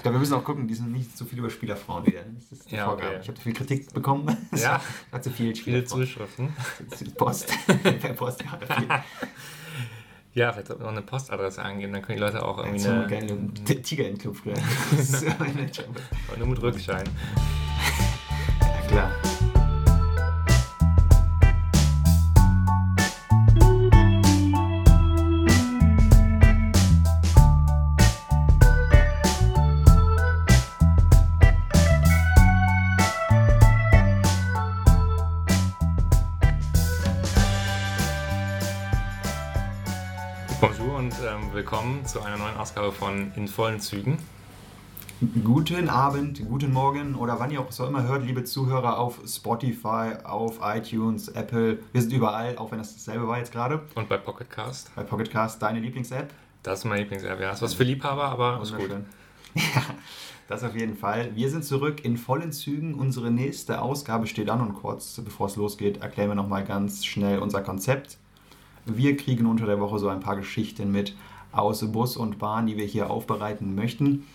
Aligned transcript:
Ich 0.00 0.02
glaube, 0.02 0.14
wir 0.14 0.20
müssen 0.20 0.32
auch 0.32 0.44
gucken, 0.44 0.66
die 0.66 0.72
sind 0.74 0.92
nicht 0.92 1.14
so 1.18 1.26
viel 1.26 1.40
über 1.40 1.50
Spielerfrauen 1.50 2.06
wieder. 2.06 2.20
Das 2.22 2.50
ist 2.52 2.70
die 2.70 2.76
Ja, 2.76 2.86
Vorgabe. 2.86 3.08
okay. 3.10 3.18
Ich 3.20 3.28
habe 3.28 3.38
viel 3.38 3.52
Kritik 3.52 3.92
bekommen. 3.92 4.34
Ja. 4.56 4.80
Hat 5.12 5.22
zu 5.22 5.30
viel 5.30 5.54
Viele. 5.54 5.84
Zuschriften. 5.84 6.56
Post. 7.18 7.52
per 8.00 8.14
Post, 8.14 8.42
ja. 8.42 8.76
Viel. 8.76 8.86
Ja, 10.32 10.52
vielleicht 10.54 10.68
sollte 10.68 10.82
man 10.84 10.94
noch 10.94 11.00
eine 11.02 11.06
Postadresse 11.06 11.60
angeben, 11.62 11.92
dann 11.92 12.00
können 12.00 12.16
die 12.16 12.24
Leute 12.24 12.42
auch 12.42 12.56
irgendwie 12.56 12.78
So 12.82 12.88
eine, 12.88 13.06
geile 13.08 13.26
T- 13.66 13.82
Tiger 13.82 14.04
in 14.08 14.14
den 14.14 14.18
Club 14.18 14.36
früher. 14.36 14.54
Eine. 14.54 15.70
Aber 16.28 16.38
nur 16.38 16.46
mit 16.46 16.62
Rückschein. 16.62 17.04
ja, 18.62 18.86
klar. 18.88 19.12
Willkommen 41.90 42.06
zu 42.06 42.22
einer 42.22 42.36
neuen 42.36 42.56
Ausgabe 42.56 42.92
von 42.92 43.32
In 43.34 43.48
vollen 43.48 43.80
Zügen. 43.80 44.16
Guten 45.42 45.88
Abend, 45.88 46.40
guten 46.48 46.72
Morgen 46.72 47.16
oder 47.16 47.40
wann 47.40 47.50
ihr 47.50 47.60
auch 47.60 47.72
so 47.72 47.84
immer 47.84 48.04
hört, 48.04 48.24
liebe 48.24 48.44
Zuhörer 48.44 48.96
auf 48.96 49.18
Spotify, 49.26 50.12
auf 50.22 50.60
iTunes, 50.62 51.28
Apple. 51.28 51.80
Wir 51.90 52.00
sind 52.00 52.12
überall, 52.12 52.56
auch 52.58 52.70
wenn 52.70 52.78
das 52.78 52.94
dasselbe 52.94 53.26
war 53.26 53.38
jetzt 53.38 53.50
gerade. 53.50 53.82
Und 53.96 54.08
bei 54.08 54.18
Pocketcast. 54.18 54.94
Bei 54.94 55.02
Pocketcast, 55.02 55.60
deine 55.60 55.80
Lieblings-App. 55.80 56.32
Das 56.62 56.80
ist 56.80 56.84
meine 56.84 57.00
Lieblings-App. 57.02 57.40
Ja, 57.40 57.50
ist 57.50 57.62
was 57.62 57.74
für 57.74 57.82
Liebhaber, 57.84 58.24
aber 58.26 58.60
ist 58.62 58.76
gut. 58.76 58.90
Ja, 59.54 59.82
das 60.46 60.62
auf 60.62 60.76
jeden 60.76 60.96
Fall. 60.96 61.34
Wir 61.34 61.50
sind 61.50 61.64
zurück 61.64 62.04
in 62.04 62.16
vollen 62.16 62.52
Zügen. 62.52 62.94
Unsere 62.94 63.32
nächste 63.32 63.82
Ausgabe 63.82 64.28
steht 64.28 64.48
an 64.48 64.60
und 64.60 64.74
kurz 64.74 65.20
bevor 65.24 65.48
es 65.48 65.56
losgeht, 65.56 66.02
erklären 66.02 66.28
wir 66.28 66.36
nochmal 66.36 66.64
ganz 66.64 67.04
schnell 67.04 67.40
unser 67.40 67.60
Konzept. 67.62 68.16
Wir 68.86 69.16
kriegen 69.16 69.46
unter 69.46 69.66
der 69.66 69.80
Woche 69.80 69.98
so 69.98 70.08
ein 70.08 70.20
paar 70.20 70.36
Geschichten 70.36 70.92
mit 70.92 71.16
aus 71.52 71.80
Bus 71.92 72.16
und 72.16 72.38
Bahn, 72.38 72.66
die 72.66 72.76
wir 72.76 72.84
hier 72.84 73.10
aufbereiten 73.10 73.74
möchten. 73.74 74.26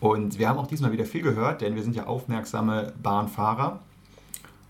Und 0.00 0.38
wir 0.38 0.48
haben 0.48 0.58
auch 0.58 0.66
diesmal 0.66 0.92
wieder 0.92 1.04
viel 1.04 1.22
gehört, 1.22 1.60
denn 1.60 1.74
wir 1.76 1.82
sind 1.82 1.94
ja 1.94 2.06
aufmerksame 2.06 2.92
Bahnfahrer. 3.02 3.80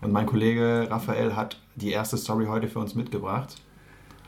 Und 0.01 0.11
mein 0.11 0.25
Kollege 0.25 0.87
Raphael 0.89 1.35
hat 1.35 1.59
die 1.75 1.91
erste 1.91 2.17
Story 2.17 2.45
heute 2.45 2.67
für 2.67 2.79
uns 2.79 2.93
mitgebracht. 2.93 3.61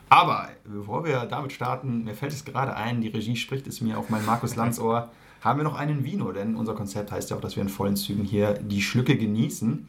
Aber 0.10 0.50
bevor 0.64 1.04
wir 1.04 1.26
damit 1.26 1.52
starten, 1.52 2.04
mir 2.04 2.14
fällt 2.14 2.32
es 2.32 2.46
gerade 2.46 2.76
ein, 2.76 3.02
die 3.02 3.10
Regie 3.10 3.36
spricht 3.36 3.68
es 3.68 3.82
mir 3.82 3.98
auf 3.98 4.10
mein 4.10 4.26
Markus 4.26 4.56
Lanz 4.58 4.80
Ohr, 4.80 5.12
haben 5.42 5.60
wir 5.60 5.64
noch 5.64 5.76
einen 5.76 6.04
Vino, 6.04 6.32
denn 6.32 6.56
unser 6.56 6.74
Konzept 6.74 7.12
heißt 7.12 7.30
ja 7.30 7.38
auch, 7.38 7.42
dass 7.42 7.56
wir 7.56 7.62
in 7.62 7.70
vollen 7.70 7.96
Zügen 7.96 8.24
hier 8.24 8.54
die 8.54 8.82
Schlücke 8.82 9.16
genießen. 9.16 9.88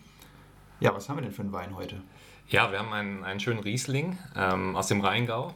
Ja, 0.80 0.94
was 0.94 1.08
haben 1.08 1.16
wir 1.16 1.22
denn 1.22 1.32
für 1.32 1.42
einen 1.42 1.52
Wein 1.52 1.74
heute? 1.76 2.02
Ja, 2.48 2.70
wir 2.70 2.78
haben 2.78 2.92
einen, 2.92 3.24
einen 3.24 3.40
schönen 3.40 3.60
Riesling 3.60 4.18
ähm, 4.36 4.76
aus 4.76 4.88
dem 4.88 5.00
Rheingau. 5.00 5.54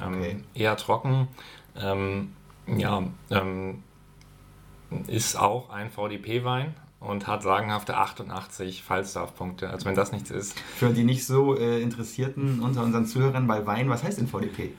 Ähm, 0.00 0.14
Okay. 0.18 0.36
Eher 0.54 0.76
trocken. 0.76 1.28
Ähm, 1.76 2.32
ja, 2.66 3.02
ähm, 3.30 3.82
ist 5.06 5.36
auch 5.36 5.70
ein 5.70 5.90
VDP-Wein 5.90 6.74
und 7.00 7.26
hat 7.26 7.42
sagenhafte 7.42 7.96
88 7.96 8.82
Falstaff-Punkte. 8.82 9.70
Also 9.70 9.86
wenn 9.86 9.94
das 9.94 10.12
nichts 10.12 10.30
ist. 10.30 10.58
Für 10.76 10.90
die 10.90 11.04
nicht 11.04 11.26
so 11.26 11.56
äh, 11.56 11.80
Interessierten 11.82 12.60
unter 12.60 12.82
unseren 12.82 13.06
Zuhörern 13.06 13.46
bei 13.46 13.66
Wein, 13.66 13.88
was 13.88 14.04
heißt 14.04 14.18
denn 14.18 14.28
VDP? 14.28 14.72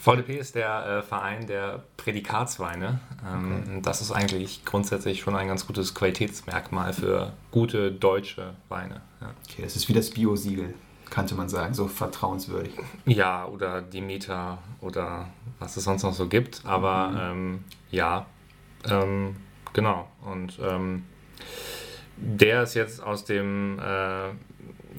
VDP 0.00 0.38
ist 0.38 0.54
der 0.54 0.86
äh, 0.86 1.02
Verein 1.02 1.46
der 1.46 1.84
Prädikatsweine. 1.96 3.00
Ähm, 3.26 3.62
Okay. 3.68 3.80
Das 3.82 4.00
ist 4.00 4.10
eigentlich 4.12 4.64
grundsätzlich 4.64 5.20
schon 5.20 5.36
ein 5.36 5.48
ganz 5.48 5.66
gutes 5.66 5.94
Qualitätsmerkmal 5.94 6.92
für 6.92 7.32
gute 7.50 7.92
deutsche 7.92 8.54
Weine. 8.68 9.00
Ja, 9.20 9.30
Okay, 9.48 9.62
das 9.62 9.76
ist 9.76 9.88
wie 9.88 9.92
das 9.92 10.10
Bio-Siegel, 10.10 10.74
könnte 11.10 11.34
man 11.34 11.48
sagen, 11.48 11.74
so 11.74 11.88
vertrauenswürdig. 11.88 12.72
ja 13.06 13.46
oder 13.46 13.82
Demeter 13.82 14.58
oder 14.80 15.28
was 15.58 15.76
es 15.76 15.84
sonst 15.84 16.02
noch 16.02 16.14
so 16.14 16.28
gibt. 16.28 16.62
Aber 16.64 17.12
ähm, 17.18 17.64
ja, 17.90 18.26
ähm, 18.88 19.36
genau. 19.72 20.08
Und 20.24 20.58
ähm, 20.62 21.04
der 22.16 22.64
ist 22.64 22.74
jetzt 22.74 23.02
aus 23.02 23.24
dem 23.24 23.78
äh, 23.78 24.30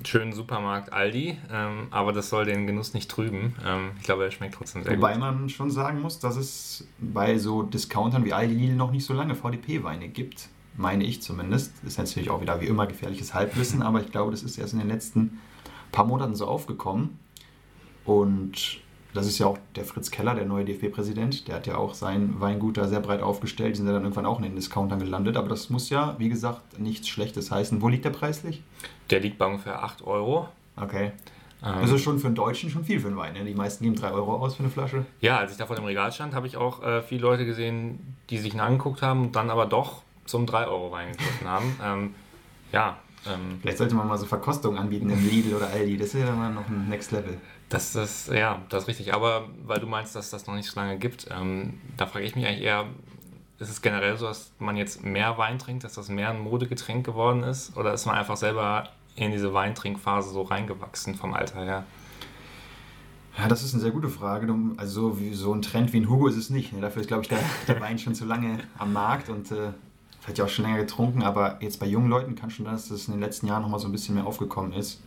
schönen 0.07 0.33
Supermarkt 0.33 0.93
Aldi, 0.93 1.37
ähm, 1.51 1.87
aber 1.91 2.13
das 2.13 2.29
soll 2.29 2.45
den 2.45 2.67
Genuss 2.67 2.93
nicht 2.93 3.09
trüben. 3.09 3.55
Ähm, 3.65 3.91
ich 3.97 4.03
glaube, 4.03 4.23
er 4.23 4.31
schmeckt 4.31 4.55
trotzdem 4.55 4.83
sehr 4.83 4.97
Wobei 4.97 5.13
gut. 5.13 5.21
man 5.21 5.49
schon 5.49 5.69
sagen 5.71 6.01
muss, 6.01 6.19
dass 6.19 6.35
es 6.37 6.87
bei 6.99 7.37
so 7.37 7.63
Discountern 7.63 8.25
wie 8.25 8.33
Aldi 8.33 8.53
Lidl 8.53 8.75
noch 8.75 8.91
nicht 8.91 9.05
so 9.05 9.13
lange 9.13 9.35
VDP-Weine 9.35 10.07
gibt. 10.09 10.49
Meine 10.77 11.03
ich 11.03 11.21
zumindest. 11.21 11.73
Ist 11.83 11.97
natürlich 11.97 12.29
auch 12.29 12.41
wieder 12.41 12.61
wie 12.61 12.67
immer 12.67 12.87
gefährliches 12.87 13.33
Halbwissen, 13.33 13.81
aber 13.83 14.01
ich 14.01 14.11
glaube, 14.11 14.31
das 14.31 14.43
ist 14.43 14.57
erst 14.57 14.73
in 14.73 14.79
den 14.79 14.87
letzten 14.87 15.39
paar 15.91 16.05
Monaten 16.05 16.35
so 16.35 16.45
aufgekommen. 16.47 17.19
Und 18.05 18.79
das 19.13 19.25
ist 19.27 19.39
ja 19.39 19.47
auch 19.47 19.57
der 19.75 19.85
Fritz 19.85 20.11
Keller, 20.11 20.35
der 20.35 20.45
neue 20.45 20.65
DFB-Präsident. 20.65 21.47
Der 21.47 21.55
hat 21.55 21.67
ja 21.67 21.77
auch 21.77 21.93
sein 21.93 22.39
Weingut 22.39 22.77
da 22.77 22.87
sehr 22.87 22.99
breit 22.99 23.21
aufgestellt. 23.21 23.73
Die 23.73 23.77
sind 23.77 23.87
ja 23.87 23.93
dann 23.93 24.03
irgendwann 24.03 24.25
auch 24.25 24.37
in 24.37 24.43
den 24.43 24.55
Discountern 24.55 24.99
gelandet. 24.99 25.35
Aber 25.37 25.49
das 25.49 25.69
muss 25.69 25.89
ja, 25.89 26.15
wie 26.19 26.29
gesagt, 26.29 26.79
nichts 26.79 27.07
Schlechtes 27.07 27.51
heißen. 27.51 27.81
Wo 27.81 27.89
liegt 27.89 28.05
der 28.05 28.11
preislich? 28.11 28.61
Der 29.09 29.19
liegt 29.19 29.37
bei 29.37 29.45
ungefähr 29.45 29.83
8 29.83 30.03
Euro. 30.05 30.47
Okay. 30.75 31.11
Ähm, 31.63 31.81
Das 31.81 31.91
ist 31.91 32.01
schon 32.03 32.19
für 32.19 32.27
einen 32.27 32.35
Deutschen 32.35 32.69
schon 32.69 32.85
viel 32.85 32.99
für 32.99 33.07
einen 33.07 33.17
Wein. 33.17 33.33
Ne? 33.33 33.43
Die 33.45 33.55
meisten 33.55 33.83
geben 33.83 33.95
3 33.95 34.11
Euro 34.11 34.35
aus 34.37 34.55
für 34.55 34.63
eine 34.63 34.71
Flasche. 34.71 35.05
ja, 35.21 35.37
als 35.37 35.51
ich 35.51 35.57
da 35.57 35.65
vor 35.65 35.75
dem 35.75 35.85
Regal 35.85 36.11
stand, 36.11 36.33
habe 36.35 36.47
ich 36.47 36.55
auch 36.55 36.83
äh, 36.83 37.01
viele 37.01 37.21
Leute 37.21 37.45
gesehen, 37.45 38.15
die 38.29 38.37
sich 38.37 38.53
ihn 38.53 38.59
angeguckt 38.59 39.01
haben 39.01 39.21
und 39.25 39.35
dann 39.35 39.49
aber 39.49 39.65
doch 39.65 40.03
zum 40.25 40.45
3-Euro-Wein 40.45 41.11
gegriffen 41.11 41.47
haben. 41.47 41.75
Ähm, 41.83 42.15
ja, 42.71 42.97
ähm, 43.27 43.59
Vielleicht 43.61 43.77
sollte 43.77 43.95
man 43.95 44.07
mal 44.07 44.17
so 44.17 44.25
Verkostungen 44.25 44.77
anbieten 44.77 45.09
im 45.09 45.27
Lidl 45.27 45.55
oder 45.55 45.69
Aldi. 45.69 45.97
Das 45.97 46.13
ist 46.13 46.21
ja 46.21 46.31
mal 46.31 46.51
noch 46.51 46.67
ein 46.69 46.87
Next 46.87 47.11
Level. 47.11 47.37
das 47.69 47.95
ist, 47.95 48.29
ja, 48.29 48.61
das 48.69 48.83
ist 48.83 48.87
richtig. 48.87 49.13
Aber 49.13 49.49
weil 49.65 49.79
du 49.79 49.87
meinst, 49.87 50.15
dass 50.15 50.29
das 50.29 50.47
noch 50.47 50.55
nicht 50.55 50.69
so 50.69 50.79
lange 50.79 50.97
gibt, 50.97 51.27
ähm, 51.31 51.79
da 51.97 52.05
frage 52.05 52.25
ich 52.25 52.35
mich 52.35 52.45
eigentlich 52.45 52.63
eher, 52.63 52.85
ist 53.59 53.69
es 53.69 53.81
generell 53.81 54.17
so, 54.17 54.25
dass 54.25 54.53
man 54.59 54.77
jetzt 54.77 55.03
mehr 55.03 55.37
Wein 55.37 55.59
trinkt, 55.59 55.83
dass 55.83 55.93
das 55.93 56.07
mehr 56.07 56.29
ein 56.29 56.39
Modegetränk 56.39 57.05
geworden 57.05 57.43
ist? 57.43 57.75
Oder 57.75 57.93
ist 57.93 58.05
man 58.05 58.15
einfach 58.15 58.37
selber 58.37 58.87
in 59.15 59.31
diese 59.31 59.53
Weintrinkphase 59.53 60.29
so 60.29 60.43
reingewachsen 60.43 61.15
vom 61.15 61.33
Alter 61.33 61.63
her? 61.63 61.83
Ja, 63.37 63.47
das 63.47 63.63
ist 63.63 63.73
eine 63.73 63.81
sehr 63.81 63.91
gute 63.91 64.09
Frage. 64.09 64.53
Also 64.77 65.17
so 65.33 65.53
ein 65.53 65.61
Trend 65.61 65.93
wie 65.93 65.97
ein 65.97 66.09
Hugo 66.09 66.27
ist 66.27 66.37
es 66.37 66.49
nicht. 66.49 66.73
Ne? 66.73 66.81
Dafür 66.81 67.01
ist, 67.01 67.07
glaube 67.07 67.23
ich, 67.23 67.29
der, 67.29 67.39
der 67.67 67.79
Wein 67.81 67.99
schon 67.99 68.15
zu 68.15 68.25
lange 68.25 68.59
am 68.77 68.93
Markt 68.93 69.29
und 69.29 69.51
äh, 69.51 69.71
vielleicht 70.19 70.37
ja 70.39 70.45
auch 70.45 70.49
schon 70.49 70.65
länger 70.65 70.77
getrunken. 70.79 71.23
Aber 71.23 71.57
jetzt 71.61 71.79
bei 71.79 71.85
jungen 71.85 72.09
Leuten 72.09 72.35
kann 72.35 72.49
schon 72.49 72.65
sein, 72.65 72.73
dass 72.75 72.89
das 72.89 73.07
in 73.07 73.13
den 73.13 73.21
letzten 73.21 73.47
Jahren 73.47 73.61
nochmal 73.61 73.79
so 73.79 73.87
ein 73.87 73.91
bisschen 73.91 74.15
mehr 74.15 74.25
aufgekommen 74.25 74.73
ist. 74.73 75.01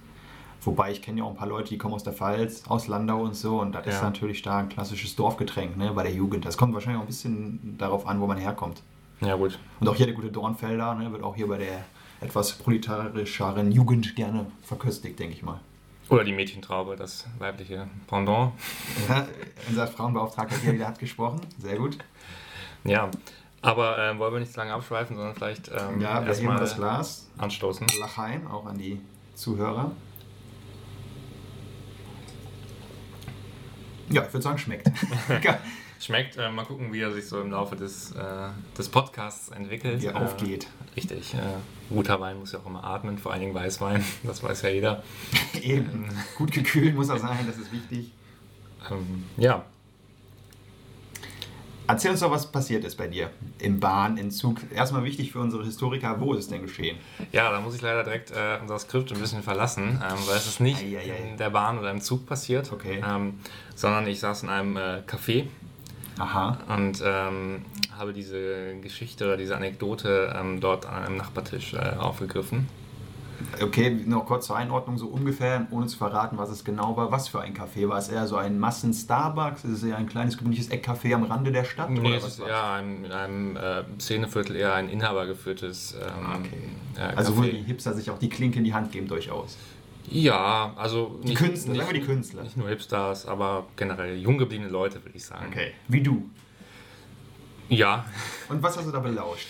Wobei 0.65 0.93
ich 0.93 1.03
kenne 1.03 1.19
ja 1.19 1.25
auch 1.25 1.31
ein 1.31 1.37
paar 1.37 1.49
Leute, 1.49 1.71
die 1.71 1.79
kommen 1.79 1.95
aus 1.95 2.05
der 2.05 2.13
Pfalz, 2.13 2.63
aus 2.69 2.87
Landau 2.87 3.23
und 3.23 3.35
so. 3.35 3.61
Und 3.61 3.73
das 3.75 3.87
ist 3.87 3.95
Ja. 3.95 4.03
natürlich 4.03 4.43
da 4.43 4.59
ein 4.59 4.69
klassisches 4.69 5.17
Dorfgetränk 5.17 5.77
ne? 5.77 5.93
bei 5.93 6.05
der 6.05 6.13
Jugend. 6.13 6.45
Das 6.45 6.57
kommt 6.57 6.73
wahrscheinlich 6.73 6.99
auch 6.99 7.05
ein 7.05 7.09
bisschen 7.09 7.77
darauf 7.79 8.07
an, 8.07 8.21
wo 8.21 8.27
man 8.29 8.39
herkommt. 8.39 8.83
Ja, 9.21 9.35
gut. 9.37 9.59
Und 9.81 9.89
auch 9.89 9.95
hier 9.97 10.07
der 10.07 10.15
gute 10.15 10.31
Dornfelder 10.31 10.95
ne? 10.95 11.11
wird 11.13 11.23
auch 11.25 11.35
hier 11.35 11.49
bei 11.49 11.59
der 11.59 11.85
etwas 12.21 12.53
proletarischeren 12.53 13.73
Jugend 13.73 14.15
gerne 14.15 14.47
verköstigt, 14.63 15.19
denke 15.19 15.35
ich 15.35 15.43
mal. 15.43 15.59
Oder 16.09 16.25
die 16.25 16.33
Mädchentraube, 16.33 16.95
das 16.95 17.27
weibliche 17.39 17.89
Pendant. 18.07 18.53
Ja, 19.09 19.27
unser 19.69 19.87
Frauenbeauftragter 19.87 20.57
hier 20.59 20.75
wieder 20.75 20.87
hat 20.89 20.99
gesprochen. 20.99 21.41
Sehr 21.59 21.77
gut. 21.77 21.99
Ja, 22.85 23.11
aber 23.63 23.99
ähm, 23.99 24.19
wollen 24.19 24.33
wir 24.35 24.41
nicht 24.41 24.53
zu 24.53 24.59
lange 24.61 24.73
abschweifen, 24.75 25.17
sondern 25.17 25.35
vielleicht 25.35 25.69
ähm, 25.69 26.01
Ja, 26.01 26.23
erstmal 26.25 26.55
mal 26.55 26.61
das 26.61 26.77
Glas. 26.77 27.29
anstoßen. 27.39 27.87
Lachheim, 28.01 28.47
auch 28.49 28.67
an 28.67 28.77
die 28.79 29.01
Zuhörer. 29.35 29.93
Ja, 34.11 34.23
ich 34.27 34.33
würde 34.33 34.43
sagen, 34.43 34.59
schmeckt. 34.59 34.91
Schmeckt, 36.01 36.37
äh, 36.37 36.51
mal 36.51 36.65
gucken, 36.65 36.93
wie 36.93 37.01
er 37.01 37.13
sich 37.13 37.29
so 37.29 37.41
im 37.41 37.53
Laufe 37.53 37.77
des, 37.77 38.11
äh, 38.11 38.49
des 38.77 38.89
Podcasts 38.89 39.51
entwickelt. 39.51 40.03
Wie 40.03 40.07
er 40.07 40.17
Äh, 40.17 40.25
aufgeht. 40.25 40.67
Richtig. 40.97 41.35
Äh, 41.35 41.39
guter 41.95 42.21
Wein 42.21 42.41
muss 42.41 42.51
ja 42.53 42.59
auch 42.59 42.67
immer 42.67 42.83
atmen, 42.83 43.19
vor 43.19 43.31
allen 43.33 43.41
Dingen 43.43 43.55
Weißwein, 43.55 44.05
das 44.25 44.43
weiß 44.43 44.63
ja 44.63 44.71
jeder. 44.71 45.03
Eben. 45.63 46.09
Gut 46.37 46.51
gekühlt 46.51 46.97
muss 46.97 47.09
er 47.09 47.19
sein, 47.21 47.47
das 47.47 47.57
ist 47.57 47.71
wichtig. 47.73 48.13
Ähm, 48.91 49.25
ja, 49.37 49.65
Erzähl 51.89 52.13
uns 52.13 52.21
doch, 52.21 52.31
was 52.31 52.51
passiert 52.51 52.85
ist 52.85 52.97
bei 52.97 53.07
dir. 53.09 53.31
Im 53.59 53.81
Bahn, 53.81 54.17
im 54.17 54.31
Zug. 54.31 54.59
Erstmal 54.75 55.05
wichtig 55.05 55.33
für 55.33 55.41
unsere 55.41 55.65
Historiker, 55.65 56.21
wo 56.21 56.33
ist 56.35 56.41
es 56.45 56.49
denn 56.49 56.63
geschehen? 56.63 56.97
ja, 57.33 57.51
da 57.51 57.61
muss 57.61 57.75
ich 57.75 57.83
leider 57.83 58.05
direkt 58.05 58.31
äh, 58.31 58.59
unser 58.63 58.79
Skript 58.79 59.13
ein 59.13 59.19
bisschen 59.21 59.43
verlassen, 59.43 60.01
ähm, 60.03 60.19
weil 60.27 60.37
es 60.37 60.47
ist 60.47 60.61
nicht 60.61 60.81
Eieiei. 60.83 61.31
in 61.33 61.37
der 61.37 61.51
Bahn 61.51 61.79
oder 61.79 61.91
im 61.91 62.01
Zug 62.01 62.27
passiert, 62.27 62.73
Okay. 62.73 63.03
ähm, 63.07 63.35
sondern 63.75 64.07
ich 64.07 64.21
saß 64.21 64.45
in 64.45 64.49
einem 64.49 64.77
äh, 64.77 65.01
Café 65.07 65.47
Aha. 66.19 66.59
und 66.69 67.03
ähm, 67.05 67.65
habe 67.99 68.13
diese 68.13 68.77
Geschichte 68.81 69.25
oder 69.25 69.37
diese 69.37 69.57
Anekdote 69.57 70.35
ähm, 70.39 70.61
dort 70.61 70.87
an 70.87 71.05
einem 71.05 71.17
Nachbartisch 71.17 71.75
äh, 71.75 71.97
aufgegriffen. 71.99 72.69
Okay, 73.61 73.91
noch 74.07 74.27
kurz 74.27 74.47
zur 74.47 74.57
Einordnung, 74.57 74.99
so 74.99 75.07
ungefähr, 75.07 75.67
ohne 75.71 75.87
zu 75.87 75.97
verraten, 75.99 76.39
was 76.39 76.51
es 76.51 76.65
genau 76.65 76.97
war. 76.97 77.11
Was 77.13 77.29
für 77.29 77.41
ein 77.41 77.55
Café? 77.55 77.89
War 77.89 77.99
es 77.99 78.09
eher 78.09 78.27
so 78.27 78.37
ein 78.37 78.59
Massen-Starbucks? 78.59 79.65
Ist 79.65 79.71
es 79.71 79.83
eher 79.83 79.97
ein 79.97 80.07
kleines, 80.07 80.39
gemütliches 80.39 80.71
Eckcafé 80.71 81.15
am 81.15 81.25
Rande 81.25 81.53
der 81.53 81.65
Stadt? 81.65 81.91
Nee, 81.91 82.01
oder 82.01 82.17
es 82.17 82.25
was 82.25 82.39
ist 82.39 82.43
ein, 82.43 83.05
in 83.05 83.13
einem 83.13 83.57
äh, 83.57 83.83
Szeneviertel 83.99 84.57
eher 84.57 84.75
ein 84.75 84.89
inhabergeführtes 84.89 85.97
ähm, 86.01 86.45
äh, 86.97 87.01
Also, 87.17 87.37
wo 87.37 87.43
die 87.43 87.63
Hipster 87.63 87.95
sich 87.95 88.11
auch 88.11 88.19
die 88.19 88.29
Klinke 88.29 88.59
in 88.59 88.65
die 88.65 88.75
Hand 88.75 88.93
geben, 88.93 89.09
durchaus. 89.09 89.57
Ja, 90.09 90.73
also 90.77 91.21
Die 91.23 91.35
Künstler, 91.35 91.75
sagen 91.75 91.89
wir 91.89 92.01
die 92.01 92.07
Künstler. 92.07 92.43
Nicht 92.43 92.57
nur 92.57 92.69
Hipsters, 92.69 93.27
aber 93.27 93.67
generell 93.77 94.17
jung 94.17 94.39
gebliebene 94.39 94.69
Leute, 94.71 95.03
würde 95.05 95.17
ich 95.17 95.25
sagen. 95.25 95.47
Okay. 95.49 95.73
Wie 95.89 96.03
du. 96.03 96.29
Ja, 97.69 98.05
Und 98.49 98.63
was 98.63 98.77
hast 98.77 98.87
du 98.87 98.91
da 98.91 98.99
belauscht? 98.99 99.49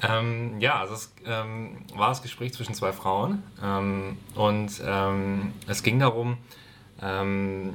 Ähm, 0.00 0.60
ja, 0.60 0.78
also 0.80 0.94
es 0.94 1.12
ähm, 1.26 1.78
war 1.94 2.10
das 2.10 2.22
Gespräch 2.22 2.52
zwischen 2.52 2.72
zwei 2.74 2.92
Frauen 2.92 3.42
ähm, 3.62 4.16
und 4.34 4.80
ähm, 4.84 5.52
es 5.66 5.82
ging 5.82 5.98
darum, 5.98 6.36
ähm, 7.02 7.74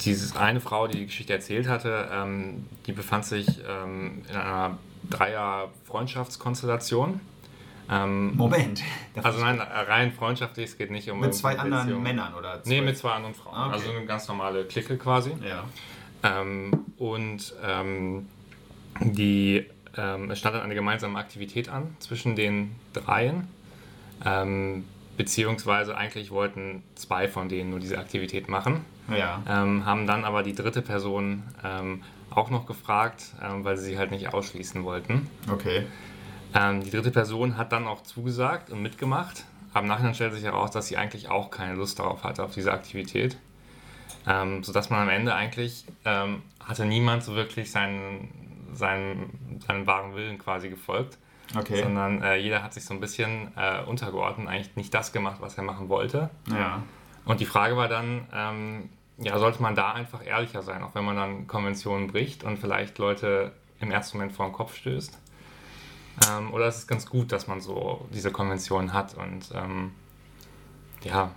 diese 0.00 0.38
eine 0.38 0.60
Frau, 0.60 0.86
die 0.86 0.98
die 0.98 1.06
Geschichte 1.06 1.32
erzählt 1.32 1.66
hatte, 1.66 2.08
ähm, 2.12 2.66
die 2.86 2.92
befand 2.92 3.24
sich 3.24 3.58
in 3.58 4.22
einer 4.30 4.78
Dreier-Freundschaftskonstellation. 5.10 7.20
Moment. 7.88 8.82
Also 9.22 9.40
nein, 9.40 9.60
rein 9.60 10.12
freundschaftlich, 10.12 10.70
es 10.70 10.78
geht 10.78 10.90
nicht 10.90 11.10
um 11.10 11.20
mit 11.20 11.34
zwei 11.34 11.58
anderen 11.58 11.86
Beziehung. 11.86 12.02
Männern 12.02 12.34
oder 12.34 12.62
zwei? 12.62 12.70
Nee, 12.70 12.80
mit 12.82 12.98
zwei 12.98 13.12
anderen 13.12 13.34
Frauen. 13.34 13.54
Ah, 13.54 13.68
okay. 13.68 13.74
Also 13.74 13.90
eine 13.90 14.04
ganz 14.06 14.28
normale 14.28 14.66
Clique 14.66 14.98
quasi. 14.98 15.32
Ja. 15.42 15.64
Und 16.98 17.54
die, 19.00 19.66
ähm, 19.96 20.30
es 20.30 20.38
stand 20.38 20.54
dann 20.56 20.62
eine 20.62 20.74
gemeinsame 20.74 21.18
Aktivität 21.18 21.68
an 21.68 21.96
zwischen 21.98 22.36
den 22.36 22.74
dreien. 22.92 23.48
Ähm, 24.24 24.84
beziehungsweise 25.16 25.96
eigentlich 25.96 26.30
wollten 26.30 26.82
zwei 26.94 27.28
von 27.28 27.48
denen 27.48 27.70
nur 27.70 27.80
diese 27.80 27.98
Aktivität 27.98 28.48
machen. 28.48 28.84
Ja. 29.10 29.42
Ähm, 29.48 29.84
haben 29.84 30.06
dann 30.06 30.24
aber 30.24 30.42
die 30.42 30.54
dritte 30.54 30.82
Person 30.82 31.42
ähm, 31.64 32.02
auch 32.30 32.50
noch 32.50 32.66
gefragt, 32.66 33.32
ähm, 33.42 33.64
weil 33.64 33.76
sie 33.76 33.84
sie 33.84 33.98
halt 33.98 34.10
nicht 34.10 34.32
ausschließen 34.32 34.84
wollten. 34.84 35.28
Okay. 35.50 35.86
Ähm, 36.54 36.82
die 36.82 36.90
dritte 36.90 37.10
Person 37.10 37.56
hat 37.56 37.72
dann 37.72 37.86
auch 37.86 38.02
zugesagt 38.02 38.70
und 38.70 38.82
mitgemacht. 38.82 39.44
Aber 39.72 39.82
im 39.82 39.88
Nachhinein 39.88 40.14
stellt 40.14 40.34
sich 40.34 40.44
heraus, 40.44 40.70
dass 40.70 40.86
sie 40.86 40.96
eigentlich 40.96 41.28
auch 41.28 41.50
keine 41.50 41.74
Lust 41.74 41.98
darauf 41.98 42.24
hatte, 42.24 42.42
auf 42.44 42.54
diese 42.54 42.72
Aktivität. 42.72 43.36
Ähm, 44.26 44.62
sodass 44.62 44.90
man 44.90 45.00
am 45.02 45.08
Ende 45.08 45.34
eigentlich 45.34 45.84
hatte 46.68 46.84
niemand 46.84 47.22
so 47.22 47.34
wirklich 47.34 47.70
seinen, 47.70 48.28
seinen, 48.72 49.60
seinen 49.66 49.86
wahren 49.86 50.14
Willen 50.14 50.38
quasi 50.38 50.68
gefolgt. 50.68 51.18
Okay. 51.56 51.82
Sondern 51.82 52.22
äh, 52.22 52.36
jeder 52.36 52.62
hat 52.62 52.74
sich 52.74 52.84
so 52.84 52.92
ein 52.92 53.00
bisschen 53.00 53.52
äh, 53.56 53.82
untergeordnet, 53.82 54.48
eigentlich 54.48 54.76
nicht 54.76 54.92
das 54.92 55.12
gemacht, 55.12 55.38
was 55.40 55.56
er 55.56 55.64
machen 55.64 55.88
wollte. 55.88 56.28
Ja. 56.50 56.82
Und 57.24 57.40
die 57.40 57.46
Frage 57.46 57.76
war 57.76 57.88
dann, 57.88 58.26
ähm, 58.34 58.90
ja, 59.16 59.38
sollte 59.38 59.62
man 59.62 59.74
da 59.74 59.92
einfach 59.92 60.24
ehrlicher 60.24 60.62
sein, 60.62 60.82
auch 60.82 60.94
wenn 60.94 61.04
man 61.04 61.16
dann 61.16 61.46
Konventionen 61.46 62.08
bricht 62.08 62.44
und 62.44 62.58
vielleicht 62.58 62.98
Leute 62.98 63.52
im 63.80 63.90
ersten 63.90 64.18
Moment 64.18 64.34
vor 64.34 64.46
den 64.46 64.52
Kopf 64.52 64.76
stößt? 64.76 65.18
Ähm, 66.28 66.52
oder 66.52 66.68
ist 66.68 66.78
es 66.78 66.86
ganz 66.86 67.06
gut, 67.06 67.32
dass 67.32 67.46
man 67.46 67.60
so 67.60 68.06
diese 68.12 68.30
Konventionen 68.30 68.92
hat 68.92 69.14
und 69.14 69.50
ähm, 69.54 69.92
ja, 71.02 71.30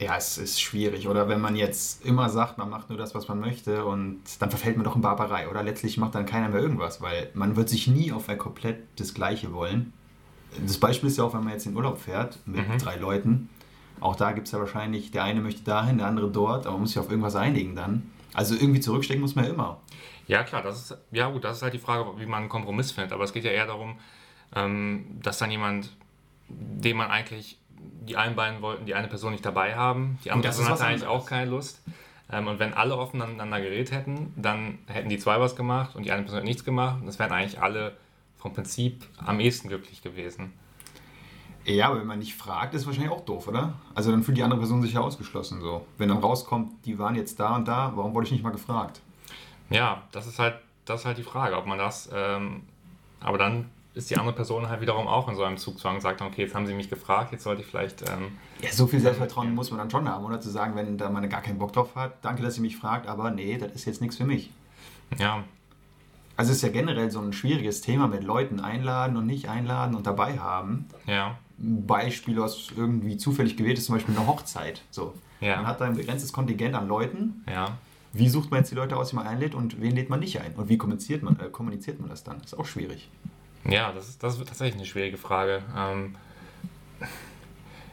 Ja, 0.00 0.16
es 0.16 0.38
ist 0.38 0.60
schwierig. 0.60 1.08
Oder 1.08 1.28
wenn 1.28 1.40
man 1.40 1.56
jetzt 1.56 2.04
immer 2.06 2.28
sagt, 2.28 2.56
man 2.58 2.70
macht 2.70 2.88
nur 2.88 2.96
das, 2.98 3.14
was 3.16 3.26
man 3.26 3.40
möchte 3.40 3.84
und 3.84 4.20
dann 4.38 4.48
verfällt 4.50 4.76
man 4.76 4.84
doch 4.84 4.94
in 4.94 5.02
Barbarei. 5.02 5.48
Oder 5.48 5.62
letztlich 5.64 5.98
macht 5.98 6.14
dann 6.14 6.24
keiner 6.24 6.48
mehr 6.48 6.60
irgendwas, 6.60 7.00
weil 7.00 7.30
man 7.34 7.56
wird 7.56 7.68
sich 7.68 7.88
nie 7.88 8.12
auf 8.12 8.28
ein 8.28 8.38
komplett 8.38 8.78
das 8.96 9.12
Gleiche 9.12 9.52
wollen. 9.52 9.92
Das 10.64 10.78
Beispiel 10.78 11.08
ist 11.08 11.18
ja 11.18 11.24
auch, 11.24 11.34
wenn 11.34 11.42
man 11.44 11.52
jetzt 11.52 11.66
in 11.66 11.74
Urlaub 11.76 11.98
fährt 11.98 12.38
mit 12.46 12.66
Mhm. 12.68 12.78
drei 12.78 12.96
Leuten. 12.96 13.48
Auch 14.00 14.14
da 14.14 14.30
gibt 14.30 14.46
es 14.46 14.52
ja 14.52 14.60
wahrscheinlich, 14.60 15.10
der 15.10 15.24
eine 15.24 15.40
möchte 15.40 15.62
dahin, 15.64 15.98
der 15.98 16.06
andere 16.06 16.30
dort, 16.30 16.66
aber 16.66 16.72
man 16.74 16.82
muss 16.82 16.90
sich 16.90 17.00
auf 17.00 17.10
irgendwas 17.10 17.34
einigen 17.34 17.74
dann. 17.74 18.08
Also 18.34 18.54
irgendwie 18.54 18.78
zurückstecken 18.80 19.20
muss 19.20 19.34
man 19.34 19.46
ja 19.46 19.50
immer. 19.50 19.80
Ja, 20.28 20.44
klar, 20.44 20.62
das 20.62 20.90
ist, 20.90 20.98
ja 21.10 21.28
gut, 21.28 21.42
das 21.42 21.56
ist 21.56 21.62
halt 21.62 21.74
die 21.74 21.78
Frage, 21.80 22.06
wie 22.18 22.26
man 22.26 22.40
einen 22.42 22.48
Kompromiss 22.48 22.92
findet. 22.92 23.12
Aber 23.12 23.24
es 23.24 23.32
geht 23.32 23.42
ja 23.44 23.50
eher 23.50 23.66
darum, 23.66 23.98
ähm, 24.54 25.06
dass 25.22 25.38
dann 25.38 25.50
jemand, 25.50 25.90
den 26.48 26.96
man 26.96 27.10
eigentlich, 27.10 27.58
die 27.80 28.16
einen 28.16 28.36
beiden 28.36 28.62
wollten 28.62 28.86
die 28.86 28.94
eine 28.94 29.08
Person 29.08 29.32
nicht 29.32 29.44
dabei 29.44 29.76
haben, 29.76 30.18
die 30.24 30.30
andere 30.30 30.48
das 30.48 30.56
Person 30.56 30.72
hatte 30.72 30.84
eigentlich 30.84 31.06
auch 31.06 31.26
keine 31.26 31.50
Lust. 31.50 31.82
Ähm, 32.30 32.46
und 32.46 32.58
wenn 32.58 32.74
alle 32.74 32.96
offen 32.96 33.22
aneinander 33.22 33.60
geredet 33.60 33.92
hätten, 33.92 34.32
dann 34.36 34.78
hätten 34.86 35.08
die 35.08 35.18
zwei 35.18 35.40
was 35.40 35.56
gemacht 35.56 35.96
und 35.96 36.04
die 36.04 36.12
eine 36.12 36.22
Person 36.22 36.38
hat 36.38 36.44
nichts 36.44 36.64
gemacht. 36.64 37.00
Und 37.02 37.08
es 37.08 37.18
wären 37.18 37.32
eigentlich 37.32 37.60
alle 37.60 37.96
vom 38.36 38.52
Prinzip 38.52 39.04
am 39.24 39.40
ehesten 39.40 39.68
glücklich 39.68 40.02
gewesen. 40.02 40.52
Ja, 41.64 41.88
aber 41.88 42.00
wenn 42.00 42.06
man 42.06 42.18
nicht 42.18 42.34
fragt, 42.34 42.74
ist 42.74 42.86
wahrscheinlich 42.86 43.12
auch 43.12 43.24
doof, 43.24 43.48
oder? 43.48 43.74
Also 43.94 44.10
dann 44.10 44.22
fühlt 44.22 44.38
die 44.38 44.42
andere 44.42 44.60
Person 44.60 44.80
sich 44.80 44.94
ja 44.94 45.00
ausgeschlossen 45.00 45.60
so. 45.60 45.86
Wenn 45.98 46.08
dann 46.08 46.18
rauskommt, 46.18 46.86
die 46.86 46.98
waren 46.98 47.14
jetzt 47.14 47.38
da 47.40 47.56
und 47.56 47.68
da, 47.68 47.92
warum 47.94 48.14
wurde 48.14 48.26
ich 48.26 48.32
nicht 48.32 48.42
mal 48.42 48.50
gefragt? 48.50 49.00
Ja, 49.68 50.02
das 50.12 50.26
ist 50.26 50.38
halt, 50.38 50.54
das 50.86 51.00
ist 51.00 51.06
halt 51.06 51.18
die 51.18 51.22
Frage, 51.22 51.56
ob 51.56 51.66
man 51.66 51.76
das, 51.76 52.08
ähm, 52.14 52.62
aber 53.20 53.36
dann 53.36 53.68
ist 53.98 54.10
die 54.10 54.16
andere 54.16 54.34
Person 54.34 54.68
halt 54.68 54.80
wiederum 54.80 55.06
auch 55.06 55.28
in 55.28 55.34
so 55.34 55.42
einem 55.44 55.56
Zugzwang 55.58 55.96
und 55.96 56.00
sagt, 56.00 56.22
okay, 56.22 56.42
jetzt 56.42 56.54
haben 56.54 56.66
sie 56.66 56.74
mich 56.74 56.88
gefragt, 56.88 57.32
jetzt 57.32 57.44
sollte 57.44 57.62
ich 57.62 57.66
vielleicht, 57.68 58.02
ähm, 58.08 58.32
Ja, 58.62 58.70
so 58.72 58.86
viel 58.86 59.00
Selbstvertrauen 59.00 59.54
muss 59.54 59.70
man 59.70 59.78
dann 59.78 59.90
schon 59.90 60.08
haben, 60.08 60.24
oder? 60.24 60.40
Zu 60.40 60.50
sagen, 60.50 60.74
wenn 60.76 60.96
da 60.96 61.10
man 61.10 61.28
gar 61.28 61.42
keinen 61.42 61.58
Bock 61.58 61.72
drauf 61.72 61.94
hat, 61.96 62.24
danke, 62.24 62.42
dass 62.42 62.56
ihr 62.56 62.62
mich 62.62 62.76
fragt, 62.76 63.06
aber 63.06 63.30
nee, 63.30 63.58
das 63.58 63.72
ist 63.72 63.84
jetzt 63.84 64.00
nichts 64.00 64.16
für 64.16 64.24
mich. 64.24 64.50
ja, 65.18 65.44
Also 66.36 66.50
es 66.52 66.58
ist 66.58 66.62
ja 66.62 66.68
generell 66.70 67.10
so 67.10 67.20
ein 67.20 67.32
schwieriges 67.32 67.80
Thema 67.80 68.06
mit 68.08 68.24
Leuten 68.24 68.60
einladen 68.60 69.16
und 69.16 69.26
nicht 69.26 69.48
einladen 69.48 69.94
und 69.94 70.06
dabei 70.06 70.38
haben. 70.38 70.86
ja, 71.06 71.36
Ein 71.58 71.86
Beispiel, 71.86 72.38
was 72.40 72.68
irgendwie 72.76 73.16
zufällig 73.16 73.56
gewählt 73.56 73.78
ist, 73.78 73.86
zum 73.86 73.96
Beispiel 73.96 74.16
eine 74.16 74.26
Hochzeit. 74.26 74.82
So. 74.90 75.14
Ja. 75.40 75.56
Man 75.56 75.66
hat 75.66 75.80
da 75.80 75.86
ein 75.86 75.94
begrenztes 75.96 76.32
Kontingent 76.32 76.74
an 76.74 76.88
Leuten. 76.88 77.42
ja. 77.48 77.76
Wie 78.14 78.30
sucht 78.30 78.50
man 78.50 78.60
jetzt 78.60 78.70
die 78.70 78.74
Leute 78.74 78.96
aus, 78.96 79.10
die 79.10 79.16
man 79.16 79.26
einlädt 79.26 79.54
und 79.54 79.82
wen 79.82 79.94
lädt 79.94 80.08
man 80.08 80.20
nicht 80.20 80.40
ein? 80.40 80.54
Und 80.54 80.70
wie 80.70 80.78
kommuniziert 80.78 81.22
man, 81.22 81.38
äh, 81.40 81.50
kommuniziert 81.50 82.00
man 82.00 82.08
das 82.08 82.24
dann? 82.24 82.40
ist 82.40 82.58
auch 82.58 82.64
schwierig. 82.64 83.10
Ja, 83.64 83.92
das 83.92 84.08
ist, 84.08 84.22
das 84.22 84.38
ist 84.38 84.46
tatsächlich 84.46 84.76
eine 84.76 84.86
schwierige 84.86 85.18
Frage. 85.18 85.62
Ähm, 85.76 86.16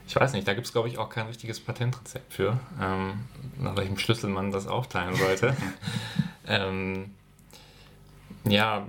ich 0.08 0.16
weiß 0.16 0.34
nicht, 0.34 0.48
da 0.48 0.54
gibt 0.54 0.68
es, 0.68 0.74
glaube 0.74 0.88
ich, 0.88 0.98
auch 0.98 1.10
kein 1.10 1.28
richtiges 1.28 1.60
Patentrezept 1.60 2.32
für, 2.32 2.60
ähm, 2.82 3.26
nach 3.60 3.76
welchem 3.76 3.98
Schlüssel 3.98 4.30
man 4.30 4.52
das 4.52 4.68
aufteilen 4.68 5.16
sollte. 5.16 5.56
ähm, 6.48 7.12
ja, 8.44 8.86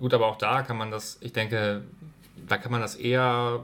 gut, 0.00 0.12
aber 0.12 0.26
auch 0.26 0.36
da 0.36 0.62
kann 0.62 0.76
man 0.76 0.90
das, 0.90 1.18
ich 1.20 1.32
denke, 1.32 1.82
da 2.48 2.58
kann 2.58 2.72
man 2.72 2.80
das 2.80 2.96
eher 2.96 3.60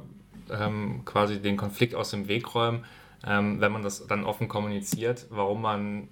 ähm, 0.50 1.02
quasi 1.04 1.40
den 1.40 1.56
Konflikt 1.56 1.94
aus 1.94 2.10
dem 2.10 2.28
Weg 2.28 2.54
räumen, 2.54 2.84
ähm, 3.26 3.60
wenn 3.60 3.72
man 3.72 3.82
das 3.82 4.06
dann 4.06 4.24
offen 4.24 4.48
kommuniziert, 4.48 5.26
warum 5.30 5.62
man 5.62 6.08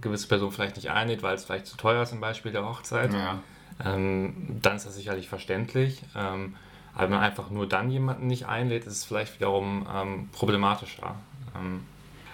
gewisse 0.00 0.28
Personen 0.28 0.52
vielleicht 0.52 0.76
nicht 0.76 0.90
einlädt, 0.90 1.22
weil 1.22 1.34
es 1.34 1.44
vielleicht 1.46 1.66
zu 1.66 1.76
teuer 1.76 2.02
ist, 2.02 2.10
zum 2.10 2.20
Beispiel 2.20 2.52
der 2.52 2.66
Hochzeit 2.66 3.12
Ja. 3.12 3.40
Ähm, 3.84 4.58
dann 4.62 4.76
ist 4.76 4.86
das 4.86 4.94
sicherlich 4.94 5.28
verständlich. 5.28 6.02
Ähm, 6.14 6.56
aber 6.94 7.04
wenn 7.04 7.10
man 7.10 7.20
einfach 7.20 7.50
nur 7.50 7.68
dann 7.68 7.90
jemanden 7.90 8.26
nicht 8.26 8.46
einlädt, 8.46 8.86
ist 8.86 8.92
es 8.92 9.04
vielleicht 9.04 9.34
wiederum 9.34 9.86
ähm, 9.92 10.28
problematischer. 10.32 11.16
Ähm, 11.56 11.84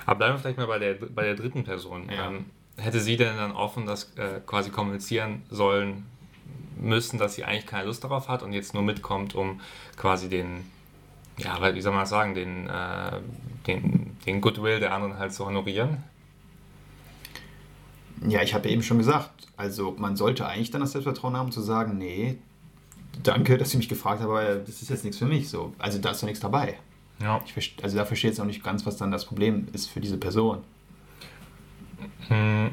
aber 0.07 0.19
bleiben 0.19 0.35
wir 0.35 0.39
vielleicht 0.39 0.59
mal 0.59 0.67
bei 0.67 0.79
der, 0.79 0.95
bei 0.95 1.25
der 1.25 1.35
dritten 1.35 1.65
Person. 1.65 2.11
Ja. 2.11 2.29
Ähm, 2.29 2.47
hätte 2.77 3.01
sie 3.01 3.17
denn 3.17 3.37
dann 3.37 3.53
offen 3.53 3.87
das 3.87 4.13
äh, 4.17 4.41
quasi 4.45 4.71
kommunizieren 4.71 5.43
sollen 5.51 6.07
müssen, 6.77 7.19
dass 7.19 7.35
sie 7.35 7.45
eigentlich 7.45 7.67
keine 7.67 7.87
Lust 7.87 8.05
darauf 8.05 8.29
hat 8.29 8.43
und 8.43 8.53
jetzt 8.53 8.75
nur 8.75 8.83
mitkommt, 8.83 9.35
um 9.35 9.61
quasi 9.97 10.29
den, 10.29 10.71
ja, 11.39 11.75
wie 11.75 11.81
soll 11.81 11.93
man 11.93 12.03
das 12.03 12.11
sagen, 12.11 12.35
den, 12.35 12.69
äh, 12.69 13.21
den, 13.67 14.17
den 14.27 14.41
Goodwill 14.41 14.81
der 14.81 14.95
anderen 14.95 15.19
halt 15.19 15.33
zu 15.33 15.47
honorieren? 15.47 16.03
Ja, 18.27 18.43
ich 18.43 18.55
habe 18.55 18.69
ja 18.69 18.75
eben 18.75 18.83
schon 18.83 18.99
gesagt, 18.99 19.49
also 19.57 19.95
man 19.99 20.17
sollte 20.17 20.47
eigentlich 20.47 20.71
dann 20.71 20.81
das 20.83 20.93
Selbstvertrauen 20.93 21.37
haben 21.37 21.53
zu 21.53 21.61
sagen, 21.63 21.97
nee, 21.99 22.37
danke, 23.23 23.57
dass 23.57 23.71
Sie 23.71 23.79
mich 23.79 23.89
gefragt 23.89 24.21
haben, 24.21 24.31
aber 24.31 24.57
das 24.57 24.83
ist 24.83 24.91
jetzt 24.91 25.05
nichts 25.05 25.19
für 25.19 25.27
mich. 25.27 25.49
So. 25.49 25.73
Also 25.79 25.99
da 25.99 26.11
ist 26.11 26.23
doch 26.23 26.27
nichts 26.27 26.41
dabei. 26.41 26.79
Ja. 27.21 27.41
Ich 27.45 27.77
also 27.83 27.97
da 27.97 28.05
verstehe 28.05 28.31
ich 28.31 28.37
jetzt 28.37 28.41
auch 28.43 28.47
nicht 28.47 28.63
ganz, 28.63 28.85
was 28.87 28.97
dann 28.97 29.11
das 29.11 29.25
Problem 29.25 29.69
ist 29.73 29.89
für 29.89 30.01
diese 30.01 30.19
Person. 30.19 30.59
Hm, 32.29 32.71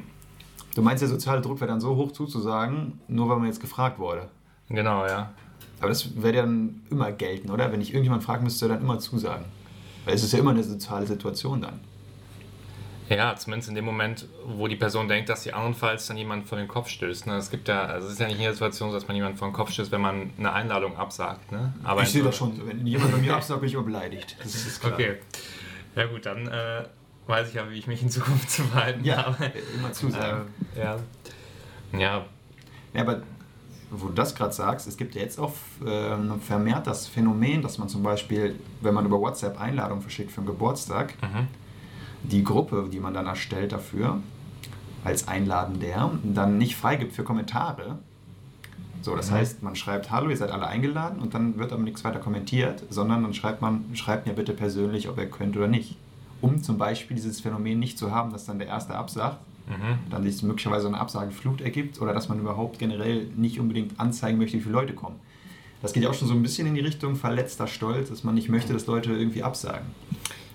Du 0.78 0.84
meinst, 0.84 1.02
der 1.02 1.10
soziale 1.10 1.42
Druck 1.42 1.60
wäre 1.60 1.72
dann 1.72 1.82
so 1.82 1.96
hoch 1.96 2.12
zuzusagen, 2.12 3.00
nur 3.08 3.28
weil 3.30 3.38
man 3.38 3.48
jetzt 3.48 3.60
gefragt 3.60 3.98
wurde. 3.98 4.30
genau, 4.70 5.08
ja. 5.08 5.34
Aber 5.80 5.90
das 5.90 6.22
wäre 6.22 6.34
dann 6.34 6.84
immer 6.92 7.12
gelten, 7.12 7.50
oder? 7.50 7.72
Wenn 7.72 7.82
ich 7.82 7.90
irgendjemand 7.90 8.24
fragen 8.24 8.44
müsste, 8.44 8.68
dann 8.68 8.82
immer 8.82 9.00
zusagen. 9.00 9.46
Weil 10.06 10.14
es 10.14 10.24
ist 10.24 10.34
ja 10.34 10.40
immer 10.40 10.52
eine 10.52 10.64
soziale 10.64 11.08
Situation 11.08 11.62
dann. 11.62 11.80
Ja, 13.10 13.36
zumindest 13.38 13.70
in 13.70 13.76
dem 13.76 13.86
Moment, 13.86 14.28
wo 14.46 14.68
die 14.68 14.76
Person 14.76 15.08
denkt, 15.08 15.30
dass 15.30 15.44
sie 15.44 15.54
andernfalls 15.54 16.08
dann 16.08 16.18
jemand 16.18 16.48
vor 16.48 16.58
den 16.58 16.68
Kopf 16.68 16.90
stößt. 16.90 17.26
Ne? 17.28 17.36
Es 17.38 17.50
gibt 17.50 17.70
ja, 17.70 17.84
also 17.86 18.08
es 18.08 18.14
ist 18.14 18.20
ja 18.20 18.26
nicht 18.28 18.36
in 18.36 18.42
jeder 18.42 18.54
Situation 18.54 18.90
so, 18.90 18.96
dass 18.98 19.08
man 19.08 19.16
jemanden 19.16 19.38
vor 19.38 19.48
den 19.48 19.54
Kopf 19.54 19.72
stößt, 19.72 19.92
wenn 19.92 20.02
man 20.02 20.32
eine 20.38 20.52
Einladung 20.52 20.98
absagt. 20.98 21.52
Ne? 21.52 21.74
Aber 21.84 22.02
ich 22.02 22.10
sehe 22.10 22.24
das 22.24 22.36
schon. 22.36 22.68
Wenn 22.68 22.86
jemand 22.86 23.12
bei 23.14 23.18
mir 23.20 23.34
absagt, 23.36 23.62
bin 23.62 23.68
ich 23.70 23.76
immer 23.76 23.84
beleidigt. 23.84 24.36
Das 24.44 24.54
ist 24.56 24.82
klar. 24.82 24.94
Okay. 24.94 25.16
Ja 25.96 26.06
gut, 26.08 26.26
dann 26.26 26.48
äh, 26.48 26.84
weiß 27.28 27.48
ich 27.50 27.54
ja, 27.56 27.70
wie 27.70 27.76
ich 27.76 27.88
mich 27.88 28.02
in 28.02 28.10
Zukunft 28.10 28.50
zu 28.52 28.64
verhalten 28.64 29.04
Ja, 29.06 29.26
habe. 29.26 29.52
immer 29.78 29.94
zusagen. 29.94 30.48
Ähm, 30.76 30.82
ja. 30.84 31.00
Ja, 31.98 32.26
Ja, 32.94 33.02
aber 33.02 33.22
wo 33.90 34.08
du 34.08 34.14
das 34.14 34.36
gerade 34.36 34.52
sagst, 34.52 34.86
es 34.86 34.98
gibt 34.98 35.16
ja 35.16 35.22
jetzt 35.22 35.40
auch 35.40 35.54
äh, 35.86 36.16
vermehrt 36.46 36.86
das 36.88 37.08
Phänomen, 37.08 37.62
dass 37.62 37.78
man 37.78 37.88
zum 37.88 38.04
Beispiel, 38.04 38.60
wenn 38.82 38.94
man 38.94 39.06
über 39.06 39.18
WhatsApp 39.22 39.60
Einladungen 39.62 40.02
verschickt 40.02 40.30
für 40.32 40.40
einen 40.40 40.48
Geburtstag, 40.48 41.14
Mhm. 41.22 41.48
Die 42.24 42.44
Gruppe, 42.44 42.90
die 42.92 43.00
man 43.00 43.14
dann 43.14 43.26
erstellt 43.28 43.72
dafür, 43.72 44.20
als 45.04 45.28
Einladender, 45.28 46.12
dann 46.24 46.58
nicht 46.58 46.76
freigibt 46.76 47.14
für 47.14 47.24
Kommentare. 47.24 47.98
So, 49.02 49.16
das 49.16 49.30
Mhm. 49.30 49.36
heißt, 49.36 49.64
man 49.64 49.76
schreibt, 49.76 50.12
hallo, 50.12 50.30
ihr 50.30 50.38
seid 50.38 50.52
alle 50.52 50.68
eingeladen 50.68 51.20
und 51.22 51.34
dann 51.34 51.58
wird 51.58 51.72
aber 51.72 51.84
nichts 51.84 52.04
weiter 52.04 52.20
kommentiert, 52.20 52.84
sondern 52.90 53.24
dann 53.24 53.34
schreibt 53.34 53.62
man, 53.62 53.86
schreibt 53.94 54.26
mir 54.28 54.34
bitte 54.34 54.54
persönlich, 54.54 55.08
ob 55.08 55.18
ihr 55.18 55.28
könnt 55.30 55.56
oder 55.56 55.68
nicht. 55.68 55.96
Um 56.42 56.62
zum 56.62 56.78
Beispiel 56.78 57.16
dieses 57.16 57.40
Phänomen 57.40 57.80
nicht 57.80 57.98
zu 57.98 58.12
haben, 58.12 58.32
dass 58.32 58.46
dann 58.46 58.60
der 58.60 58.68
Erste 58.68 58.96
absagt, 58.96 59.38
Mhm. 59.68 60.10
dann 60.10 60.24
sich 60.24 60.42
möglicherweise 60.44 60.88
eine 60.88 61.00
Absageflut 61.00 61.62
ergibt 61.62 62.02
oder 62.02 62.14
dass 62.14 62.28
man 62.30 62.40
überhaupt 62.40 62.80
generell 62.80 63.28
nicht 63.36 63.60
unbedingt 63.60 64.00
anzeigen 64.00 64.38
möchte, 64.38 64.58
wie 64.58 64.62
viele 64.62 64.74
Leute 64.74 64.94
kommen. 64.94 65.16
Das 65.82 65.94
geht 65.94 66.04
ja 66.04 66.10
auch 66.10 66.14
schon 66.14 66.28
so 66.28 66.34
ein 66.34 66.42
bisschen 66.42 66.68
in 66.68 66.74
die 66.76 66.82
Richtung 66.82 67.16
verletzter 67.16 67.68
Stolz, 67.68 68.10
dass 68.10 68.24
man 68.24 68.34
nicht 68.36 68.50
möchte, 68.50 68.74
dass 68.74 68.88
Leute 68.88 69.14
irgendwie 69.14 69.44
absagen. 69.44 69.86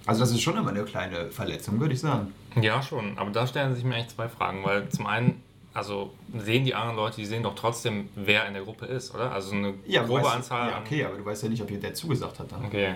Also 0.07 0.21
das 0.21 0.31
ist 0.33 0.41
schon 0.43 0.57
immer 0.57 0.71
eine 0.71 0.83
kleine 0.85 1.31
Verletzung, 1.31 1.79
würde 1.81 1.95
ich 1.95 2.01
sagen. 2.01 2.33
Ja, 2.61 2.83
schon. 2.83 3.17
Aber 3.19 3.31
da 3.31 3.47
stellen 3.47 3.75
sich 3.75 3.85
mir 3.85 3.95
eigentlich 3.95 4.09
zwei 4.09 4.29
Fragen, 4.29 4.65
weil 4.65 4.89
zum 4.89 5.07
einen, 5.07 5.41
also 5.75 6.13
sehen 6.37 6.65
die 6.65 6.75
anderen 6.75 6.97
Leute, 6.97 7.17
die 7.17 7.25
sehen 7.27 7.43
doch 7.45 7.55
trotzdem, 7.55 8.09
wer 8.17 8.47
in 8.47 8.55
der 8.55 8.65
Gruppe 8.65 8.87
ist, 8.87 9.15
oder? 9.15 9.31
Also 9.33 9.55
eine 9.55 9.75
Ja, 9.87 10.03
grobe 10.03 10.23
weißt, 10.25 10.37
Anzahl. 10.37 10.71
Ja, 10.71 10.81
okay, 10.81 11.05
aber 11.05 11.17
du 11.17 11.25
weißt 11.25 11.45
ja 11.45 11.49
nicht, 11.49 11.63
ob 11.63 11.69
hier 11.69 11.79
der 11.81 11.95
zugesagt 11.95 12.41
hat 12.41 12.51
dann. 12.51 12.65
Okay. 12.67 12.95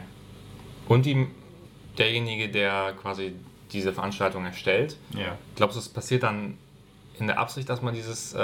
Und 0.88 1.06
die, 1.06 1.26
derjenige, 1.96 2.48
der 2.48 2.92
quasi 3.00 3.32
diese 3.72 3.92
Veranstaltung 3.92 4.44
erstellt, 4.44 4.96
Ja. 5.10 5.38
glaubst 5.54 5.76
du, 5.76 5.80
es 5.80 5.88
passiert 5.88 6.22
dann 6.24 6.58
in 7.18 7.28
der 7.28 7.38
Absicht, 7.38 7.68
dass 7.68 7.82
man 7.82 7.94
dieses, 7.94 8.34
äh, 8.34 8.38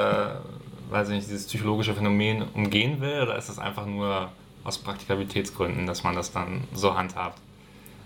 weiß 0.90 1.08
ich 1.08 1.14
nicht, 1.16 1.28
dieses 1.28 1.46
psychologische 1.46 1.94
Phänomen 1.94 2.42
umgehen 2.54 3.00
will, 3.00 3.22
oder 3.22 3.36
ist 3.36 3.48
es 3.48 3.58
einfach 3.58 3.86
nur 3.86 4.30
aus 4.64 4.78
Praktikabilitätsgründen, 4.78 5.86
dass 5.86 6.04
man 6.04 6.14
das 6.14 6.30
dann 6.32 6.62
so 6.72 6.96
handhabt? 6.96 7.40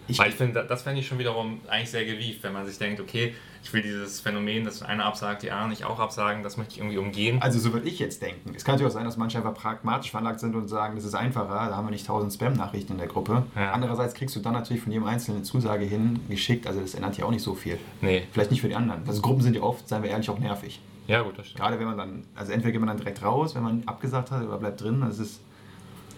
Ich, 0.09 0.19
Weil 0.19 0.31
ich 0.31 0.37
finde, 0.37 0.65
das 0.69 0.83
fände 0.83 1.01
ich 1.01 1.07
schon 1.07 1.19
wiederum 1.19 1.61
eigentlich 1.69 1.91
sehr 1.91 2.05
gewieft, 2.05 2.43
wenn 2.43 2.53
man 2.53 2.65
sich 2.67 2.79
denkt, 2.79 3.01
okay, 3.01 3.35
ich 3.65 3.73
will 3.73 3.83
dieses 3.83 4.21
Phänomen, 4.21 4.65
dass 4.65 4.83
einer 4.83 5.05
absagt, 5.05 5.43
die 5.43 5.51
anderen 5.51 5.71
nicht 5.71 5.85
auch 5.85 5.99
absagen, 5.99 6.45
das 6.45 6.57
möchte 6.57 6.75
ich 6.75 6.79
irgendwie 6.79 6.99
umgehen. 6.99 7.43
also 7.43 7.59
so 7.59 7.73
würde 7.73 7.89
ich 7.89 7.99
jetzt 7.99 8.23
denken. 8.23 8.53
Es 8.55 8.65
kann 8.65 8.75
natürlich 8.75 8.93
auch 8.93 8.95
sein, 8.97 9.05
dass 9.05 9.17
manche 9.17 9.39
einfach 9.39 9.55
pragmatisch 9.55 10.13
veranlagt 10.13 10.39
sind 10.39 10.55
und 10.55 10.69
sagen, 10.69 10.95
das 10.95 11.05
ist 11.05 11.15
einfacher, 11.15 11.69
da 11.69 11.77
haben 11.77 11.87
wir 11.87 11.91
nicht 11.91 12.07
tausend 12.07 12.33
Spam-Nachrichten 12.33 12.93
in 12.93 12.99
der 12.99 13.09
Gruppe. 13.09 13.43
Ja. 13.57 13.73
Andererseits 13.73 14.15
kriegst 14.15 14.37
du 14.37 14.41
dann 14.41 14.53
natürlich 14.53 14.83
von 14.83 14.93
jedem 14.93 15.07
Einzelnen 15.09 15.39
eine 15.39 15.45
Zusage 15.45 15.85
hin, 15.85 16.21
geschickt, 16.29 16.69
also 16.69 16.81
das 16.81 16.95
ändert 16.95 17.19
ja 17.19 17.25
auch 17.25 17.33
nicht 17.33 17.43
so 17.43 17.55
viel. 17.55 17.79
Nee, 18.01 18.23
Vielleicht 18.31 18.53
nicht 18.53 18.61
für 18.61 18.69
die 18.69 18.77
anderen. 18.77 19.03
Also 19.09 19.21
Gruppen 19.21 19.43
sind 19.43 19.57
ja 19.57 19.63
oft, 19.63 19.89
seien 19.89 20.05
wir 20.05 20.11
ehrlich, 20.11 20.31
auch 20.31 20.39
nervig. 20.39 20.81
ja 21.09 21.23
gut, 21.23 21.37
das 21.37 21.47
stimmt. 21.47 21.61
Gerade 21.61 21.81
wenn 21.81 21.87
man 21.87 21.99
dann, 21.99 22.25
also 22.37 22.53
entweder 22.53 22.71
geht 22.71 22.81
man 22.81 22.89
dann 22.89 22.99
direkt 22.99 23.25
raus, 23.25 23.57
wenn 23.57 23.65
man 23.65 23.83
abgesagt 23.87 24.31
hat, 24.31 24.45
oder 24.47 24.59
bleibt 24.59 24.81
drin. 24.81 25.03
Also 25.03 25.25
es 25.25 25.31
ist 25.31 25.41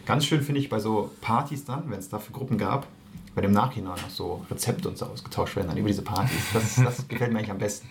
ganz 0.04 0.26
schön, 0.26 0.42
finde 0.42 0.60
ich, 0.60 0.68
bei 0.68 0.80
so 0.80 1.10
Partys 1.22 1.64
dann, 1.64 1.90
wenn 1.90 1.98
es 1.98 2.10
dafür 2.10 2.34
Gruppen 2.34 2.58
gab, 2.58 2.86
bei 3.38 3.42
dem 3.42 3.52
Nachhinein 3.52 3.94
noch 4.02 4.10
so 4.10 4.44
Rezepte 4.50 4.88
und 4.88 4.98
so 4.98 5.06
ausgetauscht 5.06 5.54
werden, 5.54 5.68
dann 5.68 5.76
über 5.76 5.86
diese 5.86 6.02
Partys. 6.02 6.42
Das, 6.52 6.74
das 6.74 7.06
gefällt 7.08 7.32
mir 7.32 7.38
eigentlich 7.38 7.52
am 7.52 7.58
besten. 7.58 7.88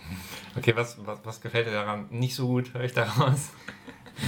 Okay, 0.54 0.76
was, 0.76 0.98
was, 1.06 1.20
was 1.24 1.40
gefällt 1.40 1.66
dir 1.66 1.72
daran 1.72 2.04
nicht 2.10 2.34
so 2.34 2.46
gut, 2.48 2.74
höre 2.74 2.84
ich 2.84 2.92
daraus? 2.92 3.48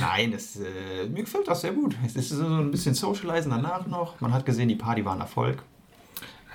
Nein, 0.00 0.32
es, 0.32 0.56
äh, 0.56 1.06
mir 1.10 1.24
gefällt 1.24 1.46
das 1.46 1.60
sehr 1.60 1.72
gut. 1.72 1.94
Es 2.06 2.16
ist 2.16 2.30
so 2.30 2.46
ein 2.46 2.70
bisschen 2.70 2.94
Socializen 2.94 3.50
danach 3.50 3.86
noch. 3.86 4.18
Man 4.22 4.32
hat 4.32 4.46
gesehen, 4.46 4.68
die 4.68 4.76
Party 4.76 5.04
war 5.04 5.12
ein 5.12 5.20
Erfolg. 5.20 5.62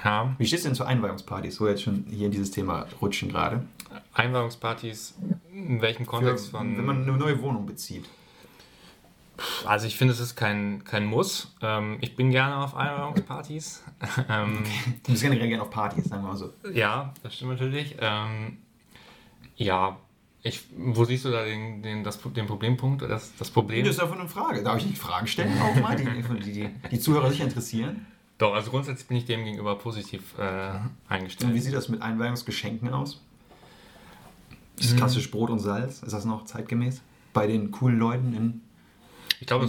Ja, 0.03 0.34
Wie 0.39 0.48
stehst 0.48 0.65
du 0.65 0.69
denn 0.69 0.75
zu 0.75 0.84
Einweihungspartys, 0.84 1.62
wo 1.62 1.65
wir 1.65 1.72
jetzt 1.72 1.84
schon 1.84 2.05
hier 2.10 2.25
in 2.25 2.31
dieses 2.31 2.50
Thema 2.50 2.88
rutschen 3.00 3.29
gerade? 3.29 3.67
Einweihungspartys, 4.15 5.13
in 5.53 5.79
welchem 5.79 6.05
Für, 6.05 6.12
Kontext 6.12 6.50
von... 6.50 6.75
wenn 6.75 6.86
man 6.86 7.03
eine 7.03 7.15
neue 7.15 7.39
Wohnung 7.43 7.67
bezieht. 7.67 8.05
Also 9.65 9.87
ich 9.87 9.97
finde, 9.97 10.13
es 10.13 10.19
ist 10.19 10.35
kein, 10.35 10.83
kein 10.83 11.05
Muss. 11.05 11.53
Ähm, 11.61 11.97
ich 12.01 12.15
bin 12.15 12.31
gerne 12.31 12.57
auf 12.57 12.75
Einweihungspartys. 12.75 13.83
ähm, 14.29 14.63
Du 15.03 15.11
bist 15.11 15.23
generell 15.23 15.47
gerne 15.47 15.61
auf 15.63 15.69
Partys, 15.69 16.05
sagen 16.05 16.23
wir 16.23 16.29
mal 16.29 16.37
so. 16.37 16.53
ja, 16.73 17.13
das 17.23 17.35
stimmt 17.35 17.51
natürlich. 17.51 17.95
Ähm, 17.99 18.57
ja, 19.57 19.97
ich, 20.43 20.63
wo 20.77 21.05
siehst 21.05 21.25
du 21.25 21.31
da 21.31 21.43
den, 21.43 21.81
den, 21.81 22.03
das, 22.03 22.19
den 22.21 22.45
Problempunkt, 22.45 23.01
das, 23.01 23.33
das 23.37 23.49
Problem? 23.49 23.83
Das 23.85 23.95
ist 23.95 24.01
einfach 24.01 24.19
eine 24.19 24.29
Frage. 24.29 24.63
Darf 24.63 24.77
ich 24.77 24.85
nicht 24.85 24.97
Fragen 24.99 25.27
stellen 25.27 25.59
auch 25.61 25.75
mal, 25.81 25.95
die, 25.95 26.05
die, 26.05 26.51
die, 26.51 26.69
die 26.91 26.99
Zuhörer 26.99 27.29
sich 27.31 27.41
interessieren? 27.41 28.05
Doch, 28.37 28.53
also 28.53 28.69
grundsätzlich 28.69 29.07
bin 29.07 29.17
ich 29.17 29.25
dem 29.25 29.43
gegenüber 29.45 29.75
positiv 29.77 30.35
äh, 30.37 30.41
Und 30.41 30.89
wie 31.09 31.13
eingestellt. 31.13 31.63
sieht 31.63 31.73
das 31.73 31.89
mit 31.89 32.01
Einweihungsgeschenken 32.01 32.93
aus? 32.93 33.21
Ist 34.77 34.91
das 34.91 34.97
klassisch 34.97 35.31
Brot 35.31 35.49
und 35.49 35.59
Salz? 35.59 36.03
Ist 36.03 36.13
das 36.13 36.25
noch 36.25 36.45
zeitgemäß? 36.45 37.01
Bei 37.33 37.47
den 37.47 37.71
coolen 37.71 37.97
Leuten 37.97 38.33
in. 38.33 38.61
Ich 39.41 39.47
glaube, 39.47 39.67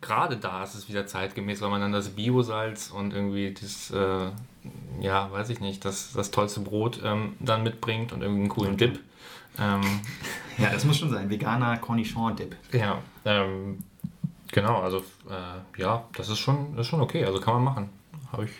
gerade 0.00 0.36
da 0.36 0.62
ist 0.64 0.74
es 0.74 0.88
wieder 0.88 1.06
zeitgemäß, 1.06 1.60
weil 1.62 1.70
man 1.70 1.80
dann 1.80 1.92
das 1.92 2.10
Biosalz 2.10 2.90
und 2.90 3.14
irgendwie 3.14 3.54
das, 3.54 3.90
äh, 3.90 4.30
ja, 5.00 5.30
weiß 5.32 5.50
ich 5.50 5.60
nicht, 5.60 5.84
das, 5.84 6.12
das 6.12 6.30
tollste 6.30 6.60
Brot 6.60 7.00
ähm, 7.04 7.34
dann 7.40 7.62
mitbringt 7.62 8.12
und 8.12 8.22
irgendwie 8.22 8.40
einen 8.42 8.48
coolen 8.50 8.76
Dip. 8.76 9.00
Ähm, 9.58 9.80
Ja, 10.58 10.70
das 10.70 10.84
muss 10.84 10.98
schon 10.98 11.10
sein. 11.10 11.30
Veganer 11.30 11.76
Cornichon-Dip. 11.76 12.56
Ja, 12.72 13.00
ähm, 13.24 13.78
genau, 14.50 14.80
also 14.80 14.98
äh, 15.30 15.80
ja, 15.80 16.04
das 16.16 16.28
ist 16.28 16.40
schon, 16.40 16.74
das 16.74 16.86
ist 16.86 16.90
schon 16.90 17.00
okay, 17.00 17.24
also 17.24 17.38
kann 17.40 17.54
man 17.54 17.64
machen. 17.64 17.90
Habe 18.32 18.46
ich 18.46 18.50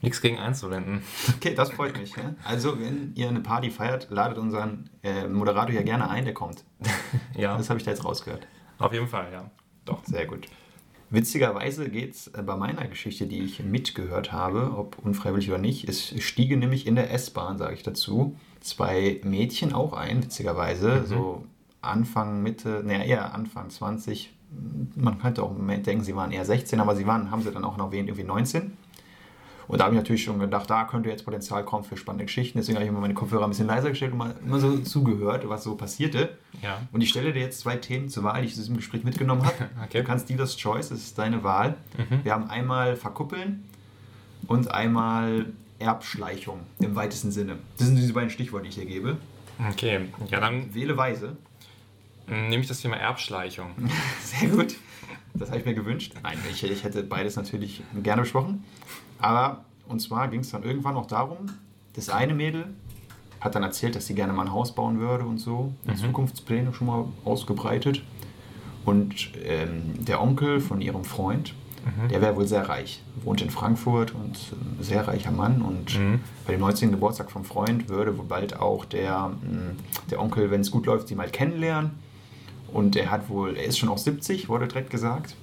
nichts 0.00 0.20
gegen 0.22 0.38
einzuwenden. 0.38 1.02
Okay, 1.36 1.54
das 1.54 1.70
freut 1.72 1.98
mich. 1.98 2.16
Ja? 2.16 2.34
Also, 2.44 2.80
wenn 2.80 3.12
ihr 3.16 3.28
eine 3.28 3.40
Party 3.40 3.70
feiert, 3.70 4.08
ladet 4.10 4.38
unseren 4.38 4.88
äh, 5.02 5.28
Moderator 5.28 5.72
hier 5.72 5.82
gerne 5.84 6.08
ein, 6.08 6.24
der 6.24 6.34
kommt. 6.34 6.64
Ja, 7.36 7.56
Das 7.56 7.68
habe 7.68 7.78
ich 7.78 7.84
da 7.84 7.90
jetzt 7.90 8.04
rausgehört. 8.04 8.46
auf 8.78 8.92
jeden 8.92 9.08
Fall, 9.08 9.30
ja. 9.30 9.50
Doch. 9.84 10.04
Sehr 10.04 10.26
gut. 10.26 10.48
Witzigerweise 11.10 11.90
geht 11.90 12.14
es 12.14 12.30
bei 12.30 12.56
meiner 12.56 12.86
Geschichte, 12.88 13.26
die 13.26 13.40
ich 13.40 13.62
mitgehört 13.62 14.32
habe, 14.32 14.72
ob 14.74 14.98
unfreiwillig 14.98 15.50
oder 15.50 15.58
nicht, 15.58 15.86
es 15.86 16.14
stiegen 16.22 16.60
nämlich 16.60 16.86
in 16.86 16.94
der 16.94 17.12
S-Bahn, 17.12 17.58
sage 17.58 17.74
ich 17.74 17.82
dazu, 17.82 18.34
zwei 18.60 19.20
Mädchen 19.22 19.74
auch 19.74 19.92
ein, 19.92 20.22
witzigerweise, 20.22 21.04
so 21.06 21.44
Anfang, 21.82 22.42
Mitte, 22.42 22.82
naja, 22.82 23.02
eher 23.02 23.34
Anfang 23.34 23.68
20. 23.68 24.32
Man 24.94 25.18
könnte 25.18 25.42
auch 25.42 25.54
denken, 25.54 26.02
sie 26.02 26.16
waren 26.16 26.32
eher 26.32 26.46
16, 26.46 26.80
aber 26.80 26.96
sie 26.96 27.06
waren, 27.06 27.30
haben 27.30 27.42
sie 27.42 27.50
dann 27.50 27.64
auch 27.64 27.76
noch 27.76 27.86
erwähnt, 27.86 28.08
irgendwie 28.08 28.24
19. 28.26 28.72
Und 29.68 29.78
da 29.80 29.84
habe 29.84 29.94
ich 29.94 30.00
natürlich 30.00 30.24
schon 30.24 30.38
gedacht, 30.38 30.68
da 30.68 30.84
könnte 30.84 31.08
jetzt 31.08 31.24
Potenzial 31.24 31.64
kommen 31.64 31.84
für 31.84 31.96
spannende 31.96 32.24
Geschichten. 32.26 32.58
Deswegen 32.58 32.76
habe 32.76 32.84
ich 32.84 32.90
immer 32.90 33.00
meine 33.00 33.14
Kopfhörer 33.14 33.44
ein 33.44 33.50
bisschen 33.50 33.66
leiser 33.66 33.90
gestellt 33.90 34.12
und 34.12 34.18
mal 34.18 34.34
immer 34.44 34.58
so 34.58 34.78
zugehört, 34.78 35.48
was 35.48 35.64
so 35.64 35.74
passierte. 35.76 36.36
Ja. 36.60 36.80
Und 36.92 37.00
ich 37.00 37.08
stelle 37.10 37.32
dir 37.32 37.40
jetzt 37.40 37.60
zwei 37.60 37.76
Themen 37.76 38.08
zur 38.08 38.24
Wahl, 38.24 38.40
die 38.42 38.46
ich 38.48 38.52
aus 38.52 38.58
diesem 38.58 38.76
Gespräch 38.76 39.04
mitgenommen 39.04 39.44
habe. 39.44 39.54
Okay. 39.84 39.98
Du 40.00 40.04
kannst 40.04 40.28
Dealer's 40.28 40.56
Choice, 40.56 40.88
das 40.90 40.98
ist 41.00 41.18
deine 41.18 41.42
Wahl. 41.44 41.76
Wir 42.22 42.32
haben 42.32 42.48
einmal 42.48 42.96
Verkuppeln 42.96 43.64
und 44.46 44.70
einmal 44.70 45.46
Erbschleichung 45.78 46.60
im 46.78 46.94
weitesten 46.94 47.30
Sinne. 47.32 47.58
Das 47.78 47.86
sind 47.88 47.96
diese 47.96 48.12
beiden 48.12 48.30
Stichworte, 48.30 48.64
die 48.64 48.68
ich 48.70 48.74
dir 48.76 48.86
gebe. 48.86 49.16
Okay, 49.70 50.00
ja, 50.30 50.40
dann 50.40 50.74
Wähle 50.74 50.96
weise. 50.96 51.36
nehme 52.26 52.58
ich 52.62 52.68
das 52.68 52.80
Thema 52.80 52.96
Erbschleichung. 52.96 53.70
Sehr 54.22 54.48
gut. 54.48 54.76
Das 55.34 55.48
habe 55.50 55.60
ich 55.60 55.64
mir 55.64 55.74
gewünscht. 55.74 56.14
Nein, 56.22 56.38
ich, 56.50 56.62
ich 56.64 56.84
hätte 56.84 57.02
beides 57.02 57.36
natürlich 57.36 57.82
gerne 58.02 58.22
besprochen. 58.22 58.64
Aber, 59.18 59.64
und 59.88 60.00
zwar 60.00 60.28
ging 60.28 60.40
es 60.40 60.50
dann 60.50 60.62
irgendwann 60.62 60.96
auch 60.96 61.06
darum, 61.06 61.38
das 61.94 62.08
eine 62.10 62.34
Mädel 62.34 62.66
hat 63.40 63.54
dann 63.54 63.62
erzählt, 63.62 63.96
dass 63.96 64.06
sie 64.06 64.14
gerne 64.14 64.32
mal 64.32 64.42
ein 64.46 64.52
Haus 64.52 64.72
bauen 64.74 65.00
würde 65.00 65.24
und 65.24 65.38
so. 65.38 65.72
Zukunftspläne 65.96 66.72
schon 66.74 66.86
mal 66.86 67.04
ausgebreitet. 67.24 68.02
Und 68.84 69.30
ähm, 69.44 70.04
der 70.04 70.20
Onkel 70.22 70.60
von 70.60 70.80
ihrem 70.80 71.04
Freund, 71.04 71.54
der 72.10 72.20
wäre 72.22 72.36
wohl 72.36 72.46
sehr 72.46 72.68
reich. 72.68 73.02
Wohnt 73.24 73.42
in 73.42 73.50
Frankfurt 73.50 74.14
und 74.14 74.38
ähm, 74.52 74.76
sehr 74.84 75.06
reicher 75.08 75.32
Mann. 75.32 75.62
Und 75.62 75.98
Mhm. 75.98 76.20
bei 76.46 76.52
dem 76.52 76.60
19. 76.60 76.92
Geburtstag 76.92 77.30
vom 77.32 77.44
Freund 77.44 77.88
würde 77.88 78.16
wohl 78.16 78.24
bald 78.24 78.56
auch 78.60 78.84
der, 78.84 79.28
mh, 79.30 79.74
der 80.10 80.20
Onkel, 80.20 80.50
wenn 80.52 80.60
es 80.60 80.70
gut 80.70 80.86
läuft, 80.86 81.08
sie 81.08 81.16
mal 81.16 81.28
kennenlernen. 81.28 81.90
Und 82.72 82.96
er 82.96 83.10
hat 83.10 83.28
wohl, 83.28 83.56
er 83.56 83.64
ist 83.64 83.78
schon 83.78 83.88
auch 83.88 83.98
70, 83.98 84.48
wurde 84.48 84.66
direkt 84.66 84.90
gesagt. 84.90 85.36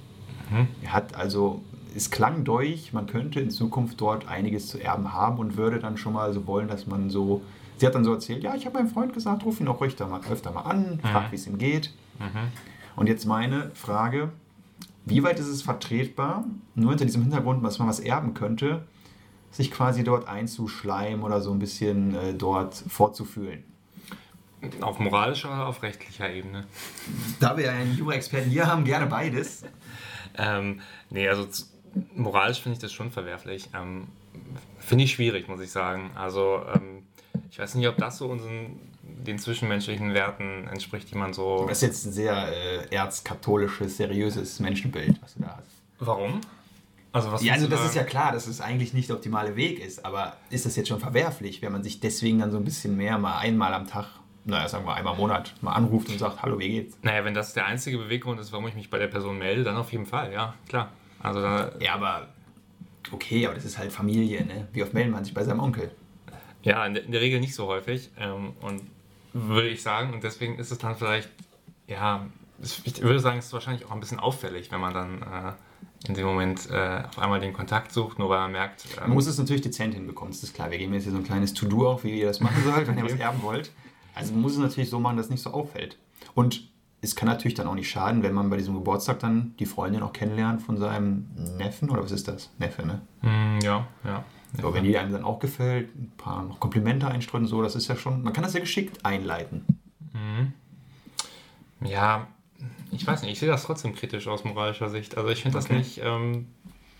Mhm. 0.50 0.68
Er 0.82 0.92
hat 0.92 1.14
also, 1.14 1.62
es 1.94 2.10
klang 2.10 2.44
durch, 2.44 2.92
man 2.92 3.06
könnte 3.06 3.40
in 3.40 3.50
Zukunft 3.50 4.00
dort 4.00 4.28
einiges 4.28 4.68
zu 4.68 4.78
erben 4.78 5.12
haben 5.12 5.38
und 5.38 5.56
würde 5.56 5.78
dann 5.78 5.96
schon 5.96 6.12
mal 6.12 6.32
so 6.32 6.46
wollen, 6.46 6.68
dass 6.68 6.86
man 6.86 7.10
so. 7.10 7.42
Sie 7.78 7.86
hat 7.86 7.94
dann 7.94 8.04
so 8.04 8.12
erzählt, 8.12 8.42
ja, 8.42 8.54
ich 8.54 8.66
habe 8.66 8.78
meinem 8.78 8.88
Freund 8.88 9.14
gesagt, 9.14 9.44
ruf 9.46 9.58
ihn 9.58 9.68
auch 9.68 9.80
öfter 9.80 10.06
mal, 10.06 10.20
öfter 10.30 10.52
mal 10.52 10.62
an, 10.62 11.00
frag, 11.00 11.30
wie 11.32 11.36
es 11.36 11.46
ihm 11.46 11.56
geht. 11.56 11.94
Und 12.94 13.08
jetzt 13.08 13.24
meine 13.24 13.70
Frage, 13.72 14.32
wie 15.06 15.22
weit 15.22 15.40
ist 15.40 15.46
es 15.46 15.62
vertretbar, 15.62 16.44
nur 16.74 16.90
hinter 16.90 17.06
diesem 17.06 17.22
Hintergrund, 17.22 17.64
dass 17.64 17.78
man 17.78 17.88
was 17.88 18.00
erben 18.00 18.34
könnte, 18.34 18.82
sich 19.50 19.70
quasi 19.70 20.04
dort 20.04 20.28
einzuschleimen 20.28 21.24
oder 21.24 21.40
so 21.40 21.52
ein 21.52 21.58
bisschen 21.58 22.14
äh, 22.14 22.34
dort 22.34 22.74
vorzufühlen? 22.74 23.64
Auf 24.80 24.98
moralischer 24.98 25.52
oder 25.52 25.66
auf 25.66 25.82
rechtlicher 25.82 26.30
Ebene? 26.30 26.66
Da 27.40 27.56
wir 27.56 27.64
ja 27.66 27.72
einen 27.72 27.96
Jura-Experten 27.96 28.50
hier 28.50 28.66
haben, 28.66 28.84
gerne 28.84 29.06
beides. 29.06 29.62
Ähm, 30.36 30.80
nee, 31.10 31.28
also 31.28 31.46
moralisch 32.14 32.60
finde 32.60 32.74
ich 32.76 32.80
das 32.82 32.92
schon 32.92 33.10
verwerflich. 33.10 33.68
Ähm, 33.74 34.08
finde 34.78 35.04
ich 35.04 35.12
schwierig, 35.12 35.48
muss 35.48 35.60
ich 35.60 35.70
sagen. 35.70 36.10
Also, 36.14 36.62
ähm, 36.74 37.04
ich 37.50 37.58
weiß 37.58 37.74
nicht, 37.76 37.88
ob 37.88 37.96
das 37.96 38.18
so 38.18 38.26
unseren 38.26 38.78
den 39.02 39.38
zwischenmenschlichen 39.38 40.14
Werten 40.14 40.66
entspricht, 40.68 41.10
die 41.10 41.16
man 41.16 41.32
so. 41.32 41.66
Das 41.66 41.78
ist 41.78 41.82
jetzt 41.82 42.06
ein 42.06 42.12
sehr 42.12 42.48
äh, 42.52 42.94
erzkatholisches, 42.94 43.96
seriöses 43.96 44.60
Menschenbild, 44.60 45.20
was 45.22 45.34
du 45.34 45.40
da 45.42 45.56
hast. 45.58 45.82
Warum? 45.98 46.40
Also 47.12 47.32
was 47.32 47.42
Ja, 47.42 47.54
also 47.54 47.66
das 47.66 47.84
ist 47.86 47.96
da- 47.96 48.00
ja 48.00 48.06
klar, 48.06 48.32
dass 48.32 48.46
es 48.46 48.60
eigentlich 48.60 48.92
nicht 48.94 49.08
der 49.08 49.16
optimale 49.16 49.56
Weg 49.56 49.80
ist, 49.80 50.04
aber 50.04 50.36
ist 50.48 50.64
das 50.64 50.76
jetzt 50.76 50.88
schon 50.88 51.00
verwerflich, 51.00 51.60
wenn 51.60 51.72
man 51.72 51.82
sich 51.82 51.98
deswegen 52.00 52.38
dann 52.38 52.52
so 52.52 52.56
ein 52.56 52.64
bisschen 52.64 52.96
mehr 52.96 53.18
mal 53.18 53.38
einmal 53.38 53.74
am 53.74 53.86
Tag, 53.88 54.06
naja, 54.50 54.68
sagen 54.68 54.86
wir 54.86 54.94
einmal 54.94 55.14
im 55.14 55.20
Monat, 55.20 55.54
mal 55.60 55.72
anruft 55.72 56.08
und 56.08 56.18
sagt, 56.18 56.42
hallo, 56.42 56.58
wie 56.58 56.68
geht's? 56.68 56.98
Naja, 57.02 57.24
wenn 57.24 57.34
das 57.34 57.54
der 57.54 57.66
einzige 57.66 57.98
Beweggrund 57.98 58.40
ist, 58.40 58.52
warum 58.52 58.66
ich 58.68 58.74
mich 58.74 58.90
bei 58.90 58.98
der 58.98 59.08
Person 59.08 59.38
melde, 59.38 59.64
dann 59.64 59.76
auf 59.76 59.92
jeden 59.92 60.06
Fall, 60.06 60.32
ja, 60.32 60.54
klar. 60.68 60.90
Also 61.20 61.40
Ja, 61.40 61.94
aber 61.94 62.28
okay, 63.12 63.46
aber 63.46 63.54
das 63.54 63.64
ist 63.64 63.78
halt 63.78 63.92
Familie, 63.92 64.44
ne? 64.44 64.68
Wie 64.72 64.82
oft 64.82 64.94
meldet 64.94 65.12
man 65.12 65.24
sich 65.24 65.34
bei 65.34 65.44
seinem 65.44 65.60
Onkel? 65.60 65.90
ja, 66.62 66.84
in 66.86 66.94
der, 66.94 67.20
Regel 67.20 67.40
nicht 67.40 67.54
so 67.54 67.66
häufig. 67.66 68.10
Ähm, 68.18 68.52
und 68.60 68.82
würde 69.32 69.68
ich 69.68 69.82
sagen, 69.82 70.12
und 70.12 70.24
deswegen 70.24 70.58
ist 70.58 70.70
es 70.70 70.78
dann 70.78 70.96
vielleicht, 70.96 71.30
ja, 71.86 72.26
ich 72.84 73.00
würde 73.02 73.20
sagen, 73.20 73.38
es 73.38 73.46
ist 73.46 73.52
wahrscheinlich 73.52 73.86
auch 73.86 73.92
ein 73.92 74.00
bisschen 74.00 74.20
auffällig, 74.20 74.70
wenn 74.70 74.80
man 74.80 74.92
dann 74.92 75.22
äh, 75.22 76.08
in 76.08 76.14
dem 76.14 76.26
Moment 76.26 76.68
äh, 76.70 77.02
auf 77.08 77.18
einmal 77.18 77.40
den 77.40 77.52
Kontakt 77.52 77.92
sucht, 77.92 78.18
nur 78.18 78.28
weil 78.28 78.40
man 78.40 78.52
merkt, 78.52 78.84
ähm, 78.96 79.04
Man 79.04 79.10
muss 79.12 79.26
es 79.26 79.38
natürlich 79.38 79.62
dezent 79.62 79.94
hinbekommen, 79.94 80.32
das 80.32 80.42
ist 80.42 80.54
klar. 80.54 80.70
Wir 80.70 80.78
geben 80.78 80.92
jetzt 80.92 81.04
hier 81.04 81.12
so 81.12 81.18
ein 81.18 81.24
kleines 81.24 81.54
To-Do 81.54 81.88
auf, 81.88 82.04
wie 82.04 82.20
ihr 82.20 82.26
das 82.26 82.40
machen 82.40 82.62
sollt, 82.64 82.86
wenn 82.86 82.98
ihr 82.98 83.04
was 83.04 83.12
erben 83.14 83.42
wollt. 83.42 83.70
Also 84.20 84.32
man 84.32 84.42
muss 84.42 84.52
es 84.52 84.58
natürlich 84.58 84.90
so 84.90 85.00
machen, 85.00 85.16
dass 85.16 85.26
es 85.26 85.30
nicht 85.30 85.42
so 85.42 85.50
auffällt. 85.50 85.98
Und 86.34 86.68
es 87.02 87.16
kann 87.16 87.28
natürlich 87.28 87.54
dann 87.54 87.66
auch 87.66 87.74
nicht 87.74 87.88
schaden, 87.90 88.22
wenn 88.22 88.34
man 88.34 88.50
bei 88.50 88.56
diesem 88.58 88.74
Geburtstag 88.74 89.20
dann 89.20 89.54
die 89.58 89.66
Freundin 89.66 90.02
auch 90.02 90.12
kennenlernt 90.12 90.60
von 90.62 90.76
seinem 90.76 91.26
Neffen, 91.56 91.88
oder 91.90 92.02
was 92.02 92.12
ist 92.12 92.28
das? 92.28 92.50
Neffe, 92.58 92.86
ne? 92.86 93.00
hm, 93.22 93.58
ja, 93.62 93.86
ja. 94.04 94.24
So, 94.60 94.74
wenn 94.74 94.82
die 94.84 94.98
einem 94.98 95.12
dann 95.12 95.24
auch 95.24 95.38
gefällt, 95.38 95.94
ein 95.94 96.12
paar 96.18 96.42
noch 96.42 96.58
Komplimente 96.60 97.06
einstreuen, 97.06 97.46
so, 97.46 97.62
das 97.62 97.76
ist 97.76 97.86
ja 97.88 97.96
schon, 97.96 98.22
man 98.22 98.32
kann 98.32 98.42
das 98.42 98.52
ja 98.52 98.60
geschickt 98.60 99.04
einleiten. 99.04 99.64
Ja, 101.82 102.26
ich 102.90 103.06
weiß 103.06 103.22
nicht, 103.22 103.32
ich 103.32 103.38
sehe 103.38 103.48
das 103.48 103.62
trotzdem 103.62 103.94
kritisch 103.94 104.26
aus 104.28 104.44
moralischer 104.44 104.90
Sicht. 104.90 105.16
Also 105.16 105.30
ich 105.30 105.42
finde 105.42 105.56
das 105.56 105.66
Okay. 105.66 105.78
nicht, 105.78 106.00
ähm, 106.04 106.48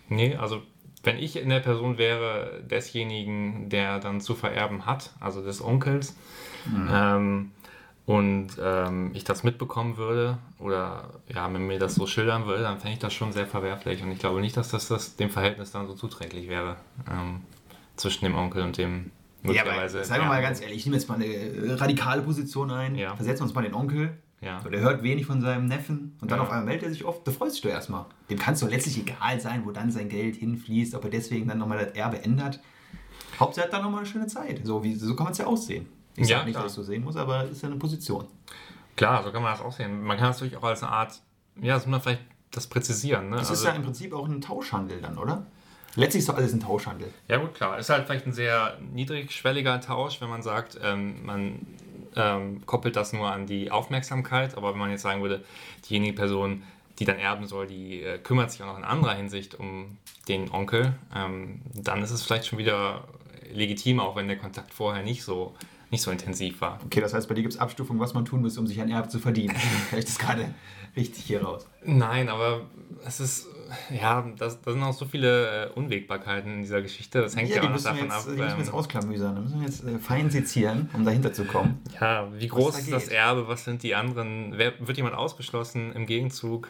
nee, 0.09 0.37
also 0.37 0.63
wenn 1.03 1.17
ich 1.19 1.37
in 1.37 1.49
der 1.49 1.61
Person 1.61 1.97
wäre 1.99 2.63
desjenigen, 2.71 3.69
der 3.71 3.99
dann 4.01 4.21
zu 4.21 4.35
vererben 4.35 4.87
hat, 4.87 5.13
also 5.21 5.43
des 5.43 5.63
Onkels, 5.63 6.17
ähm, 6.91 7.53
und 8.07 8.49
ähm, 8.61 9.11
ich 9.15 9.25
das 9.25 9.45
mitbekommen 9.45 9.97
würde 9.97 10.39
oder 10.59 11.11
ja, 11.33 11.53
wenn 11.53 11.67
mir 11.67 11.79
das 11.79 11.95
so 11.95 12.07
schildern 12.07 12.45
würde, 12.47 12.63
dann 12.65 12.79
fände 12.79 12.95
ich 12.95 12.99
das 12.99 13.15
schon 13.15 13.33
sehr 13.33 13.47
verwerflich 13.47 14.03
und 14.03 14.11
ich 14.11 14.19
glaube 14.19 14.41
nicht, 14.41 14.57
dass 14.57 14.69
das, 14.71 14.89
das 14.89 15.17
dem 15.17 15.31
Verhältnis 15.31 15.71
dann 15.71 15.87
so 15.87 15.95
zuträglich 15.95 16.49
wäre 16.49 16.77
ähm, 17.11 17.43
zwischen 17.97 18.25
dem 18.25 18.35
Onkel 18.35 18.63
und 18.65 18.79
dem 18.79 19.11
Ja, 19.45 19.51
aber 19.51 19.53
möglicherweise. 19.55 20.05
seien 20.05 20.23
wir 20.23 20.27
mal 20.29 20.43
ganz 20.43 20.61
ehrlich, 20.61 20.79
ich 20.79 20.87
nehme 20.87 20.97
jetzt 20.97 21.09
mal 21.09 21.15
eine 21.23 21.81
radikale 21.81 22.23
Position 22.23 22.71
ein, 22.73 22.97
Ja. 22.97 23.15
versetzen 23.15 23.41
wir 23.41 23.45
uns 23.45 23.55
mal 23.55 23.63
den 23.63 23.75
Onkel, 23.75 24.19
Ja. 24.43 24.61
so, 24.63 24.71
der 24.71 24.81
hört 24.81 25.03
wenig 25.03 25.27
von 25.27 25.41
seinem 25.43 25.67
Neffen 25.67 26.17
und 26.21 26.31
dann 26.31 26.39
Ja. 26.39 26.45
auf 26.45 26.51
einmal 26.51 26.65
meldet 26.65 26.85
er 26.85 26.91
sich 26.91 27.05
oft, 27.05 27.27
da 27.27 27.31
freust 27.31 27.53
du 27.53 27.55
dich 27.57 27.63
doch 27.63 27.71
erstmal. 27.77 28.07
Dem 28.31 28.39
kann 28.39 28.55
es 28.55 28.61
doch 28.61 28.71
letztlich 28.71 28.99
egal 28.99 29.39
sein, 29.41 29.67
wo 29.67 29.71
dann 29.71 29.91
sein 29.91 30.09
Geld 30.09 30.37
hinfließt, 30.37 30.95
ob 30.95 31.05
er 31.05 31.11
deswegen 31.11 31.47
dann 31.49 31.59
nochmal 31.59 31.79
das 31.85 31.95
Erbe 31.95 32.23
ändert. 32.23 32.59
Hauptsache 33.39 33.65
er 33.65 33.69
hat 33.69 33.73
dann 33.75 33.83
nochmal 33.83 34.01
eine 34.01 34.09
schöne 34.09 34.27
Zeit. 34.27 34.61
So, 34.65 34.83
wie, 34.83 34.95
so 34.95 35.15
kann 35.15 35.25
man 35.25 35.33
es 35.33 35.39
ja 35.39 35.47
aussehen. 35.47 35.87
Ich 36.17 36.29
Ja, 36.29 36.39
sage 36.39 36.47
nicht, 36.47 36.55
klar. 36.55 36.65
dass 36.65 36.73
ich 36.73 36.77
so 36.77 36.83
sehen 36.83 37.05
muss, 37.05 37.17
aber 37.17 37.45
es 37.45 37.51
ist 37.53 37.63
ja 37.63 37.69
eine 37.69 37.77
Position. 37.79 38.27
Klar, 38.97 39.23
so 39.23 39.31
kann 39.31 39.43
man 39.43 39.53
das 39.53 39.61
auch 39.61 39.73
sehen. 39.73 40.03
Man 40.03 40.17
kann 40.17 40.29
das 40.29 40.37
natürlich 40.37 40.57
auch 40.57 40.65
als 40.65 40.83
eine 40.83 40.93
Art, 40.93 41.21
ja, 41.61 41.75
das 41.75 41.85
muss 41.87 41.91
man 41.93 42.01
vielleicht 42.01 42.23
das 42.51 42.67
präzisieren. 42.67 43.31
Ne? 43.31 43.37
Das 43.37 43.45
ist 43.45 43.51
Also- 43.51 43.69
ja 43.69 43.75
im 43.75 43.83
Prinzip 43.83 44.13
auch 44.13 44.27
ein 44.27 44.41
Tauschhandel 44.41 45.01
dann, 45.01 45.17
oder? 45.19 45.47
Letztlich 45.97 46.21
ist 46.21 46.29
doch 46.29 46.37
alles 46.37 46.53
ein 46.53 46.61
Tauschhandel. 46.61 47.13
Ja, 47.29 47.39
gut, 47.39 47.55
klar. 47.55 47.79
Ist 47.79 47.91
halt 47.91 48.07
vielleicht 48.07 48.27
ein 48.27 48.33
sehr 48.33 48.79
niedrigschwelliger 48.93 49.81
Tausch, 49.81 50.21
wenn 50.21 50.29
man 50.29 50.43
sagt, 50.43 50.79
ähm, 50.83 51.25
man 51.27 51.67
ähm, 52.17 52.65
koppelt 52.67 52.97
das 52.97 53.13
nur 53.13 53.31
an 53.31 53.47
die 53.47 53.71
Aufmerksamkeit. 53.71 54.57
Aber 54.57 54.73
wenn 54.73 54.79
man 54.79 54.91
jetzt 54.91 55.03
sagen 55.03 55.23
würde, 55.23 55.45
diejenige 55.89 56.15
Person, 56.15 56.63
die 56.99 57.05
dann 57.05 57.19
erben 57.19 57.47
soll, 57.47 57.67
die 57.67 58.03
äh, 58.03 58.19
kümmert 58.19 58.51
sich 58.53 58.63
auch 58.63 58.67
noch 58.67 58.79
in 58.79 58.85
anderer 58.85 59.15
Hinsicht 59.15 59.55
um 59.59 59.99
den 60.29 60.51
Onkel, 60.51 60.95
ähm, 61.15 61.61
dann 61.75 62.03
ist 62.03 62.11
es 62.11 62.23
vielleicht 62.23 62.47
schon 62.47 62.59
wieder 62.59 63.05
legitim, 63.53 64.01
auch 64.01 64.17
wenn 64.17 64.29
der 64.29 64.37
Kontakt 64.37 64.73
vorher 64.73 65.03
nicht 65.03 65.23
so, 65.23 65.55
nicht 65.91 66.03
so 66.03 66.11
intensiv 66.11 66.61
war. 66.61 66.79
Okay, 66.85 67.01
das 67.01 67.15
heißt, 67.15 67.29
bei 67.29 67.35
dir 67.35 67.43
gibt 67.43 67.55
es 67.55 67.61
Abstufungen, 67.61 68.01
was 68.01 68.15
man 68.15 68.25
tun 68.25 68.43
muss, 68.43 68.59
um 68.59 68.67
sich 68.67 68.81
ein 68.81 68.91
Erbe 68.91 69.09
zu 69.09 69.19
verdienen. 69.19 69.57
Vielleicht 69.89 70.09
ist 70.09 70.19
gerade 70.19 70.55
richtig 70.97 71.25
hier 71.25 71.43
raus. 71.43 71.67
Nein, 71.85 72.29
aber 72.29 72.63
es 73.05 73.21
ist, 73.21 73.47
ja, 73.91 74.27
das, 74.39 74.61
da 74.63 74.73
sind 74.73 74.83
auch 74.83 74.93
so 74.93 75.05
viele 75.05 75.67
äh, 75.67 75.71
Unwägbarkeiten 75.73 76.55
in 76.55 76.63
dieser 76.63 76.83
Geschichte. 76.83 77.21
Das 77.21 77.37
hängt 77.37 77.49
ja, 77.51 77.57
Ja, 77.57 77.63
auch 77.63 77.71
noch 77.71 77.83
davon 77.83 77.99
jetzt, 78.05 78.13
ab. 78.13 78.23
die 78.27 78.31
müssen 78.31 78.39
wir 78.39 78.59
jetzt 78.59 78.69
ähm, 78.69 78.75
ausklamüsern. 78.75 79.35
Da 79.35 79.41
müssen 79.41 79.61
wir 79.61 79.67
jetzt 79.67 79.85
äh, 79.85 79.99
fein 79.99 80.31
sezieren, 80.31 80.91
um 80.93 81.05
dahinter 81.05 81.33
zu 81.33 81.45
kommen. 81.45 81.81
Ja, 82.01 82.29
wie 82.37 82.49
groß 82.49 82.73
da 82.75 82.79
ist 82.81 82.93
das. 82.93 83.09
Erbe? 83.09 83.49
Was 83.49 83.65
sind 83.65 83.83
die 83.83 83.95
anderen? 83.95 84.55
Wer, 84.57 84.73
wird 84.87 84.97
jemand 84.97 85.15
ausgeschlossen 85.17 85.93
im 85.93 86.07
Gegenzug? 86.07 86.69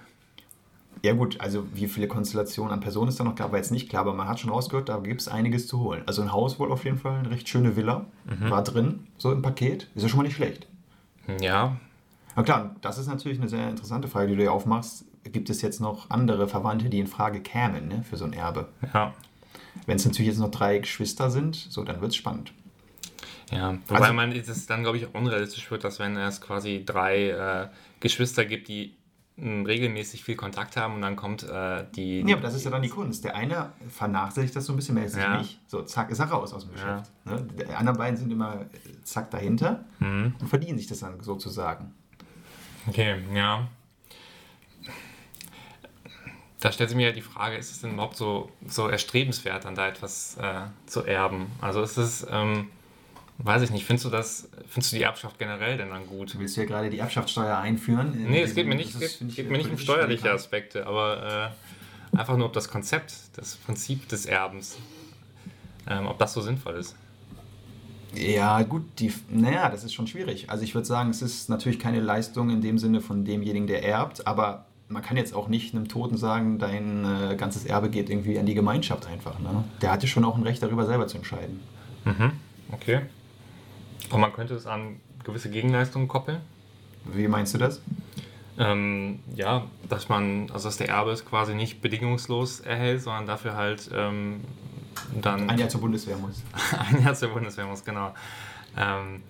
Ja 1.03 1.15
gut, 1.15 1.41
also 1.41 1.67
wie 1.73 1.87
viele 1.89 2.09
Konstellationen 2.09 2.73
an 2.73 2.81
Personen 2.81 3.09
es 3.09 3.17
da 3.17 3.25
noch 3.25 3.35
gab, 3.35 3.53
war 3.53 3.59
jetzt 3.59 3.71
nicht 3.73 3.89
klar, 3.89 4.03
aber 4.03 4.13
man 4.13 4.29
hat 4.29 4.39
schon 4.41 4.51
rausgehört, 4.51 4.91
da 4.91 4.99
gibt 4.99 5.23
es 5.23 5.29
einiges 5.29 5.67
zu 5.67 5.81
holen. 5.81 6.03
Also 6.07 6.21
ein 6.21 6.31
Haus 6.31 6.59
wohl 6.59 6.71
auf 6.71 6.85
jeden 6.85 6.99
Fall, 6.99 7.21
eine 7.21 7.31
recht 7.31 7.49
schöne 7.49 7.75
Villa, 7.77 8.05
war 8.49 8.63
drin, 8.63 9.07
so 9.17 9.33
im 9.33 9.41
Paket. 9.41 9.89
Ist 9.95 10.03
ja 10.03 10.09
schon 10.11 10.19
mal 10.19 10.25
nicht 10.25 10.37
schlecht. 10.37 10.67
Ja, 11.41 11.77
Aber 12.35 12.45
klar, 12.45 12.77
das 12.83 12.99
ist 12.99 13.07
natürlich 13.07 13.39
eine 13.39 13.49
sehr 13.49 13.71
interessante 13.71 14.09
Frage, 14.09 14.29
die 14.29 14.37
du 14.37 14.43
hier 14.43 14.53
aufmachst. 14.53 15.05
Gibt 15.33 15.51
es 15.51 15.63
jetzt 15.63 15.81
noch 15.81 16.11
andere 16.11 16.49
Verwandte, 16.49 16.89
die 16.89 16.99
in 16.99 17.07
Frage 17.07 17.41
kämen 17.41 17.89
ne, 17.89 18.03
für 18.09 18.17
so 18.17 18.25
ein 18.25 18.33
Erbe? 18.33 18.69
ja, 18.95 19.15
Wenn 19.87 19.97
es 19.97 20.05
natürlich 20.05 20.29
jetzt 20.29 20.39
noch 20.41 20.51
drei 20.51 20.79
Geschwister 20.79 21.31
sind, 21.31 21.55
so 21.57 21.85
dann 21.85 22.01
wird 22.01 22.11
es 22.13 22.17
spannend. 22.17 22.53
ja. 23.51 23.77
Wobei 23.89 24.01
Also- 24.01 24.13
man 24.15 24.33
es 24.33 24.67
dann, 24.67 24.83
glaube 24.83 24.97
ich, 24.99 25.07
auch 25.07 25.15
unrealistisch 25.15 25.71
wird, 25.71 25.85
dass 25.85 25.99
wenn 25.99 26.17
es 26.17 26.41
quasi 26.41 26.83
drei 26.85 27.29
äh, 27.31 27.69
Geschwister 28.01 28.45
gibt, 28.45 28.69
die 28.69 28.97
mh, 29.37 29.65
regelmäßig 29.67 30.23
viel 30.25 30.37
Kontakt 30.37 30.77
haben 30.77 30.95
und 30.97 31.03
dann 31.03 31.17
kommt 31.17 31.43
äh, 31.45 31.85
die. 31.97 32.21
Ja, 32.27 32.35
aber 32.37 32.43
das 32.43 32.55
ist 32.55 32.65
ja 32.65 32.71
dann 32.71 32.83
die 32.83 32.89
Kunst. 32.91 33.25
Der 33.25 33.35
eine 33.37 33.71
vernachlässigt 33.89 34.55
das 34.57 34.67
so 34.67 34.73
ein 34.73 34.77
bisschen 34.77 34.95
mehr 34.97 35.05
als 35.05 35.17
Ja. 35.17 35.39
nicht. 35.39 35.59
So, 35.67 35.83
zack, 35.83 36.11
ist 36.11 36.19
er 36.19 36.27
raus 36.27 36.53
aus 36.53 36.67
dem 36.67 36.77
Ja. 36.77 36.97
Geschäft. 36.99 37.11
Ne? 37.25 37.49
Die 37.69 37.73
anderen 37.75 37.97
beiden 37.99 38.17
sind 38.19 38.31
immer 38.31 38.63
äh, 38.63 38.67
zack 39.05 39.31
dahinter 39.31 39.85
Mhm. 39.99 40.35
und 40.41 40.49
verdienen 40.49 40.77
sich 40.79 40.87
das 40.89 41.01
dann 41.01 41.23
sozusagen. 41.23 41.95
Okay, 42.87 43.17
ja. 43.35 43.69
Da 46.61 46.71
stellt 46.73 46.91
sich 46.91 46.97
mir 46.97 47.09
ja 47.09 47.13
die 47.13 47.23
Frage, 47.23 47.57
ist 47.57 47.71
es 47.71 47.81
denn 47.81 47.95
überhaupt 47.95 48.17
so, 48.17 48.51
so 48.67 48.87
erstrebenswert, 48.89 49.65
dann 49.65 49.75
da 49.75 49.89
etwas 49.89 50.37
äh, 50.39 50.61
zu 50.87 51.03
erben? 51.05 51.47
Also 51.61 51.83
ist 51.83 51.97
es, 51.97 52.27
ähm, 52.31 52.69
weiß 53.39 53.63
ich 53.63 53.71
nicht, 53.71 53.87
findest 53.87 54.05
du 54.05 54.11
das, 54.11 54.49
findest 54.69 54.93
du 54.93 54.97
die 54.97 55.03
Erbschaft 55.03 55.39
generell 55.39 55.79
denn 55.79 55.89
dann 55.89 56.07
gut? 56.07 56.35
Du 56.35 56.39
willst 56.39 56.57
ja 56.59 56.67
gerade 56.67 56.91
die 56.91 56.99
Erbschaftssteuer 56.99 57.57
einführen. 57.57 58.27
Nee, 58.29 58.43
es 58.43 58.55
geht 58.55 58.67
mir 58.67 58.75
nicht, 58.75 58.95
ist, 58.95 59.21
geht, 59.21 59.37
geht 59.37 59.51
mir 59.51 59.57
nicht 59.57 59.71
um 59.71 59.79
steuerliche 59.79 60.25
radikal. 60.25 60.37
Aspekte, 60.37 60.87
aber 60.87 61.55
äh, 62.13 62.17
einfach 62.19 62.37
nur 62.37 62.49
um 62.49 62.53
das 62.53 62.69
Konzept, 62.69 63.15
das 63.37 63.57
Prinzip 63.57 64.09
des 64.09 64.27
Erbens. 64.27 64.77
Ähm, 65.89 66.07
ob 66.07 66.19
das 66.19 66.35
so 66.35 66.43
sinnvoll 66.43 66.75
ist. 66.75 66.95
Ja, 68.15 68.63
gut, 68.63 68.85
die, 68.99 69.13
naja, 69.31 69.71
das 69.71 69.85
ist 69.85 69.95
schon 69.95 70.07
schwierig. 70.07 70.51
Also 70.51 70.65
ich 70.65 70.75
würde 70.75 70.87
sagen, 70.87 71.11
es 71.11 71.23
ist 71.23 71.49
natürlich 71.49 71.79
keine 71.79 72.01
Leistung 72.01 72.51
in 72.51 72.61
dem 72.61 72.77
Sinne 72.77 73.01
von 73.01 73.25
demjenigen, 73.25 73.67
der 73.67 73.85
erbt, 73.85 74.27
aber 74.27 74.67
man 74.91 75.03
kann 75.03 75.17
jetzt 75.17 75.35
auch 75.35 75.49
nicht 75.49 75.73
einem 75.73 75.89
Toten 75.89 76.17
sagen, 76.17 76.59
dein 76.59 77.05
äh, 77.05 77.37
ganzes 77.37 77.65
Erbe 77.65 77.91
geht 77.91 78.11
irgendwie 78.11 78.39
an 78.39 78.45
die 78.45 78.55
Gemeinschaft 78.55 79.07
einfach. 79.07 79.39
Ne? 79.39 79.65
Der 79.81 79.93
hatte 79.93 80.09
schon 80.09 80.25
auch 80.25 80.37
ein 80.37 80.43
Recht 80.43 80.63
darüber 80.63 80.85
selber 80.85 81.07
zu 81.07 81.17
entscheiden. 81.17 81.61
Mhm, 82.05 82.33
okay. 82.73 83.03
Und 84.11 84.21
man 84.21 84.33
könnte 84.33 84.55
es 84.55 84.67
an 84.67 84.97
gewisse 85.23 85.49
Gegenleistungen 85.49 86.09
koppeln. 86.09 86.41
Wie 87.05 87.29
meinst 87.29 87.55
du 87.55 87.59
das? 87.59 87.81
Ähm, 88.59 89.21
ja, 89.37 89.67
dass 89.89 90.09
man, 90.09 90.51
also 90.53 90.69
dass 90.69 90.77
der 90.77 90.89
Erbe 90.89 91.13
es 91.13 91.25
quasi 91.25 91.55
nicht 91.55 91.81
bedingungslos 91.81 92.59
erhält, 92.61 93.03
sondern 93.03 93.27
dafür 93.27 93.55
halt 93.55 93.89
ähm, 93.95 94.41
dann 95.21 95.49
Ein 95.49 95.59
Jahr 95.59 95.69
zur 95.69 95.81
Bundeswehr 95.81 96.17
muss. 96.17 96.43
ein 96.91 97.03
Jahr 97.03 97.15
zur 97.15 97.29
Bundeswehr 97.29 97.67
muss, 97.67 97.85
genau. 97.85 98.13
Ähm, 98.77 99.23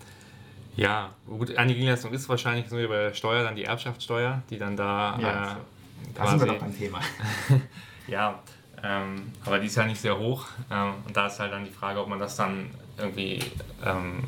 ja, 0.81 1.11
gut, 1.27 1.55
eine 1.57 1.75
Gegenleistung 1.75 2.11
ist 2.15 2.27
wahrscheinlich 2.31 2.67
so 2.71 2.79
wie 2.79 2.87
bei 2.87 2.97
der 2.97 3.13
Steuer, 3.15 3.45
dann 3.45 3.55
die 3.55 3.65
Erbschaftssteuer, 3.65 4.43
die 4.49 4.57
dann 4.57 4.77
da 4.79 5.19
Ja, 5.21 5.53
äh, 5.53 5.57
Da 6.15 6.27
sind 6.27 6.41
wir 6.41 6.47
doch 6.47 6.59
beim 6.59 6.75
Thema. 6.75 7.01
ja, 8.07 8.39
ähm, 8.83 9.31
aber 9.45 9.59
die 9.59 9.67
ist 9.67 9.77
ja 9.77 9.85
nicht 9.85 10.01
sehr 10.01 10.19
hoch. 10.19 10.47
Ähm, 10.71 10.95
und 11.07 11.15
da 11.15 11.27
ist 11.27 11.39
halt 11.39 11.53
dann 11.53 11.67
die 11.67 11.71
Frage, 11.71 12.01
ob 12.01 12.09
man 12.09 12.19
das 12.19 12.35
dann 12.37 12.71
irgendwie 12.97 13.41
ähm, 13.85 14.25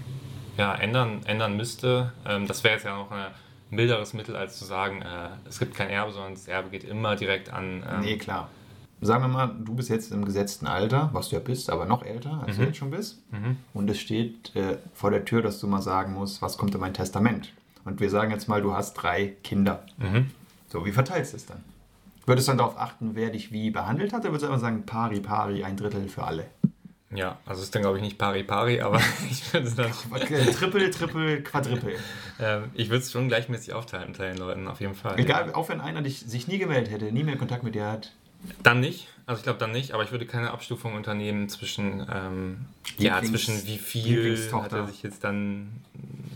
ja, 0.58 0.74
ändern, 0.74 1.22
ändern 1.24 1.56
müsste. 1.56 2.12
Ähm, 2.26 2.46
das 2.46 2.62
wäre 2.62 2.74
jetzt 2.74 2.84
ja 2.84 2.98
noch 2.98 3.10
ein 3.10 3.28
milderes 3.70 4.12
Mittel, 4.12 4.36
als 4.36 4.58
zu 4.58 4.66
sagen, 4.66 5.00
äh, 5.00 5.30
es 5.48 5.58
gibt 5.58 5.74
kein 5.74 5.88
Erbe, 5.88 6.12
sondern 6.12 6.34
das 6.34 6.48
Erbe 6.48 6.68
geht 6.68 6.84
immer 6.84 7.16
direkt 7.16 7.50
an. 7.50 7.82
Ähm, 7.90 8.00
Nee, 8.02 8.18
klar. 8.18 8.50
Sagen 9.04 9.24
wir 9.24 9.28
mal, 9.28 9.48
du 9.48 9.74
bist 9.74 9.88
jetzt 9.88 10.12
im 10.12 10.24
gesetzten 10.24 10.68
Alter, 10.68 11.10
was 11.12 11.28
du 11.28 11.36
ja 11.36 11.42
bist, 11.42 11.70
aber 11.70 11.86
noch 11.86 12.04
älter, 12.04 12.44
als 12.46 12.56
du 12.56 12.62
jetzt 12.62 12.76
schon 12.76 12.92
bist. 12.92 13.20
Mhm. 13.32 13.56
Und 13.74 13.90
es 13.90 13.98
steht 13.98 14.54
äh, 14.54 14.78
vor 14.94 15.10
der 15.10 15.24
Tür, 15.24 15.42
dass 15.42 15.58
du 15.58 15.66
mal 15.66 15.82
sagen 15.82 16.12
musst, 16.14 16.40
was 16.40 16.56
kommt 16.56 16.72
in 16.74 16.80
mein 16.80 16.94
Testament? 16.94 17.52
Und 17.84 17.98
wir 17.98 18.10
sagen 18.10 18.30
jetzt 18.30 18.48
mal, 18.48 18.62
du 18.62 18.74
hast 18.74 18.94
drei 18.94 19.34
Kinder. 19.42 19.84
Mhm. 19.98 20.30
So, 20.68 20.86
wie 20.86 20.92
verteilst 20.92 21.32
du 21.32 21.36
es 21.36 21.46
dann? 21.46 21.64
Würdest 22.26 22.46
du 22.46 22.52
dann 22.52 22.58
darauf 22.58 22.78
achten, 22.78 23.16
wer 23.16 23.30
dich 23.30 23.50
wie 23.50 23.72
behandelt 23.72 24.12
hat, 24.12 24.20
oder 24.20 24.30
würdest 24.30 24.44
du 24.44 24.46
einfach 24.46 24.60
sagen, 24.60 24.86
pari, 24.86 25.18
pari, 25.18 25.64
ein 25.64 25.76
Drittel 25.76 26.08
für 26.08 26.22
alle? 26.22 26.46
Ja, 27.14 27.38
also 27.44 27.60
ist 27.60 27.74
dann 27.74 27.82
glaube 27.82 27.98
ich 27.98 28.02
nicht 28.02 28.16
pari 28.16 28.44
pari, 28.44 28.80
aber 28.80 29.00
ich 29.30 29.52
würde 29.52 29.66
es 29.66 29.74
dann. 29.74 29.90
Triple, 30.52 30.90
Triple, 30.90 31.42
Quadriple. 31.42 31.94
Ähm, 32.40 32.70
ich 32.74 32.88
würde 32.88 33.02
es 33.02 33.10
schon 33.10 33.28
gleichmäßig 33.28 33.74
aufteilen 33.74 34.36
Leuten, 34.38 34.68
auf 34.68 34.80
jeden 34.80 34.94
Fall. 34.94 35.18
Egal, 35.18 35.52
auch 35.52 35.68
wenn 35.68 35.80
einer 35.80 36.02
dich, 36.02 36.20
sich 36.20 36.46
nie 36.46 36.58
gemeldet 36.58 36.92
hätte, 36.92 37.12
nie 37.12 37.24
mehr 37.24 37.36
Kontakt 37.36 37.64
mit 37.64 37.74
dir 37.74 37.86
hat. 37.86 38.12
Dann 38.62 38.80
nicht, 38.80 39.08
also 39.26 39.38
ich 39.38 39.44
glaube 39.44 39.58
dann 39.58 39.70
nicht, 39.70 39.92
aber 39.92 40.02
ich 40.02 40.10
würde 40.10 40.26
keine 40.26 40.50
Abstufung 40.50 40.94
unternehmen 40.94 41.48
zwischen, 41.48 42.06
ähm, 42.12 42.66
ja, 42.98 43.22
zwischen 43.22 43.66
wie 43.66 43.78
viel 43.78 44.36
hat 44.52 44.72
er 44.72 44.86
sich 44.86 45.02
jetzt 45.02 45.22
dann, 45.22 45.68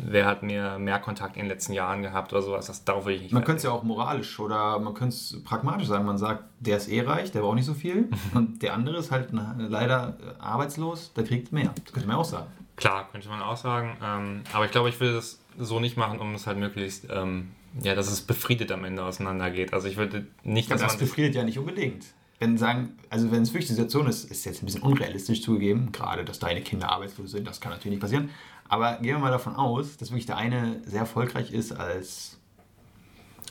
wer 0.05 0.27
hat 0.27 0.43
mehr, 0.43 0.79
mehr 0.79 1.01
Kontakt 1.01 1.37
in 1.37 1.43
den 1.43 1.49
letzten 1.49 1.73
Jahren 1.73 2.03
gehabt 2.03 2.33
oder 2.33 2.43
sowas, 2.43 2.67
das, 2.67 2.85
darauf 2.85 3.05
würde 3.05 3.17
ich 3.17 3.23
nicht 3.23 3.33
Man 3.33 3.45
könnte 3.45 3.59
es 3.59 3.63
ja 3.65 3.71
auch 3.71 3.83
moralisch 3.83 4.39
oder 4.39 4.79
man 4.79 4.95
könnte 4.95 5.17
es 5.17 5.43
pragmatisch 5.45 5.89
sagen. 5.89 6.05
Man 6.05 6.19
sagt, 6.19 6.45
der 6.61 6.77
ist 6.77 6.89
eh 6.89 7.03
reich, 7.03 7.33
der 7.33 7.41
braucht 7.41 7.57
nicht 7.57 7.67
so 7.67 7.75
viel. 7.75 8.09
Und 8.35 8.63
der 8.63 8.75
andere 8.75 8.99
ist 8.99 9.11
halt 9.11 9.29
leider 9.33 10.17
äh, 10.21 10.41
arbeitslos, 10.41 11.13
der 11.15 11.25
kriegt 11.25 11.53
mehr. 11.53 11.75
Das 11.85 11.93
könnte 11.93 12.09
man 12.09 12.17
auch 12.17 12.25
sagen. 12.25 12.47
Klar, 12.77 13.09
könnte 13.11 13.29
man 13.29 13.41
auch 13.41 13.57
sagen, 13.57 13.97
ähm, 14.05 14.43
aber 14.53 14.67
ich 14.67 14.71
glaube, 14.71 14.91
ich 14.91 15.01
würde 15.01 15.15
das 15.15 15.41
so 15.59 15.81
nicht 15.81 15.97
machen, 15.97 16.19
um 16.19 16.35
es 16.35 16.47
halt 16.47 16.59
möglichst, 16.59 17.09
ähm, 17.11 17.49
ja, 17.83 17.95
dass 17.95 18.11
es 18.11 18.21
befriedet 18.23 18.73
am 18.73 18.85
Ende 18.85 19.05
auseinandergeht. 19.05 19.73
Also 19.73 19.89
ich 19.89 19.97
würde 19.97 20.27
nicht, 20.43 20.69
Ja, 20.69 20.75
dass 20.77 20.83
das 20.83 20.93
man 20.93 21.01
befriedet 21.01 21.35
ja 21.35 21.45
nicht 21.45 21.59
unbedingt. 21.59 22.05
Wenn 22.39 22.59
sagen, 22.59 22.99
also 23.09 23.31
wenn 23.31 23.43
es 23.43 23.51
wirklich 23.51 23.67
die 23.69 23.73
Situation 23.75 24.07
ist, 24.07 24.31
ist 24.31 24.45
jetzt 24.45 24.63
ein 24.63 24.67
bisschen 24.67 24.83
unrealistisch 24.83 25.43
zugegeben, 25.43 25.91
gerade 25.91 26.25
dass 26.25 26.39
deine 26.39 26.61
Kinder 26.61 26.91
arbeitslos 26.91 27.31
sind, 27.31 27.47
das 27.47 27.61
kann 27.61 27.73
natürlich 27.73 27.93
nicht 27.93 28.01
passieren. 28.01 28.31
Aber 28.69 28.97
gehen 28.97 29.15
wir 29.15 29.19
mal 29.19 29.31
davon 29.31 29.57
aus, 29.57 29.97
dass 29.97 30.11
wirklich 30.11 30.27
der 30.27 30.37
eine 30.37 30.83
sehr 30.85 31.01
erfolgreich 31.01 31.53
ist 31.53 31.73
als 31.73 32.39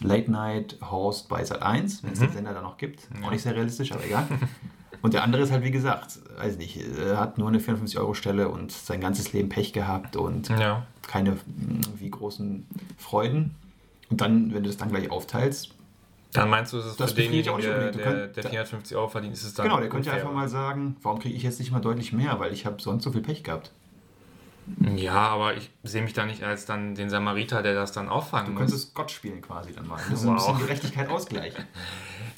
Late-Night-Host 0.02 1.30
bei 1.30 1.42
Sat1, 1.44 2.04
wenn 2.04 2.14
es 2.14 2.20
den 2.20 2.32
Sender 2.32 2.54
da 2.54 2.62
noch 2.62 2.78
gibt. 2.78 3.08
Auch 3.24 3.32
nicht 3.32 3.42
sehr 3.42 3.56
realistisch, 3.56 3.92
aber 3.92 4.04
egal. 4.06 4.28
Und 5.02 5.14
der 5.14 5.24
andere 5.24 5.44
ist 5.44 5.52
halt, 5.52 5.64
wie 5.64 5.72
gesagt, 5.72 6.20
weiß 6.38 6.58
nicht, 6.58 6.78
äh, 6.78 7.16
hat 7.16 7.38
nur 7.38 7.48
eine 7.48 7.60
54-Euro-Stelle 7.60 8.50
und 8.50 8.72
sein 8.72 9.02
ganzes 9.02 9.34
Leben 9.34 9.50
Pech 9.50 9.72
gehabt 9.72 10.16
und 10.16 10.50
ja, 10.50 10.86
keine 11.08 11.38
wie 11.98 12.10
großen 12.10 12.66
Freuden. 12.98 13.56
Und 14.10 14.22
dann, 14.22 14.54
wenn 14.54 14.64
du 14.64 14.70
das 14.70 14.78
dann 14.78 14.90
gleich 14.90 15.10
aufteilst, 15.10 15.70
dann 16.34 16.50
meinst 16.50 16.74
du, 16.74 16.78
es 16.80 16.86
ist 16.86 17.00
Das 17.00 17.12
für 17.14 17.22
denjenigen, 17.22 17.60
der. 17.62 17.92
Du 17.92 17.98
der, 17.98 18.28
der 18.28 18.44
450 18.44 18.98
Euro 18.98 19.08
verdient, 19.08 19.34
ist 19.34 19.44
es 19.44 19.54
dann 19.54 19.68
Genau, 19.68 19.80
der 19.80 19.90
könnte 19.90 20.12
einfach 20.12 20.34
mal 20.34 20.50
sagen, 20.50 20.98
warum 21.02 21.20
kriege 21.20 21.36
ich 21.36 21.44
jetzt 21.44 21.60
nicht 21.60 21.72
mal 21.72 21.80
deutlich 21.80 22.12
mehr, 22.14 22.40
weil 22.40 22.52
ich 22.52 22.66
habe 22.66 22.82
sonst 22.82 23.04
so 23.04 23.12
viel 23.12 23.22
Pech 23.22 23.44
gehabt. 23.44 23.72
Ja, 24.96 25.14
aber 25.14 25.56
ich 25.56 25.70
sehe 25.84 26.02
mich 26.02 26.14
da 26.14 26.26
nicht 26.26 26.44
als 26.44 26.66
dann 26.66 26.96
den 26.96 27.10
Samariter, 27.10 27.62
der 27.62 27.76
das 27.76 27.92
dann 27.92 28.10
auffangen 28.10 28.48
Du 28.48 28.52
muss. 28.54 28.60
könntest 28.62 28.96
Gott 28.96 29.12
spielen 29.12 29.42
quasi 29.42 29.72
dann 29.74 29.88
mal. 29.88 29.98
Das 30.10 30.20
ist 30.22 30.26
ein 30.26 30.36
Wow. 30.36 30.48
bisschen 30.48 30.60
Gerechtigkeit 30.68 31.10
ausgleichen. 31.10 31.66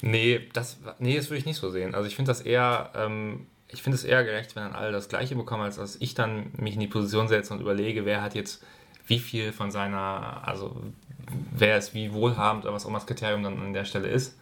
Nee, 0.00 0.48
das, 0.52 0.78
nee, 1.00 1.16
das 1.16 1.28
würde 1.28 1.38
ich 1.38 1.44
nicht 1.46 1.56
so 1.56 1.70
sehen. 1.70 1.96
Also 1.96 2.06
ich 2.06 2.14
finde 2.14 2.30
das 2.30 2.40
eher, 2.40 2.92
ähm, 2.94 3.48
ich 3.66 3.82
finde 3.82 3.96
es 3.96 4.04
eher 4.04 4.22
gerecht, 4.22 4.54
wenn 4.54 4.62
dann 4.62 4.72
alle 4.76 4.92
das 4.92 5.08
Gleiche 5.08 5.34
bekommen, 5.34 5.64
als 5.64 5.74
dass 5.74 5.96
ich 5.96 6.14
dann 6.14 6.52
mich 6.56 6.74
in 6.74 6.78
die 6.80 6.86
Position 6.86 7.26
setze 7.26 7.52
und 7.52 7.60
überlege, 7.60 8.04
wer 8.04 8.22
hat 8.22 8.36
jetzt 8.36 8.62
wie 9.08 9.18
viel 9.18 9.50
von 9.52 9.72
seiner, 9.72 10.46
also 10.46 10.80
wer 11.52 11.78
ist 11.78 11.94
wie 11.94 12.12
wohlhabend 12.12 12.64
oder 12.64 12.74
was 12.74 12.84
auch 12.84 12.88
immer 12.88 12.98
das 12.98 13.06
Kriterium 13.06 13.42
dann 13.42 13.58
an 13.58 13.72
der 13.72 13.84
Stelle 13.84 14.08
ist. 14.08 14.38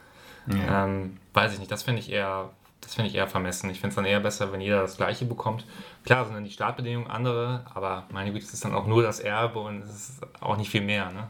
Ja. 0.47 0.85
Ähm, 0.85 1.17
weiß 1.35 1.53
ich 1.53 1.59
nicht, 1.59 1.71
das 1.71 1.83
finde 1.83 2.01
ich 2.01 2.11
eher, 2.11 2.51
das 2.81 2.95
finde 2.95 3.11
ich 3.11 3.17
eher 3.17 3.27
vermessen. 3.27 3.69
Ich 3.71 3.81
finde 3.81 3.89
es 3.91 3.95
dann 3.97 4.05
eher 4.05 4.21
besser, 4.21 4.53
wenn 4.53 4.61
jeder 4.61 4.81
das 4.83 4.97
Gleiche 4.97 5.25
bekommt. 5.25 5.67
Klar 6.05 6.25
sind 6.25 6.35
dann 6.35 6.45
die 6.45 6.51
Startbedingungen 6.51 7.11
andere, 7.11 7.65
aber 7.75 8.05
meine 8.13 8.33
Güte, 8.33 8.45
es 8.45 8.55
ist 8.55 8.65
dann 8.65 8.75
auch 8.75 8.87
nur 8.87 9.03
das 9.03 9.19
Erbe 9.21 9.59
und 9.59 9.83
es 9.83 9.91
ist 10.11 10.21
auch 10.41 10.57
nicht 10.57 10.71
viel 10.71 10.83
mehr, 10.83 11.11
ne? 11.13 11.29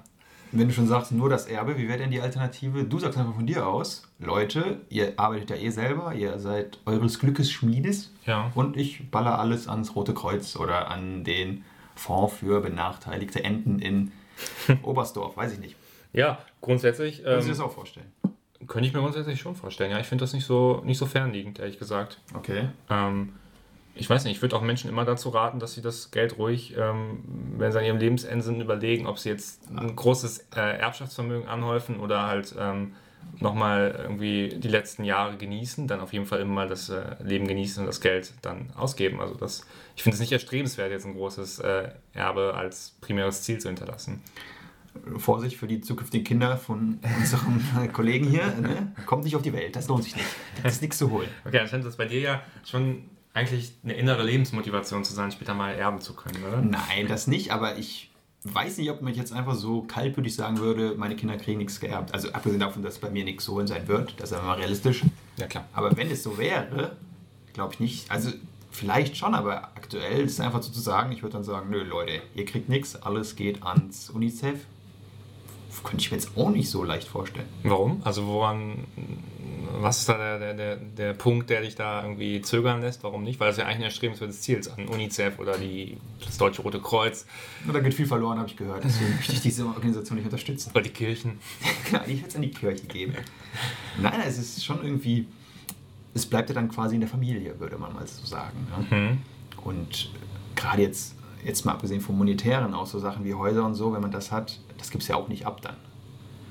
Wenn 0.53 0.69
du 0.69 0.75
schon 0.75 0.87
sagst, 0.87 1.11
nur 1.11 1.29
das 1.29 1.47
Erbe, 1.47 1.77
wie 1.77 1.88
wäre 1.88 1.99
denn 1.99 2.11
die 2.12 2.21
Alternative? 2.21 2.85
Du 2.85 3.01
sagst 3.01 3.19
einfach 3.19 3.35
von 3.35 3.47
dir 3.47 3.66
aus, 3.66 4.05
Leute, 4.21 4.81
ihr 4.90 5.14
arbeitet 5.16 5.51
ja 5.51 5.57
eh 5.57 5.71
selber, 5.71 6.14
ihr 6.14 6.38
seid 6.38 6.79
eures 6.87 7.19
Glückes 7.19 7.51
Schmiedes 7.51 8.12
Ja. 8.27 8.53
und 8.55 8.77
ich 8.77 9.11
baller 9.11 9.38
alles 9.40 9.66
ans 9.66 9.97
Rote 9.97 10.14
Kreuz 10.14 10.55
oder 10.57 10.88
an 10.88 11.25
den 11.25 11.64
Fonds 11.97 12.37
für 12.37 12.61
benachteiligte 12.61 13.42
Enten 13.42 13.81
in 13.81 14.12
Oberstdorf, 14.83 15.37
weiß 15.37 15.53
ich 15.53 15.59
nicht. 15.59 15.77
Ja, 16.12 16.38
grundsätzlich. 16.61 17.18
Du 17.18 17.25
dir 17.25 17.38
Ähm, 17.38 17.49
das 17.49 17.61
auch 17.61 17.72
vorstellen? 17.72 18.11
Könnte 18.66 18.88
ich 18.88 18.94
mir 18.94 19.01
grundsätzlich 19.01 19.40
schon 19.40 19.55
vorstellen. 19.55 19.90
Ja, 19.90 20.01
ich 20.01 20.07
finde 20.07 20.25
das 20.25 20.33
nicht 20.33 20.46
so, 20.46 20.83
nicht 20.85 20.99
so 20.99 21.07
fernliegend, 21.07 21.59
ehrlich 21.59 21.79
gesagt. 21.79 22.20
Okay. 22.35 22.68
Ähm, 22.90 23.35
ich 23.94 24.09
weiß 24.11 24.25
nicht, 24.25 24.37
ich 24.37 24.42
würde 24.42 24.57
auch 24.57 24.61
Menschen 24.62 24.90
immer 24.90 25.05
dazu 25.05 25.29
raten, 25.31 25.59
dass 25.59 25.75
sie 25.75 25.83
das 25.83 26.11
Geld 26.11 26.37
ruhig, 26.38 26.75
ähm, 26.77 27.22
wenn 27.59 27.70
sie 27.72 27.79
an 27.79 27.85
ihrem 27.85 27.99
Lebensende 27.99 28.44
sind, 28.44 28.61
überlegen, 28.61 29.07
ob 29.07 29.18
sie 29.18 29.29
jetzt 29.31 29.70
ein 29.70 29.94
großes 29.94 30.49
äh, 30.55 30.79
Erbschaftsvermögen 30.79 31.49
anhäufen 31.49 32.01
oder 32.01 32.27
halt 32.27 32.55
ähm, 32.59 32.94
nochmal 33.39 33.95
irgendwie 34.03 34.49
die 34.59 34.69
letzten 34.69 35.05
Jahre 35.05 35.37
genießen, 35.37 35.87
dann 35.87 36.01
auf 36.01 36.12
jeden 36.12 36.27
Fall 36.27 36.41
immer 36.41 36.55
mal 36.55 36.69
das 36.69 36.89
äh, 36.89 37.17
Leben 37.23 37.47
genießen 37.47 37.83
und 37.83 37.87
das 37.87 38.01
Geld 38.01 38.33
dann 38.43 38.71
ausgeben. 38.77 39.21
Also 39.21 39.35
das, 39.35 39.67
ich 39.95 40.03
finde 40.03 40.15
es 40.15 40.21
nicht 40.21 40.33
erstrebenswert, 40.33 40.91
jetzt 40.91 41.07
ein 41.07 41.15
großes 41.15 41.59
äh, 41.61 41.91
Erbe 42.15 42.55
als 42.55 42.97
primäres 43.01 43.43
Ziel 43.43 43.59
zu 43.59 43.69
hinterlassen. 43.69 44.23
Vorsicht 45.19 45.57
für 45.59 45.67
die 45.67 45.83
zukünftigen 45.83 46.25
Kinder 46.25 46.57
von 46.57 46.99
unserem 47.19 47.61
Kollegen 47.93 48.29
hier. 48.29 48.47
Ne? 48.47 48.93
Kommt 49.05 49.25
nicht 49.25 49.37
auf 49.37 49.43
die 49.43 49.53
Welt, 49.53 49.77
das 49.77 49.89
lohnt 49.89 50.05
sich 50.05 50.17
nicht. 50.17 50.29
Das 50.62 50.75
ist 50.75 50.83
nichts 50.83 50.99
zu 50.99 51.11
holen. 51.11 51.29
Okay, 51.45 51.59
dann 51.59 51.69
scheint 51.69 51.85
das 51.85 51.97
bei 51.97 52.07
dir 52.07 52.21
ja 52.21 52.43
schon 52.65 53.05
eigentlich 53.35 53.75
eine 53.85 53.93
innere 53.93 54.25
Lebensmotivation 54.25 55.05
zu 55.05 55.12
sein, 55.12 55.31
später 55.31 55.53
mal 55.53 55.75
erben 55.75 56.01
zu 56.01 56.15
können, 56.15 56.43
oder? 56.43 56.62
Nein, 56.62 57.07
das 57.07 57.27
nicht, 57.27 57.53
aber 57.53 57.77
ich 57.77 58.11
weiß 58.55 58.79
nicht, 58.79 58.91
ob 58.91 59.03
man 59.03 59.15
jetzt 59.15 59.33
einfach 59.33 59.55
so 59.55 59.83
kaltblütig 59.83 60.35
sagen 60.35 60.59
würde, 60.59 60.95
meine 60.97 61.17
Kinder 61.17 61.37
kriegen 61.37 61.59
nichts 61.59 61.81
geerbt. 61.81 62.15
Also 62.15 62.31
abgesehen 62.33 62.61
davon, 62.61 62.83
dass 62.83 62.99
bei 62.99 63.11
mir 63.11 63.25
nichts 63.25 63.45
zu 63.45 63.55
holen 63.55 63.67
sein 63.67 63.89
wird, 63.89 64.15
das 64.19 64.31
ist 64.31 64.37
aber 64.37 64.47
mal 64.47 64.55
realistisch. 64.55 65.05
Ja, 65.37 65.47
klar. 65.47 65.65
Aber 65.73 65.97
wenn 65.97 66.11
es 66.11 66.23
so 66.23 66.39
wäre, 66.39 66.97
glaube 67.53 67.75
ich 67.75 67.81
nicht. 67.81 68.11
Also 68.11 68.31
vielleicht 68.71 69.17
schon, 69.17 69.35
aber 69.35 69.65
aktuell 69.75 70.25
ist 70.25 70.33
es 70.33 70.41
einfach 70.41 70.63
so 70.63 70.71
zu 70.71 70.81
sagen, 70.81 71.13
ich 71.13 71.23
würde 71.23 71.35
dann 71.35 71.45
sagen, 71.45 71.71
nö 71.71 71.83
Leute, 71.83 72.21
ihr 72.35 72.45
kriegt 72.45 72.69
nichts, 72.69 72.97
alles 72.97 73.37
geht 73.37 73.63
ans 73.63 74.11
UNICEF. 74.11 74.61
Könnte 75.83 75.99
ich 75.99 76.11
mir 76.11 76.17
jetzt 76.17 76.37
auch 76.37 76.49
nicht 76.51 76.71
so 76.71 76.85
leicht 76.85 77.07
vorstellen. 77.07 77.47
Warum? 77.63 78.01
Also 78.03 78.27
woran, 78.27 78.85
was 79.83 79.99
ist 80.01 80.09
da 80.09 80.17
der, 80.17 80.39
der, 80.39 80.55
der, 80.55 80.77
der 80.77 81.12
Punkt, 81.15 81.51
der 81.51 81.62
dich 81.62 81.75
da 81.75 82.03
irgendwie 82.03 82.41
zögern 82.43 82.81
lässt? 82.81 83.03
Warum 83.05 83.23
nicht? 83.23 83.39
Weil 83.41 83.49
das 83.49 83.57
ja 83.59 83.65
eigentlich 83.65 83.77
ein 83.79 83.83
erstrebenswertes 83.85 84.41
Ziel 84.43 84.59
ist 84.59 84.69
an 84.69 84.87
UNICEF 84.89 85.39
oder 85.39 85.57
die, 85.59 85.97
das 86.25 86.37
Deutsche 86.39 86.62
Rote 86.62 86.81
Kreuz 86.81 87.27
Nur 87.65 87.75
da 87.75 87.81
geht 87.81 87.95
viel 87.95 88.07
verloren, 88.07 88.39
habe 88.39 88.49
ich 88.49 88.57
gehört. 88.57 88.85
Deswegen 88.85 89.15
möchte 89.17 89.33
ich 89.33 89.41
diese 89.41 89.67
Organisation 89.67 90.17
nicht 90.17 90.25
unterstützen. 90.25 90.71
oder 90.73 90.83
die 90.83 90.91
Kirchen. 90.91 91.39
Genau, 91.91 92.03
ich 92.07 92.17
würde 92.19 92.29
es 92.29 92.37
an 92.37 92.43
die 92.43 92.51
Kirche 92.51 92.87
geben. 92.87 93.15
Nein, 94.01 94.21
es 94.27 94.39
ist 94.39 94.65
schon 94.65 94.83
irgendwie, 94.83 95.27
es 96.15 96.27
bleibt 96.27 96.49
ja 96.49 96.55
dann 96.55 96.69
quasi 96.69 96.95
in 96.97 97.01
der 97.01 97.09
Familie, 97.11 97.59
würde 97.61 97.79
man 97.79 97.93
mal 97.95 98.07
so 98.07 98.25
sagen. 98.27 98.67
Ne? 98.91 98.97
Mhm. 98.99 99.19
Und 99.62 100.11
gerade 100.57 100.83
jetzt, 100.83 101.15
jetzt 101.45 101.65
mal 101.65 101.73
abgesehen 101.73 102.01
vom 102.01 102.19
Monetären, 102.19 102.75
auch 102.75 102.87
so 102.87 102.99
Sachen 102.99 103.25
wie 103.25 103.35
Häuser 103.35 103.65
und 103.65 103.75
so, 103.75 103.93
wenn 103.93 104.01
man 104.03 104.11
das 104.11 104.33
hat, 104.33 104.59
das 104.79 104.91
gibt 104.91 105.03
es 105.03 105.09
ja 105.09 105.17
auch 105.17 105.29
nicht 105.29 105.47
ab 105.47 105.61
dann. 105.62 105.77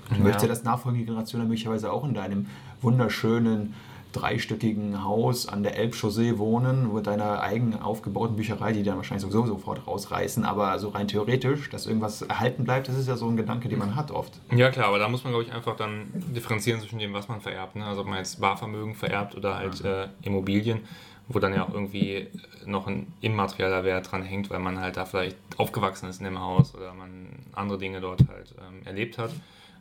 Du 0.10 0.16
Ja. 0.18 0.22
möchtest 0.22 0.44
ja 0.44 0.50
das 0.50 0.64
nachfolgende 0.64 1.06
Generation 1.06 1.40
dann 1.42 1.48
möglicherweise 1.48 1.92
auch 1.92 2.04
in 2.06 2.14
deinem 2.14 2.46
wunderschönen 2.82 3.74
dreistöckigen 4.16 5.04
Haus 5.04 5.48
an 5.48 5.64
der 5.64 5.78
Elbchaussee 5.78 6.38
wohnen, 6.38 6.94
mit 6.94 7.06
deiner 7.06 7.42
eigen 7.42 7.80
aufgebauten 7.82 8.38
Bücherei, 8.38 8.72
die 8.72 8.84
dann 8.84 8.96
wahrscheinlich 8.96 9.24
sowieso 9.24 9.46
sofort 9.46 9.86
rausreißen, 9.86 10.46
aber 10.46 10.80
so 10.80 10.90
rein 10.90 11.08
theoretisch, 11.08 11.70
dass 11.70 11.86
irgendwas 11.86 12.22
erhalten 12.22 12.64
bleibt, 12.64 12.88
das 12.88 12.98
ist 12.98 13.08
ja 13.08 13.18
so 13.18 13.28
ein 13.28 13.36
Gedanke, 13.36 13.68
den 13.68 13.80
man 13.80 13.96
hat 13.96 14.12
oft. 14.12 14.40
Ja 14.56 14.72
klar, 14.72 14.88
aber 14.88 15.00
da 15.00 15.10
muss 15.10 15.24
man 15.24 15.34
glaube 15.34 15.44
ich 15.44 15.54
einfach 15.54 15.76
dann 15.76 16.08
differenzieren 16.34 16.80
zwischen 16.80 17.00
dem, 17.00 17.14
was 17.14 17.28
man 17.28 17.42
vererbt. 17.42 17.76
Ne? 17.76 17.86
Also 17.86 18.02
ob 18.02 18.08
man 18.08 18.20
jetzt 18.20 18.40
Barvermögen 18.40 18.96
vererbt 18.96 19.36
oder 19.36 19.58
halt 19.58 19.84
äh, 19.84 20.08
Immobilien, 20.22 20.80
wo 21.28 21.40
dann 21.40 21.54
ja 21.54 21.66
auch 21.68 21.74
irgendwie 21.74 22.28
noch 22.66 22.88
ein 22.88 23.08
immaterieller 23.20 23.84
Wert 23.84 24.12
dran 24.12 24.24
hängt, 24.24 24.50
weil 24.50 24.60
man 24.60 24.80
halt 24.80 24.96
da 24.96 25.06
vielleicht 25.06 25.38
aufgewachsen 25.58 26.08
ist 26.08 26.20
in 26.20 26.26
dem 26.26 26.40
Haus 26.40 26.74
oder 26.74 26.94
man 26.94 27.28
andere 27.54 27.78
Dinge 27.78 28.00
dort 28.00 28.22
halt 28.30 28.56
ähm, 28.60 28.86
erlebt 28.86 29.18
hat. 29.18 29.32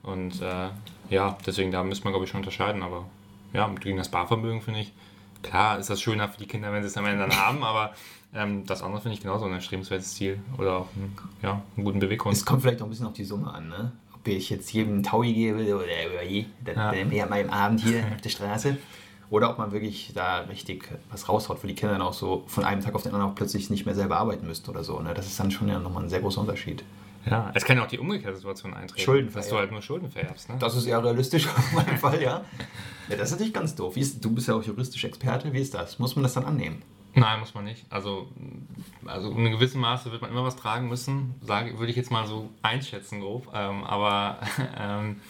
Und 0.04 0.40
äh, 0.42 0.68
ja, 1.10 1.36
deswegen 1.46 1.70
da 1.70 1.82
müsste 1.82 2.04
man 2.04 2.12
glaube 2.12 2.24
ich 2.24 2.30
schon 2.30 2.40
unterscheiden, 2.40 2.82
aber 2.82 3.04
ja, 3.52 3.68
gegen 3.80 3.96
das 3.96 4.08
Barvermögen 4.10 4.60
finde 4.60 4.80
ich, 4.80 4.92
klar 5.42 5.78
ist 5.78 5.90
das 5.90 6.00
schöner 6.00 6.28
für 6.28 6.38
die 6.38 6.46
Kinder, 6.46 6.72
wenn 6.72 6.82
sie 6.82 6.88
es 6.88 6.96
am 6.96 7.06
Ende 7.06 7.26
dann 7.26 7.36
haben, 7.46 7.62
aber 7.64 7.92
ähm, 8.34 8.66
das 8.66 8.82
andere 8.82 9.00
finde 9.00 9.14
ich 9.16 9.22
genauso 9.22 9.44
ein 9.46 9.52
erstrebenswertes 9.52 10.14
Ziel 10.14 10.40
oder 10.58 10.78
auch 10.78 10.88
ein, 10.96 11.16
ja, 11.42 11.62
einen 11.76 11.84
guten 11.84 12.00
Beweggrund. 12.00 12.36
Es 12.36 12.44
kommt 12.44 12.62
vielleicht 12.62 12.82
auch 12.82 12.86
ein 12.86 12.90
bisschen 12.90 13.06
auf 13.06 13.12
die 13.12 13.24
Summe 13.24 13.52
an, 13.52 13.68
ne? 13.68 13.92
Ob 14.14 14.26
ich 14.26 14.50
jetzt 14.50 14.72
jedem 14.72 15.02
Taui 15.02 15.32
gebe 15.32 15.62
oder 15.76 15.84
über 16.06 16.22
je, 16.24 16.46
das 16.64 16.76
Ja. 16.76 17.26
mal 17.26 17.40
im 17.40 17.50
Abend 17.50 17.80
hier 17.80 18.04
auf 18.14 18.20
der 18.20 18.30
Straße. 18.30 18.76
Oder 19.30 19.50
ob 19.50 19.58
man 19.58 19.72
wirklich 19.72 20.12
da 20.14 20.40
richtig 20.40 20.88
was 21.10 21.28
raushaut, 21.28 21.62
wo 21.62 21.66
die 21.66 21.74
Kinder 21.74 21.94
dann 21.94 22.02
auch 22.02 22.12
so 22.12 22.44
von 22.46 22.64
einem 22.64 22.82
Tag 22.82 22.94
auf 22.94 23.02
den 23.02 23.12
anderen 23.12 23.32
auch 23.32 23.34
plötzlich 23.34 23.70
nicht 23.70 23.86
mehr 23.86 23.94
selber 23.94 24.18
arbeiten 24.18 24.46
müssten 24.46 24.70
oder 24.70 24.84
so. 24.84 25.00
Ne? 25.00 25.14
Das 25.14 25.26
ist 25.26 25.38
dann 25.40 25.50
schon 25.50 25.68
ja 25.68 25.78
nochmal 25.78 26.04
ein 26.04 26.08
sehr 26.10 26.20
großer 26.20 26.40
Unterschied. 26.40 26.84
Ja, 27.26 27.50
es 27.54 27.64
kann 27.64 27.76
ja 27.76 27.84
auch 27.84 27.88
die 27.88 27.98
umgekehrte 27.98 28.36
Situation 28.36 28.74
eintreten. 28.74 29.02
Schulden 29.02 29.32
Dass 29.32 29.48
du 29.48 29.56
halt 29.56 29.70
nur 29.70 29.82
Schulden 29.82 30.10
vererbst. 30.10 30.48
Ne? 30.48 30.56
Das 30.58 30.76
ist 30.76 30.86
eher 30.86 31.02
realistisch 31.02 31.46
in 31.70 31.76
meinem 31.76 31.98
Fall, 31.98 32.20
ja. 32.22 32.44
Ja, 33.08 33.16
das 33.16 33.28
ist 33.28 33.32
natürlich 33.32 33.54
ganz 33.54 33.74
doof. 33.74 33.96
Wie 33.96 34.00
ist, 34.00 34.24
du 34.24 34.30
bist 34.30 34.48
ja 34.48 34.54
auch 34.54 34.62
juristisch 34.62 35.04
Experte. 35.04 35.52
Wie 35.52 35.60
ist 35.60 35.74
das? 35.74 35.98
Muss 35.98 36.16
man 36.16 36.22
das 36.22 36.34
dann 36.34 36.44
annehmen? 36.44 36.82
Nein, 37.14 37.40
muss 37.40 37.54
man 37.54 37.64
nicht. 37.64 37.86
Also, 37.90 38.28
also 39.06 39.30
in 39.30 39.38
einem 39.38 39.52
gewissen 39.52 39.80
Maße 39.80 40.10
wird 40.10 40.20
man 40.20 40.30
immer 40.30 40.44
was 40.44 40.56
tragen 40.56 40.88
müssen, 40.88 41.34
sage, 41.40 41.78
würde 41.78 41.90
ich 41.90 41.96
jetzt 41.96 42.10
mal 42.10 42.26
so 42.26 42.50
einschätzen, 42.62 43.20
grob. 43.20 43.48
Ähm, 43.54 43.84
aber, 43.84 44.38
ähm, 44.78 45.20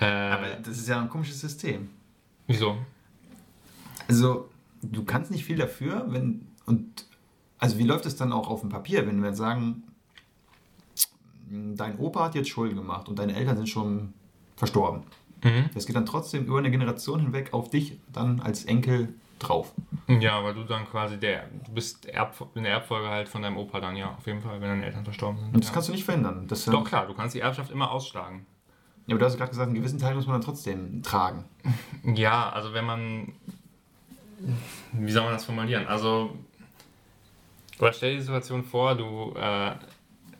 äh, 0.00 0.04
Aber 0.04 0.46
das 0.62 0.78
ist 0.78 0.88
ja 0.88 1.00
ein 1.00 1.08
komisches 1.08 1.40
System. 1.40 1.90
wieso? 2.46 2.76
Also, 4.08 4.48
du 4.82 5.04
kannst 5.04 5.30
nicht 5.30 5.44
viel 5.44 5.56
dafür, 5.56 6.06
wenn 6.08 6.48
Und 6.66 7.06
also 7.58 7.78
wie 7.78 7.84
läuft 7.84 8.06
es 8.06 8.16
dann 8.16 8.32
auch 8.32 8.48
auf 8.48 8.60
dem 8.60 8.70
Papier, 8.70 9.06
wenn 9.06 9.22
wir 9.22 9.34
sagen, 9.34 9.84
dein 11.48 11.98
Opa 11.98 12.24
hat 12.24 12.34
jetzt 12.34 12.48
Schulden 12.48 12.76
gemacht 12.76 13.08
und 13.08 13.18
deine 13.18 13.34
Eltern 13.34 13.56
sind 13.56 13.68
schon 13.68 14.12
verstorben. 14.56 15.02
Mhm. 15.44 15.70
Das 15.74 15.86
geht 15.86 15.96
dann 15.96 16.06
trotzdem 16.06 16.44
über 16.46 16.58
eine 16.58 16.70
Generation 16.70 17.20
hinweg 17.20 17.52
auf 17.52 17.70
dich 17.70 17.98
dann 18.12 18.40
als 18.40 18.64
Enkel 18.64 19.14
drauf. 19.38 19.72
Ja, 20.08 20.42
weil 20.42 20.54
du 20.54 20.64
dann 20.64 20.86
quasi 20.86 21.18
der, 21.18 21.48
du 21.66 21.72
bist 21.72 22.06
Erb, 22.06 22.34
in 22.54 22.62
der 22.62 22.72
Erbfolge 22.72 23.08
halt 23.08 23.28
von 23.28 23.42
deinem 23.42 23.58
Opa 23.58 23.80
dann, 23.80 23.96
ja, 23.96 24.14
auf 24.16 24.26
jeden 24.26 24.40
Fall, 24.40 24.60
wenn 24.60 24.68
deine 24.68 24.86
Eltern 24.86 25.04
verstorben 25.04 25.38
sind. 25.38 25.54
Und 25.54 25.60
das 25.62 25.68
ja. 25.68 25.74
kannst 25.74 25.88
du 25.88 25.92
nicht 25.92 26.04
verhindern. 26.04 26.46
Das, 26.48 26.64
Doch 26.64 26.84
klar, 26.84 27.06
du 27.06 27.14
kannst 27.14 27.34
die 27.34 27.40
Erbschaft 27.40 27.70
immer 27.70 27.90
ausschlagen. 27.90 28.46
Ja, 29.06 29.14
aber 29.14 29.20
du 29.20 29.26
hast 29.26 29.36
gerade 29.36 29.50
gesagt, 29.50 29.68
einen 29.68 29.76
gewissen 29.76 29.98
Teil 29.98 30.14
muss 30.14 30.26
man 30.26 30.34
dann 30.34 30.42
trotzdem 30.42 31.02
tragen. 31.02 31.44
Ja, 32.14 32.50
also 32.50 32.72
wenn 32.72 32.84
man, 32.84 33.32
wie 34.92 35.10
soll 35.10 35.24
man 35.24 35.32
das 35.32 35.44
formulieren? 35.44 35.88
Also, 35.88 36.36
oder 37.80 37.92
stell 37.92 38.12
dir 38.12 38.16
die 38.18 38.22
Situation 38.22 38.62
vor, 38.62 38.94
du, 38.94 39.34
äh, 39.36 39.72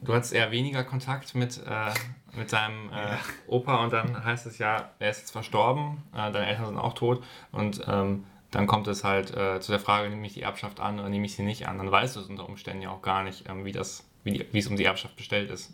du 0.07 0.15
hattest 0.15 0.33
eher 0.33 0.51
weniger 0.51 0.85
Kontakt 0.85 1.35
mit, 1.35 1.59
äh, 1.59 1.93
mit 2.37 2.53
deinem 2.53 2.91
äh. 2.91 3.17
Opa 3.47 3.85
und 3.85 3.93
dann 3.93 4.25
heißt 4.25 4.47
es 4.47 4.59
ja, 4.59 4.91
er 4.99 5.11
ist 5.11 5.21
jetzt 5.21 5.31
verstorben, 5.33 6.03
äh, 6.13 6.31
deine 6.33 6.47
Eltern 6.47 6.67
sind 6.67 6.79
auch 6.79 6.95
tot 6.95 7.23
und 7.53 7.83
ähm, 7.87 8.25
dann 8.51 8.67
kommt 8.67 8.87
es 8.87 9.05
halt 9.05 9.37
äh, 9.37 9.61
zu 9.61 9.73
der 9.73 9.81
Frage, 9.81 10.09
nehme 10.09 10.27
ich 10.27 10.35
die 10.35 10.43
Erbschaft 10.43 10.81
an 10.81 10.99
oder 10.99 11.09
nehme 11.09 11.27
ich 11.27 11.35
sie 11.35 11.43
nicht 11.43 11.69
an? 11.69 11.79
Dann 11.79 11.91
weißt 11.91 12.17
du 12.17 12.21
es 12.21 12.27
unter 12.27 12.49
Umständen 12.49 12.83
ja 12.83 12.91
auch 12.91 13.03
gar 13.03 13.23
nicht, 13.23 13.49
ähm, 13.49 13.65
wie, 13.65 13.73
das, 13.73 14.05
wie, 14.25 14.33
die, 14.33 14.47
wie 14.53 14.59
es 14.59 14.67
um 14.69 14.77
die 14.77 14.85
Erbschaft 14.85 15.17
bestellt 15.17 15.51
ist. 15.51 15.73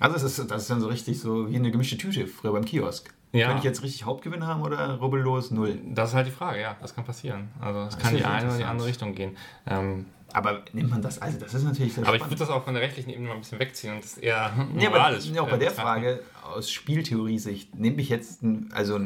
Also 0.00 0.14
das 0.14 0.22
ist, 0.22 0.50
das 0.50 0.62
ist 0.62 0.70
dann 0.70 0.80
so 0.80 0.88
richtig 0.88 1.20
so 1.20 1.50
wie 1.50 1.56
eine 1.56 1.70
gemischte 1.70 1.96
Tüte 1.96 2.26
früher 2.26 2.52
beim 2.52 2.64
Kiosk. 2.64 3.12
Ja. 3.32 3.48
Kann 3.48 3.58
ich 3.58 3.64
jetzt 3.64 3.82
richtig 3.82 4.04
Hauptgewinn 4.04 4.46
haben 4.46 4.62
oder 4.62 4.94
rubbellos 4.96 5.50
null? 5.50 5.78
Das 5.86 6.10
ist 6.10 6.14
halt 6.14 6.26
die 6.26 6.32
Frage, 6.32 6.60
ja, 6.60 6.76
das 6.80 6.94
kann 6.94 7.04
passieren. 7.04 7.48
Also 7.60 7.80
es 7.80 7.98
kann 7.98 8.16
die 8.16 8.24
eine 8.24 8.48
oder 8.48 8.56
die 8.56 8.64
andere 8.64 8.88
Richtung 8.88 9.14
gehen. 9.14 9.36
Ähm, 9.66 10.06
Aber 10.32 10.62
nimmt 10.72 10.90
man 10.90 11.00
das, 11.00 11.20
also 11.20 11.38
das 11.38 11.54
ist 11.54 11.64
natürlich 11.64 11.94
sehr 11.94 12.06
Aber 12.06 12.16
ich 12.16 12.22
würde 12.22 12.36
das 12.36 12.50
auch 12.50 12.62
von 12.64 12.74
der 12.74 12.82
rechtlichen 12.82 13.10
Ebene 13.10 13.28
mal 13.28 13.34
ein 13.34 13.40
bisschen 13.40 13.58
wegziehen 13.58 13.94
und 13.94 14.04
das 14.04 14.18
eher 14.18 14.34
Ja, 14.76 14.88
aber 14.88 14.98
moralisch. 14.98 15.26
ja, 15.26 15.40
auch 15.42 15.48
bei 15.48 15.56
äh, 15.56 15.58
der 15.58 15.70
betrachten. 15.70 15.80
Frage 15.88 16.22
aus 16.54 16.70
Spieltheorie-Sicht, 16.70 17.74
nehme 17.78 18.00
ich 18.02 18.08
jetzt, 18.10 18.40
also 18.72 19.00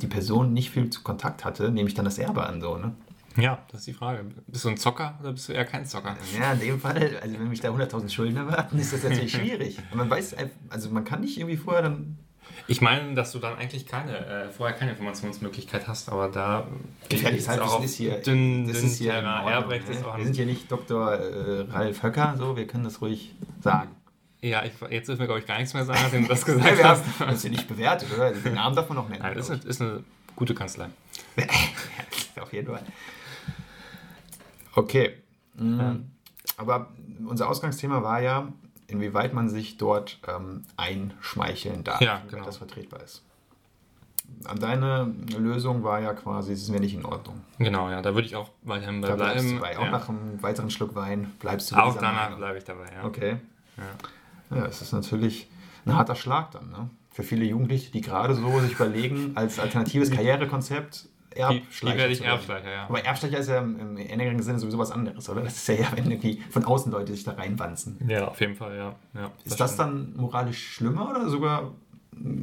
die 0.00 0.06
Person 0.06 0.52
nicht 0.52 0.70
viel 0.70 0.88
zu 0.90 1.02
Kontakt 1.02 1.44
hatte, 1.44 1.70
nehme 1.70 1.88
ich 1.88 1.94
dann 1.94 2.04
das 2.06 2.18
Erbe 2.18 2.46
an, 2.46 2.60
so, 2.60 2.76
ne? 2.78 2.94
Ja, 3.36 3.58
das 3.72 3.80
ist 3.80 3.86
die 3.88 3.92
Frage. 3.94 4.24
Bist 4.46 4.64
du 4.64 4.68
ein 4.68 4.76
Zocker 4.76 5.18
oder 5.20 5.32
bist 5.32 5.48
du 5.48 5.52
eher 5.52 5.64
kein 5.64 5.84
Zocker? 5.84 6.16
Ja, 6.38 6.52
in 6.52 6.60
dem 6.60 6.80
Fall, 6.80 7.18
also 7.20 7.38
wenn 7.38 7.48
mich 7.48 7.60
da 7.60 7.70
100.000 7.70 8.08
Schulden 8.08 8.36
erwarten, 8.36 8.78
ist 8.78 8.92
das 8.92 9.02
natürlich 9.02 9.32
schwierig. 9.32 9.78
Und 9.90 9.98
man 9.98 10.08
weiß, 10.08 10.36
also 10.68 10.90
man 10.90 11.04
kann 11.04 11.20
nicht 11.20 11.36
irgendwie 11.36 11.56
vorher 11.56 11.82
dann. 11.82 12.16
Ich 12.66 12.80
meine, 12.80 13.14
dass 13.14 13.32
du 13.32 13.38
dann 13.38 13.56
eigentlich 13.56 13.86
keine, 13.86 14.16
äh, 14.26 14.50
vorher 14.50 14.74
keine 14.76 14.92
Informationsmöglichkeit 14.92 15.86
hast, 15.86 16.08
aber 16.08 16.28
da 16.28 16.66
Gefährliches 17.08 17.48
Halbwissen 17.48 17.84
ist 17.84 17.96
hier. 17.96 18.22
dünn, 18.22 18.66
das 18.66 18.78
dünn 18.78 18.86
ist 18.86 18.98
hier. 18.98 19.14
Ordnung, 19.14 19.44
ne? 19.44 19.80
Wir 20.16 20.24
sind 20.24 20.36
hier 20.36 20.46
nicht 20.46 20.72
Dr. 20.72 21.12
Äh, 21.12 21.60
Ralf 21.70 22.02
Höcker, 22.02 22.34
so, 22.38 22.56
wir 22.56 22.66
können 22.66 22.84
das 22.84 23.02
ruhig 23.02 23.34
sagen. 23.60 23.90
Ja, 24.40 24.62
ich, 24.64 24.72
jetzt 24.90 25.08
dürfen 25.08 25.20
wir, 25.20 25.26
glaube 25.26 25.40
ich, 25.40 25.46
gar 25.46 25.56
nichts 25.58 25.72
mehr 25.72 25.84
sagen, 25.84 26.00
nachdem 26.02 26.22
du 26.22 26.28
das 26.28 26.44
gesagt 26.44 26.64
Ja, 26.70 26.76
wir 26.76 26.84
haben 26.84 27.00
hast. 27.00 27.20
das 27.20 27.34
ist 27.36 27.44
ja 27.44 27.50
nicht 27.50 27.68
bewertet, 27.68 28.08
oder? 28.14 28.30
Den 28.30 28.54
Namen 28.54 28.76
darf 28.76 28.88
man 28.88 28.96
noch 28.96 29.08
nennen. 29.08 29.22
Nein, 29.22 29.34
das 29.34 29.48
ist 29.48 29.62
eine, 29.62 29.70
ist 29.70 29.80
eine 29.80 30.04
gute 30.36 30.54
Kanzlei. 30.54 30.88
Auf 32.40 32.52
jeden 32.52 32.68
Fall. 32.68 32.82
Okay. 34.74 35.14
Mhm. 35.54 36.10
Aber 36.56 36.92
unser 37.26 37.48
Ausgangsthema 37.48 38.02
war 38.02 38.20
ja, 38.20 38.48
inwieweit 38.86 39.32
man 39.34 39.48
sich 39.48 39.76
dort 39.76 40.18
ähm, 40.28 40.64
einschmeicheln 40.76 41.84
darf, 41.84 42.00
Ja, 42.00 42.22
genau. 42.30 42.44
das 42.44 42.58
vertretbar 42.58 43.02
ist. 43.02 43.22
An 44.46 44.58
Deine 44.58 45.12
Lösung 45.38 45.82
war 45.84 46.00
ja 46.00 46.12
quasi, 46.14 46.52
es 46.52 46.62
ist 46.62 46.70
mir 46.70 46.80
nicht 46.80 46.94
in 46.94 47.04
Ordnung. 47.04 47.42
Genau, 47.58 47.90
ja, 47.90 48.00
da 48.02 48.14
würde 48.14 48.26
ich 48.26 48.36
auch 48.36 48.50
weiterhin 48.62 49.00
bei 49.00 49.08
Da 49.08 49.16
bleibst 49.16 49.44
du 49.44 49.48
bleiben. 49.58 49.60
bei. 49.60 49.78
Auch 49.78 49.84
ja. 49.84 49.90
nach 49.90 50.08
einem 50.08 50.42
weiteren 50.42 50.70
Schluck 50.70 50.94
Wein 50.94 51.32
bleibst 51.40 51.70
du 51.70 51.74
bei 51.76 51.82
auch 51.82 51.94
danach 51.96 52.36
bleibe 52.36 52.58
ich 52.58 52.64
dabei, 52.64 52.86
ja. 52.94 53.04
Okay. 53.04 53.36
ja. 53.76 54.56
Ja, 54.56 54.66
es 54.66 54.82
ist 54.82 54.92
natürlich 54.92 55.48
ein 55.86 55.94
harter 55.96 56.14
Schlag 56.14 56.50
dann, 56.52 56.70
ne? 56.70 56.88
Für 57.10 57.22
viele 57.22 57.44
Jugendliche, 57.44 57.92
die 57.92 58.00
gerade 58.00 58.34
so 58.34 58.60
sich 58.60 58.72
überlegen, 58.72 59.32
als 59.36 59.60
alternatives 59.60 60.10
Karrierekonzept 60.10 61.08
Erbschleicher 61.36 61.94
wie 61.96 61.98
werde 62.00 62.12
ich. 62.12 62.24
Erbschleicher, 62.24 62.70
ja. 62.70 62.84
Aber 62.88 63.04
Erbschleicher 63.04 63.38
ist 63.38 63.48
ja 63.48 63.58
im, 63.58 63.78
im 63.78 63.96
engeren 63.96 64.42
Sinne 64.42 64.58
sowieso 64.58 64.78
was 64.78 64.90
anderes, 64.90 65.28
oder? 65.28 65.42
Das 65.42 65.56
ist 65.56 65.68
ja, 65.68 65.74
ja, 65.74 65.86
wenn 65.94 66.10
irgendwie 66.10 66.40
von 66.50 66.64
außen 66.64 66.90
Leute 66.92 67.12
sich 67.14 67.24
da 67.24 67.32
reinwanzen. 67.32 67.98
Ja, 68.08 68.28
auf 68.28 68.40
jeden 68.40 68.54
Fall, 68.54 68.76
ja. 68.76 68.94
ja 69.14 69.30
Ist 69.44 69.60
das 69.60 69.76
dann 69.76 70.14
moralisch 70.16 70.74
schlimmer 70.74 71.10
oder 71.10 71.28
sogar 71.28 71.72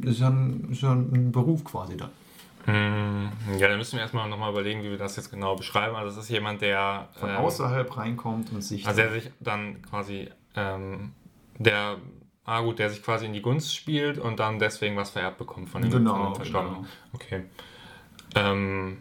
ist 0.02 0.20
ja 0.20 0.28
ein, 0.28 0.68
ist 0.70 0.82
ja 0.82 0.92
ein 0.92 1.32
Beruf 1.32 1.64
quasi 1.64 1.96
dann? 1.96 2.10
Mm, 2.66 3.30
Ja, 3.58 3.68
dann 3.68 3.78
müssen 3.78 3.94
wir 3.96 4.00
erstmal 4.02 4.28
nochmal 4.28 4.50
überlegen, 4.52 4.82
wie 4.82 4.90
wir 4.90 4.98
das 4.98 5.16
jetzt 5.16 5.30
genau 5.30 5.56
beschreiben. 5.56 5.96
Also 5.96 6.18
es 6.18 6.24
ist 6.26 6.30
jemand, 6.30 6.60
der 6.60 7.08
Von 7.14 7.30
ähm, 7.30 7.36
außerhalb 7.36 7.96
reinkommt 7.96 8.52
und 8.52 8.62
sich. 8.62 8.86
also 8.86 9.00
der 9.00 9.10
sich 9.12 9.30
dann 9.40 9.82
quasi 9.82 10.28
ähm, 10.54 11.12
der 11.58 11.96
ah 12.44 12.60
gut, 12.60 12.78
der 12.78 12.90
sich 12.90 13.02
quasi 13.02 13.26
in 13.26 13.32
die 13.32 13.42
Gunst 13.42 13.74
spielt 13.74 14.18
und 14.18 14.40
dann 14.40 14.58
deswegen 14.58 14.96
was 14.96 15.10
vererbt 15.10 15.38
bekommt 15.38 15.70
von 15.70 15.82
dem, 15.82 15.90
Genau, 15.90 16.14
von 16.14 16.24
dem 16.24 16.34
Verstorbenen. 16.36 16.76
genau. 16.82 16.88
Okay. 17.14 17.42
Ähm, 18.34 18.98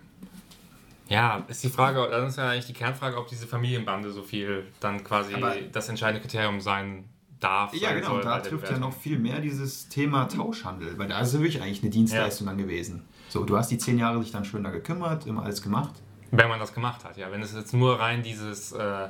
ja, 1.07 1.43
ist 1.47 1.63
die 1.63 1.69
Frage, 1.69 2.07
dann 2.09 2.27
ist 2.27 2.37
ja 2.37 2.49
eigentlich 2.49 2.67
die 2.67 2.73
Kernfrage, 2.73 3.17
ob 3.17 3.27
diese 3.27 3.45
Familienbande 3.47 4.11
so 4.11 4.23
viel 4.23 4.65
dann 4.79 5.03
quasi 5.03 5.33
Aber- 5.35 5.55
das 5.71 5.89
entscheidende 5.89 6.21
Kriterium 6.21 6.61
sein 6.61 7.05
darf. 7.39 7.73
ja, 7.73 7.93
genau. 7.93 8.11
soll 8.11 8.21
Da 8.23 8.39
trifft 8.39 8.69
ja 8.69 8.77
noch 8.77 8.93
viel 8.93 9.19
mehr 9.19 9.39
dieses 9.39 9.89
Thema 9.89 10.25
Tauschhandel, 10.25 10.97
weil 10.97 11.07
da 11.07 11.19
ist 11.19 11.33
es 11.33 11.39
wirklich 11.39 11.61
eigentlich 11.61 11.81
eine 11.81 11.91
Dienstleistung 11.91 12.47
dann 12.47 12.57
gewesen. 12.57 13.03
So, 13.29 13.43
du 13.43 13.57
hast 13.57 13.69
die 13.71 13.77
zehn 13.77 13.97
Jahre 13.97 14.19
dich 14.19 14.31
dann 14.31 14.45
schön 14.45 14.63
da 14.63 14.69
gekümmert, 14.69 15.25
immer 15.25 15.43
alles 15.43 15.61
gemacht. 15.61 15.95
Wenn 16.31 16.47
man 16.47 16.59
das 16.59 16.73
gemacht 16.73 17.03
hat, 17.03 17.17
ja. 17.17 17.29
Wenn 17.31 17.41
es 17.41 17.53
jetzt 17.53 17.73
nur 17.73 17.99
rein 17.99 18.23
dieses. 18.23 18.71
Äh, 18.71 19.07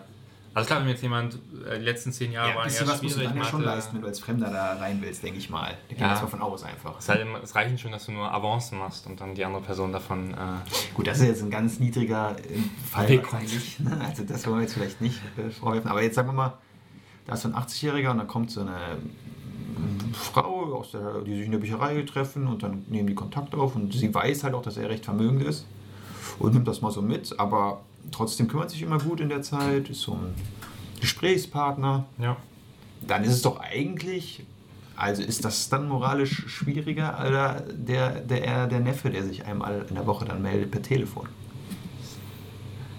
also 0.54 0.68
klar, 0.68 0.82
wenn 0.82 0.90
jetzt 0.90 1.02
jemand 1.02 1.36
äh, 1.66 1.80
die 1.80 1.86
letzten 1.86 2.12
zehn 2.12 2.32
Jahre 2.32 2.50
Ja, 2.50 2.56
waren 2.56 2.70
eher 2.70 2.88
was 2.88 3.02
musst 3.02 3.18
du 3.18 3.22
dann 3.24 3.38
ja 3.38 3.44
schon 3.46 3.62
leisten, 3.64 3.96
wenn 3.96 4.02
du 4.02 4.08
als 4.08 4.20
Fremder 4.20 4.50
da 4.50 4.74
rein 4.76 5.00
willst, 5.02 5.24
denke 5.24 5.38
ich 5.40 5.50
mal. 5.50 5.78
Da 5.88 5.96
gehen 5.96 6.00
wir 6.00 6.08
Ja. 6.08 6.14
jetzt 6.14 6.22
mal 6.24 6.28
von 6.28 6.42
aus 6.42 6.64
einfach. 6.64 6.98
Es, 7.00 7.08
halt 7.10 7.26
es 7.44 7.56
reicht 7.56 7.80
schon, 7.80 7.92
dass 7.92 8.06
du 8.06 8.12
nur 8.12 8.32
Avancen 8.34 8.78
machst 8.80 9.08
und 9.08 9.22
dann 9.22 9.34
die 9.36 9.46
andere 9.46 9.62
Person 9.64 9.92
davon. 9.94 10.34
Äh, 10.34 10.36
Gut, 10.94 11.08
das 11.08 11.20
ist 11.20 11.28
jetzt 11.28 11.42
ein 11.44 11.52
ganz 11.52 11.80
niedriger 11.80 12.36
äh, 12.38 12.58
Fall 12.90 13.18
wahrscheinlich. 13.24 13.80
ne? 13.80 13.98
Also 14.06 14.24
das 14.24 14.46
wollen 14.46 14.58
wir 14.58 14.62
jetzt 14.64 14.74
vielleicht 14.74 15.00
nicht 15.02 15.22
äh, 15.38 15.50
vorwerfen. 15.50 15.90
Aber 15.90 16.02
jetzt 16.04 16.16
sagen 16.16 16.28
wir 16.30 16.34
mal, 16.34 16.54
da 17.28 17.34
ist 17.34 17.44
so 17.44 17.48
ein 17.50 17.56
80-Jähriger 17.56 18.12
und 18.12 18.18
dann 18.18 18.28
kommt 18.28 18.52
so 18.52 18.62
eine 18.62 18.72
ähm, 19.78 20.14
Frau, 20.14 20.74
aus 20.76 20.92
der, 20.92 21.22
die 21.22 21.36
sich 21.36 21.46
in 21.46 21.52
der 21.52 21.60
Bücherei 21.60 22.02
treffen 22.02 22.48
und 22.48 22.64
dann 22.64 22.84
nehmen 22.90 23.08
die 23.08 23.16
Kontakt 23.16 23.56
auf 23.56 23.76
und 23.76 23.94
sie 23.94 24.14
weiß 24.14 24.44
halt 24.44 24.54
auch, 24.54 24.62
dass 24.64 24.78
er 24.78 24.90
recht 24.90 25.06
vermögend 25.06 25.44
ist 25.44 25.66
und 26.40 26.54
nimmt 26.54 26.68
das 26.68 26.82
mal 26.82 26.92
so 26.92 27.02
mit, 27.02 27.40
aber 27.40 27.82
trotzdem 28.12 28.48
kümmert 28.48 28.70
sich 28.70 28.82
immer 28.82 29.00
gut 29.00 29.20
in 29.20 29.30
der 29.30 29.42
Zeit, 29.42 29.90
ist 29.90 30.02
so 30.02 30.14
ein 30.14 30.34
Gesprächspartner. 31.00 32.06
ja. 32.18 32.38
Dann 33.02 33.24
ist 33.24 33.34
es 33.34 33.42
doch 33.42 33.60
eigentlich, 33.60 34.46
also 34.96 35.24
ist 35.24 35.44
das 35.44 35.70
dann 35.70 35.88
moralisch 35.88 36.48
schwieriger 36.48 37.18
oder 37.28 37.62
der, 37.62 38.22
der, 38.22 38.68
der 38.68 38.80
Neffe, 38.80 39.10
der 39.10 39.24
sich 39.24 39.46
einmal 39.46 39.86
in 39.90 39.96
der 39.96 40.06
Woche 40.06 40.26
dann 40.26 40.42
meldet 40.42 40.70
per 40.70 40.84
Telefon? 40.84 41.28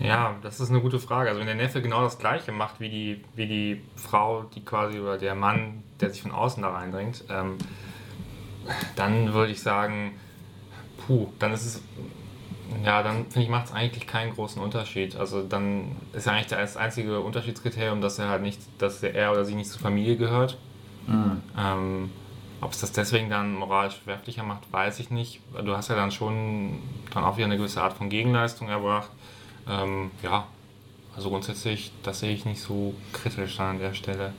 Ja, 0.01 0.35
das 0.43 0.59
ist 0.59 0.71
eine 0.71 0.81
gute 0.81 0.99
Frage. 0.99 1.29
Also 1.29 1.39
wenn 1.39 1.47
der 1.47 1.55
Neffe 1.55 1.81
genau 1.81 2.03
das 2.03 2.19
gleiche 2.19 2.51
macht 2.51 2.81
wie 2.81 2.89
die, 2.89 3.25
wie 3.37 3.47
die 3.47 3.83
Frau, 3.95 4.43
die 4.43 4.65
quasi 4.65 4.99
oder 4.99 5.17
der 5.17 5.37
Mann, 5.37 5.85
der 6.01 6.11
sich 6.11 6.23
von 6.23 6.33
außen 6.33 6.61
da 6.61 6.71
reindringt, 6.71 7.25
ähm, 7.31 7.59
dann 8.97 9.33
würde 9.33 9.53
ich 9.53 9.63
sagen, 9.63 10.15
puh, 11.07 11.29
dann 11.39 11.53
ist 11.53 11.67
es, 11.67 11.83
ja, 12.85 13.03
dann 13.03 13.25
finde 13.25 13.43
ich, 13.43 13.49
macht 13.49 13.67
es 13.67 13.73
eigentlich 13.73 14.07
keinen 14.07 14.35
großen 14.35 14.61
Unterschied. 14.63 15.17
Also 15.17 15.43
dann 15.43 15.97
ist 16.13 16.27
ja 16.27 16.33
eigentlich 16.33 16.49
das 16.49 16.77
einzige 16.77 17.21
Unterschiedskriterium, 17.21 18.01
dass 18.01 18.19
er 18.19 18.29
halt 18.29 18.43
nicht, 18.43 18.61
dass 18.79 19.03
er 19.03 19.33
oder 19.33 19.45
sie 19.45 19.55
nicht 19.55 19.71
zur 19.71 19.81
Familie 19.81 20.17
gehört. 20.17 20.59
Ähm, 21.59 22.11
ob 22.61 22.73
es 22.73 22.81
das 22.81 22.93
deswegen 22.93 23.29
dann 23.29 23.55
moralisch 23.55 23.95
verwerflicher 23.95 24.45
macht, 24.45 24.73
weiß 24.73 25.01
ich 25.01 25.11
nicht. 25.11 25.41
Du 25.65 25.77
hast 25.77 25.89
ja 25.89 25.97
dann 25.97 26.13
schon 26.13 26.79
dann 27.13 27.25
auch 27.25 27.37
wieder 27.37 27.47
eine 27.47 27.57
gewisse 27.57 27.83
Art 27.83 27.93
von 27.95 28.09
Gegenleistung 28.09 28.69
erbracht. 28.69 29.11
Ähm, 29.69 30.11
ja, 30.23 30.47
also 31.17 31.29
grundsätzlich, 31.31 31.93
das 32.03 32.21
sehe 32.21 32.33
ich 32.33 32.45
nicht 32.45 32.61
so 32.61 32.95
kritisch 33.13 33.57
dann 33.57 33.71
an 33.71 33.79
der 33.79 33.95
Stelle. 33.95 34.33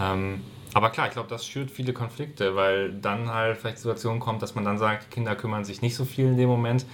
Ähm, 0.00 0.40
aber 0.74 0.90
klar, 0.90 1.06
ich 1.06 1.12
glaube, 1.12 1.28
das 1.28 1.46
schürt 1.46 1.70
viele 1.70 1.92
Konflikte, 1.92 2.56
weil 2.56 2.92
dann 2.92 3.32
halt 3.32 3.56
vielleicht 3.56 3.78
die 3.78 3.82
Situation 3.82 4.18
kommt, 4.18 4.42
dass 4.42 4.54
man 4.54 4.64
dann 4.64 4.76
sagt, 4.76 5.04
die 5.04 5.14
Kinder 5.14 5.36
kümmern 5.36 5.64
sich 5.64 5.82
nicht 5.82 5.94
so 5.94 6.04
viel 6.04 6.26
in 6.26 6.36
dem 6.36 6.48
Moment 6.48 6.84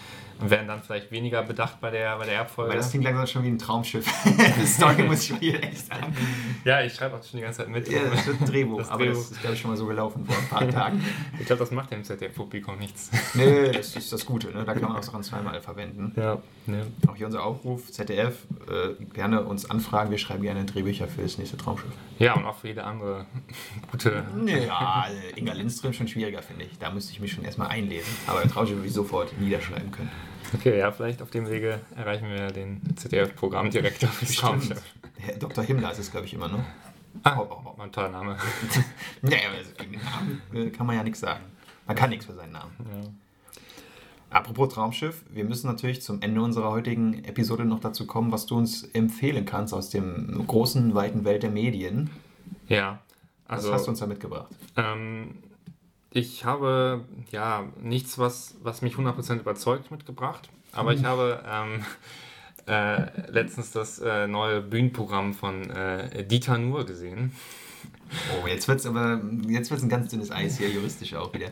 und 0.40 0.50
werden 0.50 0.66
dann 0.68 0.83
vielleicht 0.83 1.11
weniger 1.11 1.42
bedacht 1.42 1.81
bei 1.81 1.90
der, 1.90 2.16
bei 2.18 2.24
der 2.24 2.35
Erbfolge. 2.37 2.70
Weil 2.70 2.79
das 2.79 2.90
klingt 2.90 3.05
langsam 3.05 3.26
schon 3.26 3.44
wie 3.44 3.48
ein 3.48 3.59
Traumschiff. 3.59 4.07
Das 4.61 4.74
Story 4.74 5.03
muss 5.03 5.24
ich 5.24 5.33
mir 5.33 5.38
hier 5.38 5.62
echt 5.62 5.87
sagen. 5.87 6.14
ja, 6.64 6.83
ich 6.83 6.94
schreibe 6.94 7.16
auch 7.16 7.22
schon 7.24 7.38
die 7.38 7.42
ganze 7.44 7.59
Zeit 7.61 7.68
mit. 7.68 7.88
Ja, 7.88 8.00
das 8.11 8.26
wird 8.26 8.40
ein 8.40 8.46
Drehbuch, 8.46 8.79
Das 8.79 8.88
aber 8.90 9.05
Drehbuch. 9.05 9.20
das 9.20 9.31
ist, 9.33 9.40
glaube 9.40 9.55
ich, 9.55 9.61
schon 9.61 9.70
mal 9.70 9.76
so 9.76 9.87
gelaufen 9.87 10.24
vor 10.26 10.37
ein 10.37 10.48
paar 10.48 10.68
Tagen. 10.81 11.05
Ich 11.38 11.46
glaube, 11.46 11.61
das 11.61 11.70
macht 11.70 11.90
dem 11.90 12.05
ZDF-Publikum 12.05 12.79
nichts. 12.79 13.11
Nee, 13.35 13.70
das 13.72 13.96
ist 13.96 14.12
das 14.12 14.24
Gute, 14.26 14.48
ne? 14.48 14.64
da 14.64 14.72
kann 14.74 14.83
man 14.83 14.96
auch 14.96 15.03
Sachen 15.03 15.22
zweimal 15.22 15.61
verwenden. 15.61 16.12
Ja, 16.16 16.38
ne. 16.66 16.87
Auch 17.09 17.16
hier 17.16 17.26
unser 17.26 17.44
Aufruf, 17.44 17.90
ZDF, 17.90 18.37
äh, 18.68 19.05
gerne 19.14 19.42
uns 19.44 19.68
anfragen, 19.70 20.11
wir 20.11 20.18
schreiben 20.18 20.42
gerne 20.42 20.64
Drehbücher 20.64 21.09
für 21.09 21.22
das 21.22 21.38
nächste 21.38 21.57
Traumschiff. 21.57 21.90
Ja, 22.18 22.35
und 22.35 22.44
auch 22.44 22.57
für 22.57 22.68
jede 22.68 22.85
andere 22.85 23.26
gute. 23.90 24.24
Ja, 24.46 25.07
Inga 25.37 25.53
Lindström 25.53 25.92
schon 25.92 26.09
schwieriger, 26.09 26.42
finde 26.42 26.64
ich. 26.64 26.79
Da 26.79 26.90
müsste 26.90 27.12
ich 27.12 27.20
mich 27.20 27.33
schon 27.33 27.44
erstmal 27.44 27.68
einlesen. 27.68 28.12
Aber 28.26 28.42
Traumschiff 28.42 28.76
würde 28.76 28.88
ich 28.88 28.94
sofort 28.94 29.38
niederschreiben 29.40 29.90
können. 29.90 30.11
Okay, 30.55 30.79
ja, 30.79 30.91
vielleicht 30.91 31.23
auf 31.23 31.31
dem 31.31 31.49
Wege 31.49 31.81
erreichen 31.97 32.29
wir 32.29 32.49
den 32.49 32.81
ZDF-Programmdirektor 32.97 34.09
fürs 34.09 34.35
Traumschiff. 34.35 34.83
Herr 35.19 35.37
Dr. 35.37 35.63
Himmler 35.65 35.93
ist 35.93 35.99
es, 35.99 36.11
glaube 36.11 36.27
ich, 36.27 36.35
immer, 36.35 36.49
ne? 36.49 36.65
Ah, 37.23 37.39
oh, 37.39 37.47
oh, 37.51 37.75
oh. 37.77 37.83
ein 37.83 37.93
toller 37.93 38.09
Name. 38.09 38.37
naja, 39.23 39.51
also 39.57 39.71
gegen 39.77 39.93
den 39.93 40.03
Namen 40.03 40.43
äh, 40.55 40.71
kann 40.71 40.87
man 40.87 40.97
ja 40.97 41.03
nichts 41.03 41.21
sagen. 41.21 41.45
Man 41.87 41.97
kann 41.97 42.11
nichts 42.11 42.27
für 42.27 42.35
seinen 42.35 42.53
Namen. 42.53 42.73
Ja. 42.79 43.11
Apropos 44.31 44.73
Traumschiff, 44.73 45.25
wir 45.29 45.45
müssen 45.45 45.67
natürlich 45.67 46.03
zum 46.03 46.23
Ende 46.23 46.41
unserer 46.41 46.71
heutigen 46.71 47.25
Episode 47.25 47.65
noch 47.65 47.81
dazu 47.81 48.07
kommen, 48.07 48.31
was 48.31 48.47
du 48.47 48.57
uns 48.57 48.85
empfehlen 48.85 49.45
kannst 49.45 49.75
aus 49.75 49.91
dem 49.91 50.45
großen, 50.47 50.95
weiten 50.95 51.25
Welt 51.25 51.43
der 51.43 51.51
Medien. 51.51 52.11
Ja, 52.69 53.01
also 53.49 53.69
was 53.69 53.79
hast 53.79 53.87
du 53.87 53.91
uns 53.91 53.99
da 53.99 54.07
mitgebracht? 54.07 54.47
ähm, 54.77 55.35
ich 56.12 56.44
habe 56.44 57.05
ja 57.31 57.64
nichts, 57.81 58.18
was, 58.18 58.57
was 58.62 58.83
mich 58.83 58.94
100% 58.94 59.40
überzeugt 59.40 59.90
mitgebracht, 59.90 60.49
aber 60.73 60.92
ich 60.92 61.05
habe 61.05 61.42
ähm, 61.49 61.85
äh, 62.66 63.31
letztens 63.31 63.70
das 63.73 63.99
äh, 64.01 64.27
neue 64.27 64.61
Bühnenprogramm 64.61 65.35
von 65.35 65.70
äh, 65.70 66.25
Dieter 66.25 66.59
Nuhr 66.59 66.85
gesehen. 66.85 67.33
Oh, 68.42 68.46
jetzt 68.46 68.66
wird 68.66 68.81
es 68.81 68.87
aber 68.87 69.20
jetzt 69.46 69.70
wird's 69.70 69.85
ein 69.85 69.88
ganz 69.88 70.11
dünnes 70.11 70.33
Eis 70.33 70.59
hier, 70.59 70.68
juristisch 70.68 71.14
auch 71.14 71.33
wieder. 71.33 71.51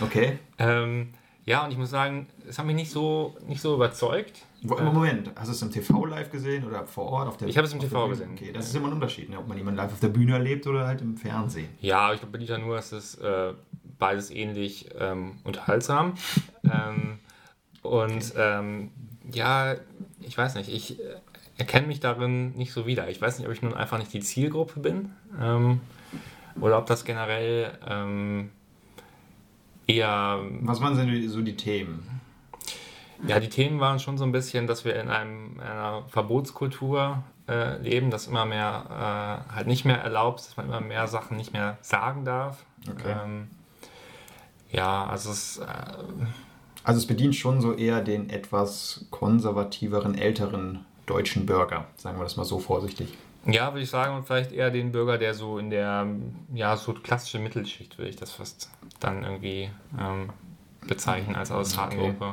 Okay. 0.00 0.38
Ähm, 0.58 1.10
ja, 1.46 1.64
und 1.64 1.70
ich 1.70 1.76
muss 1.76 1.90
sagen, 1.90 2.26
es 2.48 2.58
hat 2.58 2.66
mich 2.66 2.74
nicht 2.74 2.90
so, 2.90 3.36
nicht 3.46 3.60
so 3.60 3.74
überzeugt. 3.74 4.42
Wo, 4.62 4.76
Moment, 4.80 5.30
hast 5.36 5.48
du 5.48 5.52
es 5.52 5.60
im 5.60 5.70
TV 5.70 6.06
live 6.06 6.30
gesehen 6.30 6.66
oder 6.66 6.86
vor 6.86 7.04
Ort 7.04 7.28
auf 7.28 7.36
der 7.36 7.48
Ich 7.48 7.56
habe 7.58 7.66
es 7.66 7.74
im 7.74 7.80
TV 7.80 8.08
gesehen. 8.08 8.30
Okay, 8.32 8.50
das 8.50 8.66
ist 8.66 8.74
immer 8.74 8.86
ein 8.86 8.94
Unterschied, 8.94 9.28
ne? 9.28 9.38
ob 9.38 9.46
man 9.46 9.58
jemanden 9.58 9.76
live 9.76 9.92
auf 9.92 10.00
der 10.00 10.08
Bühne 10.08 10.32
erlebt 10.32 10.66
oder 10.66 10.86
halt 10.86 11.02
im 11.02 11.18
Fernsehen. 11.18 11.68
Ja, 11.80 12.14
ich 12.14 12.20
glaube, 12.20 12.32
bei 12.32 12.38
Dieter 12.38 12.56
Nuhr 12.56 12.78
ist 12.78 12.92
es 12.92 13.16
äh, 13.16 13.52
beides 13.98 14.30
ähnlich 14.30 14.88
ähm, 14.98 15.38
unterhaltsam. 15.44 16.14
ähm, 16.64 17.18
und 17.82 18.32
ähm, 18.36 18.90
ja, 19.30 19.74
ich 20.20 20.36
weiß 20.36 20.54
nicht, 20.56 20.72
ich 20.72 21.00
äh, 21.00 21.16
erkenne 21.58 21.86
mich 21.86 22.00
darin 22.00 22.52
nicht 22.52 22.72
so 22.72 22.86
wieder. 22.86 23.08
Ich 23.08 23.20
weiß 23.20 23.38
nicht, 23.38 23.46
ob 23.46 23.52
ich 23.52 23.62
nun 23.62 23.74
einfach 23.74 23.98
nicht 23.98 24.12
die 24.12 24.20
Zielgruppe 24.20 24.80
bin 24.80 25.12
ähm, 25.40 25.80
oder 26.60 26.78
ob 26.78 26.86
das 26.86 27.04
generell 27.04 27.78
ähm, 27.86 28.50
eher 29.86 30.40
Was 30.62 30.80
waren 30.80 30.96
denn 30.96 31.28
so 31.28 31.42
die 31.42 31.56
Themen? 31.56 32.20
Ja, 33.26 33.40
die 33.40 33.48
Themen 33.48 33.80
waren 33.80 34.00
schon 34.00 34.18
so 34.18 34.24
ein 34.24 34.32
bisschen, 34.32 34.66
dass 34.66 34.84
wir 34.84 34.96
in 34.96 35.08
einem, 35.08 35.60
einer 35.60 36.02
Verbotskultur 36.08 37.22
äh, 37.48 37.78
leben, 37.78 38.10
dass 38.10 38.26
immer 38.26 38.44
mehr 38.44 39.44
äh, 39.50 39.54
halt 39.54 39.66
nicht 39.66 39.84
mehr 39.84 39.98
erlaubt, 39.98 40.40
dass 40.40 40.56
man 40.56 40.66
immer 40.66 40.80
mehr 40.80 41.06
Sachen 41.06 41.36
nicht 41.36 41.52
mehr 41.52 41.78
sagen 41.80 42.24
darf. 42.24 42.64
Okay. 42.90 43.14
Ähm, 43.24 43.48
ja, 44.74 45.06
also 45.06 45.30
es, 45.30 45.58
äh, 45.58 45.64
Also 46.84 46.98
es 46.98 47.06
bedient 47.06 47.34
schon 47.34 47.60
so 47.62 47.72
eher 47.72 48.02
den 48.02 48.28
etwas 48.28 49.06
konservativeren, 49.10 50.14
älteren 50.16 50.84
deutschen 51.06 51.46
Bürger, 51.46 51.86
sagen 51.96 52.18
wir 52.18 52.24
das 52.24 52.36
mal 52.36 52.44
so 52.44 52.58
vorsichtig. 52.58 53.16
ja, 53.46 53.72
würde 53.72 53.82
ich 53.82 53.90
sagen, 53.90 54.16
und 54.16 54.26
vielleicht 54.26 54.52
eher 54.52 54.70
den 54.70 54.92
Bürger, 54.92 55.16
der 55.18 55.34
so 55.34 55.58
in 55.58 55.70
der, 55.70 56.06
ja, 56.52 56.76
so 56.76 56.92
klassische 56.94 57.38
Mittelschicht, 57.38 57.96
würde 57.98 58.08
ich 58.10 58.16
das 58.16 58.32
fast 58.32 58.70
dann 59.00 59.22
irgendwie 59.22 59.70
ähm, 59.98 60.30
bezeichnen 60.86 61.36
als 61.36 61.50
aus 61.50 61.76
harten 61.78 61.98
Okay. 62.00 62.32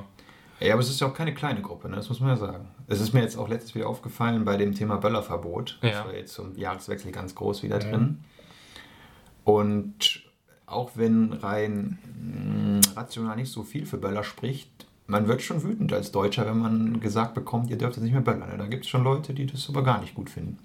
Ja, 0.59 0.73
aber 0.73 0.81
es 0.83 0.89
ist 0.89 0.99
ja 1.01 1.07
auch 1.07 1.13
keine 1.13 1.33
kleine 1.33 1.61
Gruppe, 1.61 1.89
ne? 1.89 1.95
das 1.95 2.07
muss 2.09 2.19
man 2.19 2.29
ja 2.29 2.35
sagen. 2.37 2.67
Es 2.87 2.99
ist 3.01 3.13
mir 3.13 3.21
jetzt 3.21 3.35
auch 3.37 3.49
letztens 3.49 3.73
wieder 3.73 3.87
aufgefallen 3.87 4.45
bei 4.45 4.57
dem 4.57 4.75
Thema 4.75 4.97
Böllerverbot. 4.97 5.79
Das 5.81 5.91
Ja. 5.91 6.05
war 6.05 6.13
jetzt 6.13 6.33
zum 6.33 6.55
Jahreswechsel 6.57 7.11
ganz 7.11 7.33
groß 7.35 7.63
wieder 7.63 7.79
drin. 7.79 8.23
Und 9.43 10.23
auch 10.71 10.91
wenn 10.95 11.33
rein 11.33 11.97
mh, 12.21 12.95
rational 12.95 13.35
nicht 13.35 13.51
so 13.51 13.63
viel 13.63 13.85
für 13.85 13.97
Böller 13.97 14.23
spricht, 14.23 14.69
man 15.07 15.27
wird 15.27 15.41
schon 15.41 15.63
wütend 15.63 15.91
als 15.93 16.11
Deutscher, 16.11 16.45
wenn 16.45 16.57
man 16.57 16.99
gesagt 16.99 17.33
bekommt, 17.33 17.69
ihr 17.69 17.77
dürft 17.77 17.95
jetzt 17.95 18.03
nicht 18.03 18.13
mehr 18.13 18.21
böllern. 18.21 18.49
Ne? 18.49 18.57
Da 18.57 18.67
gibt 18.67 18.85
es 18.85 18.89
schon 18.89 19.03
Leute, 19.03 19.33
die 19.33 19.45
das 19.45 19.67
aber 19.69 19.83
gar 19.83 19.99
nicht 19.99 20.15
gut 20.15 20.29
finden. 20.29 20.57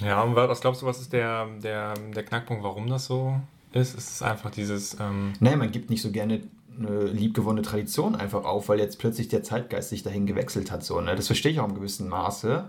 Ja, 0.00 0.22
und 0.22 0.34
was 0.34 0.60
glaubst 0.60 0.82
du, 0.82 0.86
was 0.86 1.00
ist 1.00 1.12
der, 1.12 1.46
der, 1.62 1.94
der 1.94 2.22
Knackpunkt, 2.22 2.62
warum 2.62 2.88
das 2.88 3.06
so 3.06 3.38
ist? 3.72 3.94
Ist 3.94 4.10
es 4.10 4.22
einfach 4.22 4.50
dieses, 4.50 4.96
ähm, 5.00 5.32
Nee, 5.40 5.56
man 5.56 5.72
gibt 5.72 5.90
nicht 5.90 6.02
so 6.02 6.10
gerne 6.10 6.40
eine 6.78 7.06
liebgewonnene 7.06 7.62
Tradition 7.62 8.14
einfach 8.14 8.44
auf, 8.44 8.68
weil 8.68 8.78
jetzt 8.78 8.98
plötzlich 8.98 9.28
der 9.28 9.42
Zeitgeist 9.42 9.90
sich 9.90 10.02
dahin 10.02 10.26
gewechselt 10.26 10.70
hat. 10.70 10.82
So, 10.84 11.00
ne? 11.00 11.14
Das 11.16 11.26
verstehe 11.26 11.52
ich 11.52 11.60
auch 11.60 11.68
im 11.68 11.74
gewissen 11.74 12.08
Maße. 12.08 12.64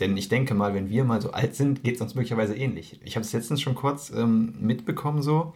Denn 0.00 0.16
ich 0.16 0.28
denke 0.28 0.52
mal, 0.52 0.74
wenn 0.74 0.90
wir 0.90 1.04
mal 1.04 1.22
so 1.22 1.30
alt 1.30 1.54
sind, 1.54 1.82
geht 1.82 1.94
es 1.94 2.00
uns 2.02 2.14
möglicherweise 2.14 2.54
ähnlich. 2.54 3.00
Ich 3.02 3.16
habe 3.16 3.24
es 3.24 3.32
letztens 3.32 3.62
schon 3.62 3.74
kurz 3.74 4.10
ähm, 4.10 4.54
mitbekommen 4.60 5.22
so. 5.22 5.54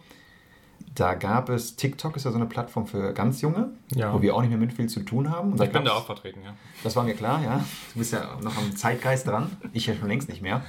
Da 0.93 1.13
gab 1.13 1.47
es, 1.49 1.77
TikTok 1.77 2.17
ist 2.17 2.25
ja 2.25 2.31
so 2.31 2.37
eine 2.37 2.47
Plattform 2.47 2.85
für 2.85 3.13
ganz 3.13 3.41
Junge, 3.41 3.69
Ja. 3.95 4.13
wo 4.13 4.21
wir 4.21 4.35
auch 4.35 4.41
nicht 4.41 4.49
mehr 4.49 4.57
mit 4.59 4.73
viel 4.73 4.87
zu 4.89 4.99
tun 5.01 5.29
haben. 5.29 5.53
Und 5.53 5.61
ich 5.61 5.71
bin 5.71 5.85
da 5.85 5.93
auch 5.93 6.05
vertreten, 6.05 6.41
ja. 6.43 6.53
das 6.83 6.95
war 6.97 7.03
mir 7.05 7.13
klar, 7.13 7.41
ja. 7.43 7.63
Du 7.93 7.99
bist 7.99 8.11
ja 8.11 8.37
noch 8.41 8.57
am 8.57 8.75
Zeitgeist 8.75 9.25
dran. 9.27 9.55
Ich 9.71 9.85
ja 9.87 9.95
schon 9.95 10.09
längst 10.09 10.27
nicht 10.27 10.41
mehr. 10.41 10.61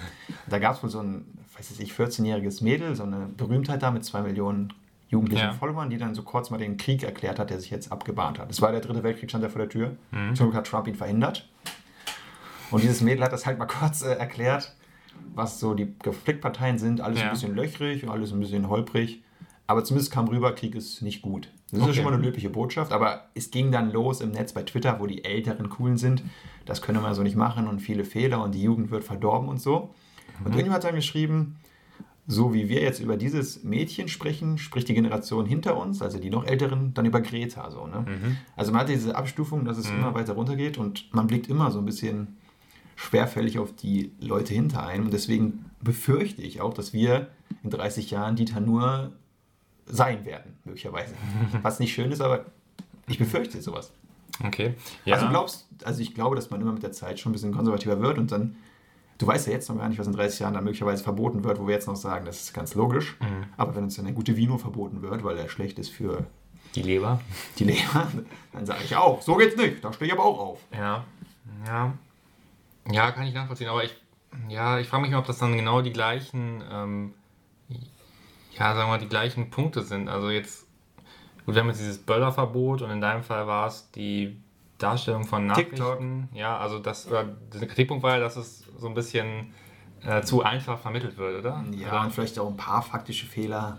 Da 0.48 0.58
gab 0.60 0.76
es 0.76 0.82
wohl 0.82 0.90
so 0.90 1.00
ein, 1.00 1.24
weiß 1.56 1.78
ich, 1.80 1.92
14-jähriges 1.92 2.62
Mädel, 2.62 2.94
so 2.94 3.02
eine 3.02 3.26
Berühmtheit 3.36 3.82
da 3.82 3.90
mit 3.90 4.04
zwei 4.04 4.22
Millionen 4.22 4.72
jugendlichen 5.08 5.44
Ja. 5.46 5.52
Followern, 5.52 5.90
die 5.90 5.98
dann 5.98 6.14
so 6.14 6.22
kurz 6.22 6.50
mal 6.50 6.58
den 6.58 6.76
Krieg 6.76 7.02
erklärt 7.02 7.38
hat, 7.40 7.50
der 7.50 7.58
sich 7.60 7.70
jetzt 7.70 7.90
abgebahnt 7.90 8.38
hat. 8.38 8.48
Es 8.50 8.62
war 8.62 8.70
der 8.70 8.80
dritte 8.80 9.02
Weltkrieg, 9.02 9.28
stand 9.28 9.42
da 9.42 9.48
vor 9.48 9.58
der 9.60 9.68
Tür. 9.68 9.96
Mhm. 10.12 10.36
Zum 10.36 10.46
Glück 10.46 10.56
hat 10.56 10.66
Trump 10.68 10.86
ihn 10.86 10.94
verhindert. 10.94 11.48
Und 12.70 12.82
dieses 12.82 13.00
Mädel 13.00 13.24
hat 13.24 13.32
das 13.32 13.44
halt 13.44 13.58
mal 13.58 13.66
kurz 13.80 14.02
äh, 14.02 14.12
erklärt, 14.14 14.72
was 15.34 15.58
so 15.60 15.74
die 15.74 15.92
Konfliktparteien 15.98 16.78
sind. 16.78 17.00
Alles 17.00 17.18
Ja. 17.20 17.26
ein 17.26 17.32
bisschen 17.32 17.54
löchrig, 17.56 18.08
alles 18.08 18.32
ein 18.32 18.40
bisschen 18.40 18.68
holprig. 18.68 19.22
Aber 19.72 19.84
zumindest 19.84 20.12
kam 20.12 20.28
rüber, 20.28 20.52
Krieg 20.52 20.74
ist 20.74 21.00
nicht 21.00 21.22
gut. 21.22 21.48
Das 21.70 21.80
ist 21.80 21.84
Okay. 21.86 21.94
schon 21.94 22.04
mal 22.04 22.12
eine 22.12 22.22
löbliche 22.22 22.50
Botschaft, 22.50 22.92
aber 22.92 23.28
es 23.34 23.50
ging 23.50 23.72
dann 23.72 23.90
los 23.90 24.20
im 24.20 24.30
Netz 24.32 24.52
bei 24.52 24.62
Twitter, 24.64 25.00
wo 25.00 25.06
die 25.06 25.24
Älteren 25.24 25.70
coolen 25.70 25.96
sind. 25.96 26.22
Das 26.66 26.82
können 26.82 27.00
wir 27.02 27.14
so 27.14 27.22
nicht 27.22 27.36
machen 27.36 27.66
und 27.66 27.80
viele 27.80 28.04
Fehler 28.04 28.42
und 28.44 28.54
die 28.54 28.62
Jugend 28.62 28.90
wird 28.90 29.02
verdorben 29.04 29.48
und 29.48 29.60
so. 29.62 29.94
Und 30.40 30.48
irgendjemand 30.48 30.74
hat 30.74 30.84
dann 30.84 30.94
geschrieben, 30.96 31.56
so 32.26 32.52
wie 32.52 32.68
wir 32.68 32.82
jetzt 32.82 33.00
über 33.00 33.16
dieses 33.16 33.64
Mädchen 33.64 34.08
sprechen, 34.08 34.58
spricht 34.58 34.88
die 34.88 34.94
Generation 34.94 35.46
hinter 35.46 35.78
uns, 35.78 36.02
also 36.02 36.18
die 36.18 36.28
noch 36.30 36.44
Älteren, 36.44 36.92
dann 36.92 37.06
über 37.06 37.22
Greta. 37.22 37.70
So, 37.70 37.86
ne? 37.86 38.04
Also 38.54 38.72
man 38.72 38.82
hat 38.82 38.88
diese 38.90 39.16
Abstufung, 39.16 39.64
dass 39.64 39.78
es 39.78 39.88
immer 39.90 40.12
weiter 40.14 40.34
runtergeht 40.34 40.76
und 40.76 41.12
man 41.14 41.26
blickt 41.26 41.48
immer 41.48 41.70
so 41.70 41.78
ein 41.78 41.86
bisschen 41.86 42.36
schwerfällig 42.96 43.58
auf 43.58 43.74
die 43.74 44.12
Leute 44.20 44.52
hinter 44.54 44.86
einem. 44.86 45.06
Und 45.06 45.12
deswegen 45.14 45.64
befürchte 45.80 46.42
ich 46.42 46.60
auch, 46.60 46.74
dass 46.74 46.92
wir 46.92 47.28
in 47.64 47.70
30 47.70 48.10
Jahren 48.10 48.36
Dieter 48.36 48.60
nur 48.60 49.12
sein 49.86 50.24
werden, 50.24 50.56
möglicherweise. 50.64 51.14
Was 51.62 51.80
nicht 51.80 51.92
schön 51.92 52.10
ist, 52.10 52.20
aber 52.20 52.46
ich 53.08 53.18
befürchte 53.18 53.60
sowas. 53.60 53.92
Okay. 54.44 54.74
Ja. 55.04 55.16
Also 55.16 55.28
glaubst, 55.28 55.68
also 55.84 56.00
ich 56.00 56.14
glaube, 56.14 56.36
dass 56.36 56.50
man 56.50 56.60
immer 56.60 56.72
mit 56.72 56.82
der 56.82 56.92
Zeit 56.92 57.20
schon 57.20 57.30
ein 57.30 57.34
bisschen 57.34 57.52
konservativer 57.52 58.00
wird 58.00 58.18
und 58.18 58.32
dann, 58.32 58.56
du 59.18 59.26
weißt 59.26 59.46
ja 59.46 59.52
jetzt 59.52 59.68
noch 59.68 59.76
gar 59.76 59.88
nicht, 59.88 59.98
was 59.98 60.06
in 60.06 60.14
30 60.14 60.40
Jahren 60.40 60.54
dann 60.54 60.64
möglicherweise 60.64 61.02
verboten 61.02 61.44
wird, 61.44 61.58
wo 61.58 61.66
wir 61.66 61.74
jetzt 61.74 61.86
noch 61.86 61.96
sagen, 61.96 62.24
das 62.24 62.40
ist 62.40 62.54
ganz 62.54 62.74
logisch. 62.74 63.16
Mhm. 63.20 63.44
Aber 63.56 63.76
wenn 63.76 63.84
uns 63.84 63.96
dann 63.96 64.06
der 64.06 64.14
gute 64.14 64.36
Vino 64.36 64.58
verboten 64.58 65.02
wird, 65.02 65.24
weil 65.24 65.36
er 65.36 65.48
schlecht 65.48 65.78
ist 65.78 65.90
für 65.90 66.26
die 66.74 66.82
Leber. 66.82 67.20
die 67.58 67.64
Leber, 67.64 68.10
dann 68.52 68.66
sage 68.66 68.80
ich 68.84 68.96
auch, 68.96 69.20
so 69.20 69.36
geht's 69.36 69.56
nicht, 69.56 69.84
da 69.84 69.92
stehe 69.92 70.08
ich 70.10 70.12
aber 70.18 70.24
auch 70.24 70.38
auf. 70.38 70.60
Ja. 70.72 71.04
Ja. 71.66 71.92
Ja, 72.90 73.12
kann 73.12 73.26
ich 73.26 73.34
nachvollziehen. 73.34 73.68
Aber 73.68 73.84
ich, 73.84 73.94
ja, 74.48 74.78
ich 74.78 74.88
frage 74.88 75.02
mich 75.02 75.12
mal, 75.12 75.18
ob 75.18 75.26
das 75.26 75.38
dann 75.38 75.54
genau 75.54 75.82
die 75.82 75.92
gleichen, 75.92 76.62
ähm, 76.70 77.14
ja, 78.58 78.74
sagen 78.74 78.78
wir 78.78 78.86
mal, 78.88 78.98
die 78.98 79.08
gleichen 79.08 79.50
Punkte 79.50 79.82
sind. 79.82 80.08
Also 80.08 80.30
jetzt, 80.30 80.66
gut, 81.46 81.54
wir 81.54 81.60
haben 81.62 81.68
jetzt 81.68 81.80
dieses 81.80 81.98
Böllerverbot 81.98 82.82
und 82.82 82.90
in 82.90 83.00
deinem 83.00 83.22
Fall 83.22 83.46
war 83.46 83.66
es 83.66 83.90
die 83.92 84.36
Darstellung 84.78 85.24
von 85.24 85.46
Nachrichten. 85.46 85.76
TikTok. 85.76 86.00
Ja, 86.34 86.56
also 86.58 86.78
das, 86.78 87.06
oder 87.06 87.24
der 87.24 87.66
Kritikpunkt 87.68 88.02
war 88.02 88.14
ja, 88.14 88.20
dass 88.20 88.36
es 88.36 88.64
so 88.78 88.88
ein 88.88 88.94
bisschen 88.94 89.52
äh, 90.04 90.22
zu 90.22 90.42
einfach 90.42 90.78
vermittelt 90.78 91.16
wird, 91.16 91.38
oder? 91.40 91.64
Ja, 91.72 91.88
Oder? 91.88 92.00
und 92.02 92.10
vielleicht 92.12 92.38
auch 92.38 92.48
ein 92.48 92.56
paar 92.56 92.82
faktische 92.82 93.26
Fehler. 93.26 93.78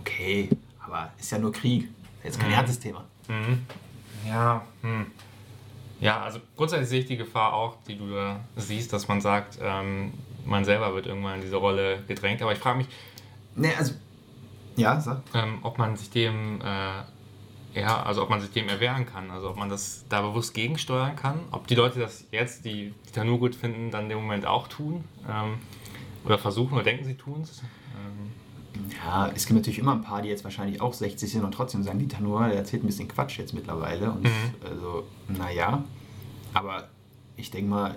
Okay, 0.00 0.48
aber 0.86 1.10
ist 1.18 1.32
ja 1.32 1.38
nur 1.38 1.50
Krieg. 1.52 1.88
Jetzt 2.22 2.38
kein 2.38 2.50
Mhm. 2.50 2.54
ernstes 2.54 2.78
Thema. 2.78 3.04
Mhm. 3.28 3.66
Ja, 4.28 4.64
hm. 4.82 5.06
Ja, 6.00 6.22
also 6.22 6.38
grundsätzlich 6.56 6.88
sehe 6.88 7.00
ich 7.00 7.06
die 7.06 7.16
Gefahr 7.16 7.52
auch, 7.54 7.76
die 7.88 7.96
du 7.98 8.08
da 8.10 8.40
siehst, 8.56 8.92
dass 8.92 9.08
man 9.08 9.20
sagt, 9.20 9.58
ähm, 9.62 10.12
man 10.44 10.64
selber 10.64 10.94
wird 10.94 11.06
irgendwann 11.06 11.36
in 11.36 11.40
diese 11.40 11.56
Rolle 11.56 12.02
gedrängt. 12.06 12.42
Aber 12.42 12.52
ich 12.52 12.58
frage 12.58 12.78
mich, 12.78 12.88
Ne, 13.56 13.72
also, 13.78 13.94
ja, 14.76 15.00
sag. 15.00 15.22
ähm, 15.34 15.58
ob 15.62 15.78
man 15.78 15.96
sich 15.96 16.10
dem, 16.10 16.60
äh, 16.60 17.80
ja, 17.80 18.02
also 18.02 18.22
ob 18.22 18.30
man 18.30 18.40
sich 18.40 18.50
dem 18.50 18.68
erwehren 18.68 19.06
kann, 19.06 19.30
also 19.30 19.50
ob 19.50 19.56
man 19.56 19.68
das 19.68 20.04
da 20.08 20.20
bewusst 20.22 20.54
gegensteuern 20.54 21.16
kann, 21.16 21.40
ob 21.50 21.66
die 21.66 21.74
Leute 21.74 21.98
das 22.00 22.24
jetzt, 22.30 22.64
die 22.64 22.92
die 23.08 23.12
da 23.14 23.24
nur 23.24 23.38
gut 23.38 23.54
finden, 23.54 23.90
dann 23.90 24.08
dem 24.08 24.18
Moment 24.18 24.46
auch 24.46 24.68
tun 24.68 25.04
ähm, 25.28 25.58
oder 26.24 26.38
versuchen 26.38 26.74
oder 26.74 26.84
denken, 26.84 27.04
sie 27.04 27.14
tun 27.16 27.40
es. 27.42 27.62
Ähm, 27.96 28.90
Ja, 29.04 29.30
es 29.34 29.46
gibt 29.46 29.58
natürlich 29.58 29.78
immer 29.78 29.92
ein 29.92 30.02
paar, 30.02 30.22
die 30.22 30.28
jetzt 30.28 30.44
wahrscheinlich 30.44 30.80
auch 30.80 30.92
60 30.92 31.30
sind 31.30 31.44
und 31.44 31.52
trotzdem 31.52 31.82
sagen, 31.82 31.98
Dieter 31.98 32.20
Nuhr, 32.20 32.46
der 32.48 32.56
erzählt 32.58 32.82
ein 32.82 32.86
bisschen 32.86 33.08
Quatsch 33.08 33.38
jetzt 33.38 33.54
mittlerweile. 33.54 34.10
Und 34.10 34.22
Mhm. 34.24 34.54
also, 34.68 35.04
naja. 35.28 35.84
Aber 36.52 36.88
ich 37.36 37.50
denke 37.50 37.70
mal, 37.70 37.94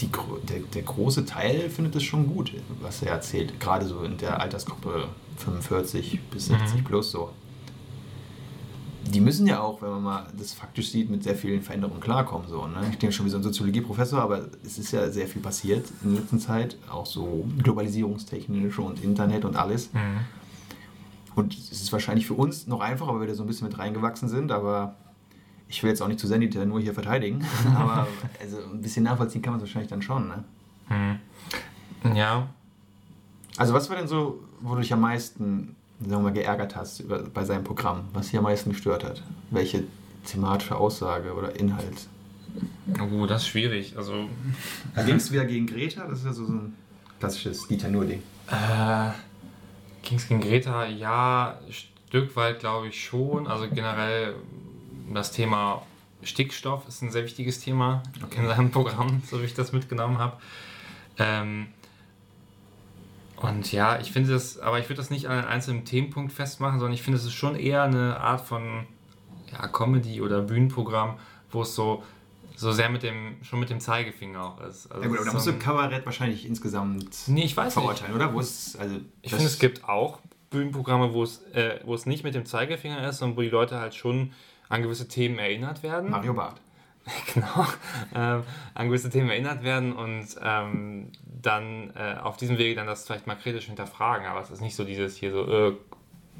die, 0.00 0.08
der, 0.48 0.60
der 0.74 0.82
große 0.82 1.24
Teil 1.24 1.70
findet 1.70 1.96
es 1.96 2.02
schon 2.02 2.26
gut, 2.26 2.52
was 2.82 3.02
er 3.02 3.12
erzählt. 3.12 3.58
Gerade 3.60 3.86
so 3.86 4.02
in 4.02 4.16
der 4.18 4.40
Altersgruppe 4.40 5.08
45 5.38 6.20
bis 6.30 6.46
60 6.46 6.80
Mhm. 6.80 6.84
plus 6.84 7.10
so. 7.10 7.30
die 9.06 9.20
müssen 9.20 9.46
ja 9.46 9.60
auch, 9.60 9.82
wenn 9.82 9.90
man 9.90 10.02
mal 10.02 10.26
das 10.38 10.52
faktisch 10.52 10.90
sieht, 10.90 11.10
mit 11.10 11.24
sehr 11.24 11.34
vielen 11.34 11.62
Veränderungen 11.62 12.00
klarkommen. 12.00 12.46
So, 12.48 12.66
ne? 12.68 12.86
Ich 12.92 12.98
denke 12.98 13.12
schon 13.12 13.26
wie 13.26 13.30
so 13.30 13.38
ein 13.38 13.42
Soziologieprofessor, 13.42 14.20
aber 14.20 14.48
es 14.64 14.78
ist 14.78 14.92
ja 14.92 15.10
sehr 15.10 15.26
viel 15.26 15.42
passiert 15.42 15.86
in 16.04 16.12
der 16.12 16.20
letzten 16.20 16.38
Zeit, 16.38 16.76
auch 16.88 17.06
so 17.06 17.44
globalisierungstechnisch 17.58 18.78
und 18.78 19.02
Internet 19.02 19.44
und 19.44 19.56
alles. 19.56 19.92
Mhm. 19.92 20.20
Und 21.34 21.54
es 21.54 21.72
ist 21.82 21.92
wahrscheinlich 21.92 22.26
für 22.26 22.34
uns 22.34 22.66
noch 22.68 22.80
einfacher, 22.80 23.12
weil 23.14 23.20
wir 23.22 23.26
da 23.28 23.34
so 23.34 23.42
ein 23.42 23.46
bisschen 23.46 23.66
mit 23.68 23.78
reingewachsen 23.78 24.28
sind, 24.28 24.52
aber 24.52 24.94
ich 25.70 25.82
will 25.82 25.90
jetzt 25.90 26.02
auch 26.02 26.08
nicht 26.08 26.20
zu 26.20 26.26
Sanitär 26.26 26.66
nur 26.66 26.80
hier 26.80 26.92
verteidigen, 26.92 27.44
aber 27.74 28.06
also 28.40 28.58
ein 28.72 28.82
bisschen 28.82 29.04
nachvollziehen 29.04 29.40
kann 29.40 29.52
man 29.52 29.60
es 29.60 29.66
wahrscheinlich 29.66 29.90
dann 29.90 30.02
schon. 30.02 30.28
Ne? 30.28 30.44
Mhm. 30.88 32.16
Ja, 32.16 32.48
Also 33.56 33.72
was 33.74 33.88
war 33.88 33.96
denn 33.96 34.08
so, 34.08 34.40
wo 34.60 34.74
du 34.74 34.80
dich 34.80 34.92
am 34.92 35.00
meisten, 35.00 35.76
sagen 36.00 36.10
wir 36.12 36.18
mal, 36.30 36.32
geärgert 36.32 36.76
hast 36.76 37.00
über, 37.00 37.18
bei 37.22 37.44
seinem 37.44 37.64
Programm? 37.64 38.04
Was 38.12 38.28
dich 38.28 38.36
am 38.38 38.44
meisten 38.44 38.70
gestört 38.70 39.04
hat? 39.04 39.22
Welche 39.50 39.84
thematische 40.26 40.76
Aussage 40.76 41.32
oder 41.34 41.54
Inhalt? 41.58 42.08
oh, 43.00 43.26
das 43.26 43.42
ist 43.42 43.48
schwierig. 43.48 43.96
Also, 43.96 44.28
Da 44.94 45.02
ging 45.04 45.16
es 45.16 45.30
wieder 45.30 45.44
gegen 45.44 45.66
Greta, 45.66 46.06
das 46.08 46.20
ist 46.20 46.24
ja 46.24 46.32
so 46.32 46.44
ein 46.44 46.74
klassisches 47.20 47.68
Dieter 47.68 47.88
Nur-Ding. 47.88 48.22
äh, 48.48 49.10
Kings 50.02 50.26
gegen 50.26 50.40
Greta, 50.40 50.86
ja, 50.86 51.58
ein 51.66 51.72
Stück 51.72 52.34
weit 52.34 52.58
glaube 52.60 52.88
ich 52.88 53.04
schon. 53.04 53.46
Also 53.46 53.68
generell 53.68 54.34
das 55.14 55.32
Thema 55.32 55.82
Stickstoff 56.22 56.86
ist 56.88 57.02
ein 57.02 57.10
sehr 57.10 57.24
wichtiges 57.24 57.60
Thema 57.60 58.02
in 58.36 58.46
seinem 58.46 58.70
Programm, 58.70 59.22
so 59.28 59.40
wie 59.40 59.44
ich 59.46 59.54
das 59.54 59.72
mitgenommen 59.72 60.18
habe. 60.18 60.36
Ähm, 61.18 61.68
und 63.36 63.72
ja, 63.72 63.98
ich 63.98 64.12
finde 64.12 64.32
das, 64.32 64.58
aber 64.58 64.78
ich 64.80 64.84
würde 64.86 64.96
das 64.96 65.08
nicht 65.10 65.26
an 65.26 65.38
einem 65.38 65.48
einzelnen 65.48 65.84
Themenpunkt 65.86 66.32
festmachen, 66.32 66.78
sondern 66.78 66.92
ich 66.94 67.02
finde, 67.02 67.18
es 67.18 67.24
ist 67.24 67.32
schon 67.32 67.56
eher 67.56 67.84
eine 67.84 68.20
Art 68.20 68.42
von 68.42 68.86
ja, 69.50 69.66
Comedy 69.68 70.20
oder 70.20 70.42
Bühnenprogramm, 70.42 71.16
wo 71.50 71.62
es 71.62 71.74
so, 71.74 72.02
so 72.54 72.70
sehr 72.72 72.90
mit 72.90 73.02
dem, 73.02 73.36
schon 73.42 73.58
mit 73.58 73.70
dem 73.70 73.80
Zeigefinger 73.80 74.44
auch 74.44 74.60
ist. 74.60 74.92
Also 74.92 75.02
Ja 75.02 75.08
gut, 75.08 75.16
aber 75.18 75.26
da 75.26 75.32
musst 75.32 75.46
so 75.46 75.52
du 75.52 75.56
ein- 75.56 75.62
Kabarett 75.62 76.04
wahrscheinlich 76.04 76.44
insgesamt 76.46 77.16
Nee, 77.28 77.44
ich 77.44 77.56
weiß 77.56 77.74
nicht. 77.74 77.82
verurteilen, 77.82 78.14
oder? 78.14 78.34
Wo 78.34 78.40
es, 78.40 78.76
also, 78.76 78.96
Ich 79.22 79.30
finde, 79.30 79.46
es 79.46 79.58
gibt 79.58 79.88
auch 79.88 80.18
Bühnenprogramme, 80.50 81.14
wo 81.14 81.22
es, 81.22 81.38
äh, 81.54 81.80
wo 81.84 81.94
es 81.94 82.04
nicht 82.04 82.24
mit 82.24 82.34
dem 82.34 82.44
Zeigefinger 82.44 83.08
ist, 83.08 83.18
sondern 83.18 83.38
wo 83.38 83.40
die 83.40 83.48
Leute 83.48 83.78
halt 83.78 83.94
schon 83.94 84.32
an 84.70 84.82
gewisse 84.82 85.06
Themen 85.08 85.38
erinnert 85.38 85.82
werden. 85.82 86.10
Mario 86.10 86.32
Barth. 86.32 86.60
Genau. 87.34 87.66
Ähm, 88.14 88.44
an 88.74 88.86
gewisse 88.86 89.10
Themen 89.10 89.30
erinnert 89.30 89.64
werden 89.64 89.92
und 89.92 90.28
ähm, 90.42 91.10
dann 91.24 91.92
äh, 91.96 92.16
auf 92.20 92.36
diesem 92.36 92.56
Wege 92.58 92.76
dann 92.76 92.86
das 92.86 93.04
vielleicht 93.04 93.26
mal 93.26 93.34
kritisch 93.34 93.66
hinterfragen. 93.66 94.26
Aber 94.26 94.40
es 94.40 94.50
ist 94.50 94.60
nicht 94.60 94.76
so 94.76 94.84
dieses 94.84 95.16
hier 95.16 95.32
so, 95.32 95.50
äh, 95.50 95.76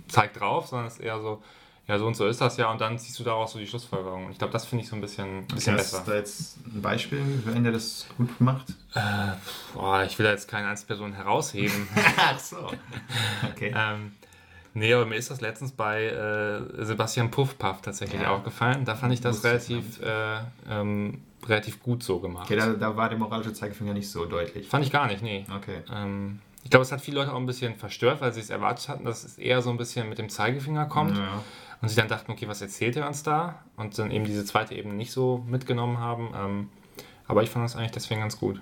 zeig 0.08 0.34
drauf, 0.34 0.68
sondern 0.68 0.86
es 0.86 0.94
ist 0.94 1.00
eher 1.00 1.18
so, 1.20 1.42
ja, 1.88 1.98
so 1.98 2.06
und 2.06 2.14
so 2.14 2.26
ist 2.26 2.40
das 2.40 2.56
ja 2.56 2.70
und 2.70 2.80
dann 2.80 2.98
ziehst 2.98 3.18
du 3.18 3.24
daraus 3.24 3.52
so 3.52 3.58
die 3.58 3.66
Schlussfolgerung. 3.66 4.26
Und 4.26 4.32
ich 4.32 4.38
glaube, 4.38 4.52
das 4.52 4.64
finde 4.64 4.84
ich 4.84 4.90
so 4.90 4.94
ein 4.96 5.00
bisschen, 5.00 5.46
bisschen 5.46 5.76
Hast 5.76 5.90
besser. 5.90 6.04
du 6.04 6.10
da 6.12 6.16
jetzt 6.18 6.58
ein 6.66 6.82
Beispiel, 6.82 7.42
wenn 7.46 7.64
der 7.64 7.72
das 7.72 8.06
gut 8.16 8.40
macht? 8.40 8.68
Äh, 8.94 9.32
boah, 9.74 10.04
ich 10.04 10.16
will 10.18 10.26
da 10.26 10.30
jetzt 10.30 10.46
keine 10.46 10.68
Einzelperson 10.68 11.14
herausheben. 11.14 11.88
Ach 12.16 12.38
so. 12.38 12.70
Okay. 13.50 13.72
Ähm, 13.74 14.12
nee, 14.74 14.92
aber 14.94 15.06
mir 15.06 15.16
ist 15.16 15.30
das 15.30 15.40
letztens 15.40 15.72
bei 15.72 16.04
äh, 16.06 16.84
Sebastian 16.84 17.30
Puffpaff 17.30 17.82
tatsächlich 17.82 18.20
Ja. 18.22 18.30
aufgefallen. 18.30 18.84
Da 18.84 18.94
fand 18.94 19.12
ich 19.12 19.20
das 19.20 19.42
relativ, 19.44 20.00
äh, 20.02 20.38
ähm, 20.68 21.22
relativ 21.46 21.82
gut 21.82 22.02
so 22.02 22.18
gemacht. 22.20 22.44
Okay, 22.44 22.56
da, 22.56 22.72
da 22.74 22.96
war 22.96 23.08
der 23.08 23.18
moralische 23.18 23.52
Zeigefinger 23.52 23.92
nicht 23.94 24.10
so 24.10 24.24
deutlich. 24.26 24.68
Fand 24.68 24.84
ich 24.84 24.92
gar 24.92 25.06
nicht, 25.06 25.22
nee. 25.22 25.44
Okay. 25.56 25.78
Ähm, 25.92 26.40
ich 26.62 26.70
glaube, 26.70 26.82
es 26.82 26.92
hat 26.92 27.00
viele 27.00 27.18
Leute 27.20 27.32
auch 27.32 27.38
ein 27.38 27.46
bisschen 27.46 27.74
verstört, 27.74 28.20
weil 28.20 28.32
sie 28.32 28.40
es 28.40 28.50
erwartet 28.50 28.88
hatten, 28.88 29.04
dass 29.04 29.24
es 29.24 29.38
eher 29.38 29.62
so 29.62 29.70
ein 29.70 29.78
bisschen 29.78 30.08
mit 30.08 30.18
dem 30.18 30.28
Zeigefinger 30.28 30.86
kommt. 30.86 31.16
Ja. 31.16 31.42
Und 31.82 31.88
sie 31.88 31.96
dann 31.96 32.08
dachten, 32.08 32.30
okay, 32.30 32.46
was 32.46 32.60
erzählt 32.60 32.96
er 32.96 33.06
uns 33.06 33.22
da? 33.22 33.60
Und 33.76 33.98
dann 33.98 34.10
eben 34.10 34.26
diese 34.26 34.44
zweite 34.44 34.74
Ebene 34.74 34.94
nicht 34.94 35.12
so 35.12 35.42
mitgenommen 35.48 35.98
haben. 35.98 36.28
Ähm, 36.36 36.68
aber 37.26 37.42
ich 37.42 37.48
fand 37.48 37.64
das 37.64 37.76
eigentlich 37.76 37.92
deswegen 37.92 38.20
ganz 38.20 38.38
gut. 38.38 38.60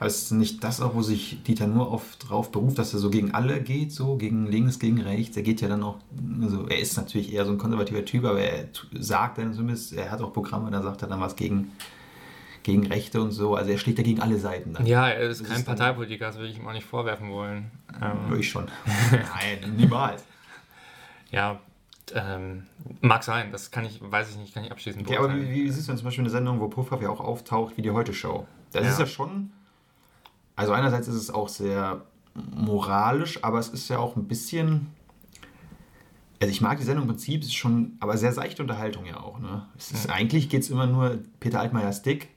Ist 0.00 0.32
nicht 0.32 0.62
das 0.64 0.80
auch, 0.80 0.94
wo 0.94 1.02
sich 1.02 1.42
Dieter 1.42 1.66
nur 1.66 1.90
oft 1.92 2.28
drauf 2.28 2.50
beruft, 2.52 2.78
dass 2.78 2.92
er 2.92 2.98
so 3.00 3.10
gegen 3.10 3.32
alle 3.32 3.60
geht, 3.60 3.92
so 3.92 4.16
gegen 4.16 4.46
links, 4.46 4.78
gegen 4.78 5.00
rechts? 5.00 5.36
Er 5.36 5.42
geht 5.42 5.60
ja 5.60 5.68
dann 5.68 5.82
auch, 5.82 5.98
also 6.42 6.66
er 6.68 6.78
ist 6.78 6.96
natürlich 6.96 7.32
eher 7.32 7.44
so 7.46 7.52
ein 7.52 7.58
konservativer 7.58 8.04
Typ, 8.04 8.24
aber 8.24 8.40
er 8.40 8.68
sagt 8.98 9.38
dann 9.38 9.52
zumindest, 9.54 9.92
er 9.92 10.10
hat 10.10 10.20
auch 10.20 10.32
Programme, 10.32 10.70
da 10.70 10.82
sagt 10.82 11.02
er 11.02 11.08
dann 11.08 11.20
was 11.20 11.36
gegen, 11.36 11.72
gegen 12.62 12.86
Rechte 12.86 13.20
und 13.22 13.30
so. 13.32 13.54
Also 13.56 13.70
er 13.70 13.78
schlägt 13.78 13.98
ja 13.98 14.04
gegen 14.04 14.20
alle 14.20 14.38
Seiten 14.38 14.72
dann. 14.74 14.84
Ja, 14.86 15.08
er 15.08 15.28
ist 15.30 15.40
Das 15.40 15.48
kein 15.48 15.58
ist 15.58 15.64
Parteipolitiker, 15.66 16.26
das 16.26 16.36
würde 16.36 16.48
ich 16.50 16.58
ihm 16.58 16.66
auch 16.68 16.72
nicht 16.72 16.86
vorwerfen 16.86 17.30
wollen. 17.30 17.70
Ähm, 18.02 18.38
Ich 18.38 18.48
schon. 18.50 18.66
Nein, 19.12 19.76
niemals. 19.76 20.24
Ja, 21.30 21.60
ähm, 22.14 22.64
mag 23.00 23.22
sein, 23.22 23.52
das 23.52 23.70
kann 23.70 23.84
ich, 23.84 24.00
weiß 24.02 24.30
ich 24.30 24.36
nicht, 24.36 24.52
kann 24.52 24.64
ich 24.64 24.72
abschließend 24.72 25.06
Okay, 25.06 25.16
aber 25.16 25.28
wie, 25.28 25.34
beurteilen. 25.38 25.54
wie 25.54 25.70
siehst 25.70 25.86
du 25.86 25.92
denn 25.92 25.98
zum 25.98 26.04
Beispiel 26.06 26.22
eine 26.24 26.30
Sendung, 26.30 26.58
wo 26.60 26.68
Puffhoff 26.68 27.00
ja 27.00 27.08
auch 27.08 27.20
auftaucht, 27.20 27.76
wie 27.76 27.82
die 27.82 27.90
Heute-Show? 27.92 28.46
Das 28.72 28.84
Ja. 28.84 28.90
ist 28.92 28.98
ja 28.98 29.06
schon, 29.06 29.52
also 30.60 30.74
einerseits 30.74 31.08
ist 31.08 31.14
es 31.14 31.30
auch 31.30 31.48
sehr 31.48 32.02
moralisch, 32.34 33.42
aber 33.42 33.58
es 33.58 33.68
ist 33.68 33.88
ja 33.88 33.98
auch 33.98 34.14
ein 34.14 34.28
bisschen, 34.28 34.88
also 36.38 36.50
ich 36.52 36.60
mag 36.60 36.76
die 36.76 36.84
Sendung 36.84 37.04
im 37.04 37.08
Prinzip, 37.08 37.40
es 37.40 37.48
ist 37.48 37.54
schon, 37.54 37.96
aber 37.98 38.18
sehr 38.18 38.34
seichte 38.34 38.60
Unterhaltung 38.60 39.06
ja 39.06 39.20
auch. 39.20 39.38
Ne? 39.38 39.66
Ist, 39.78 40.10
Eigentlich 40.10 40.50
geht 40.50 40.60
es 40.60 40.68
immer 40.68 40.86
nur 40.86 41.18
Peter 41.40 41.60
Altmaier 41.60 41.94
Stick 41.94 42.28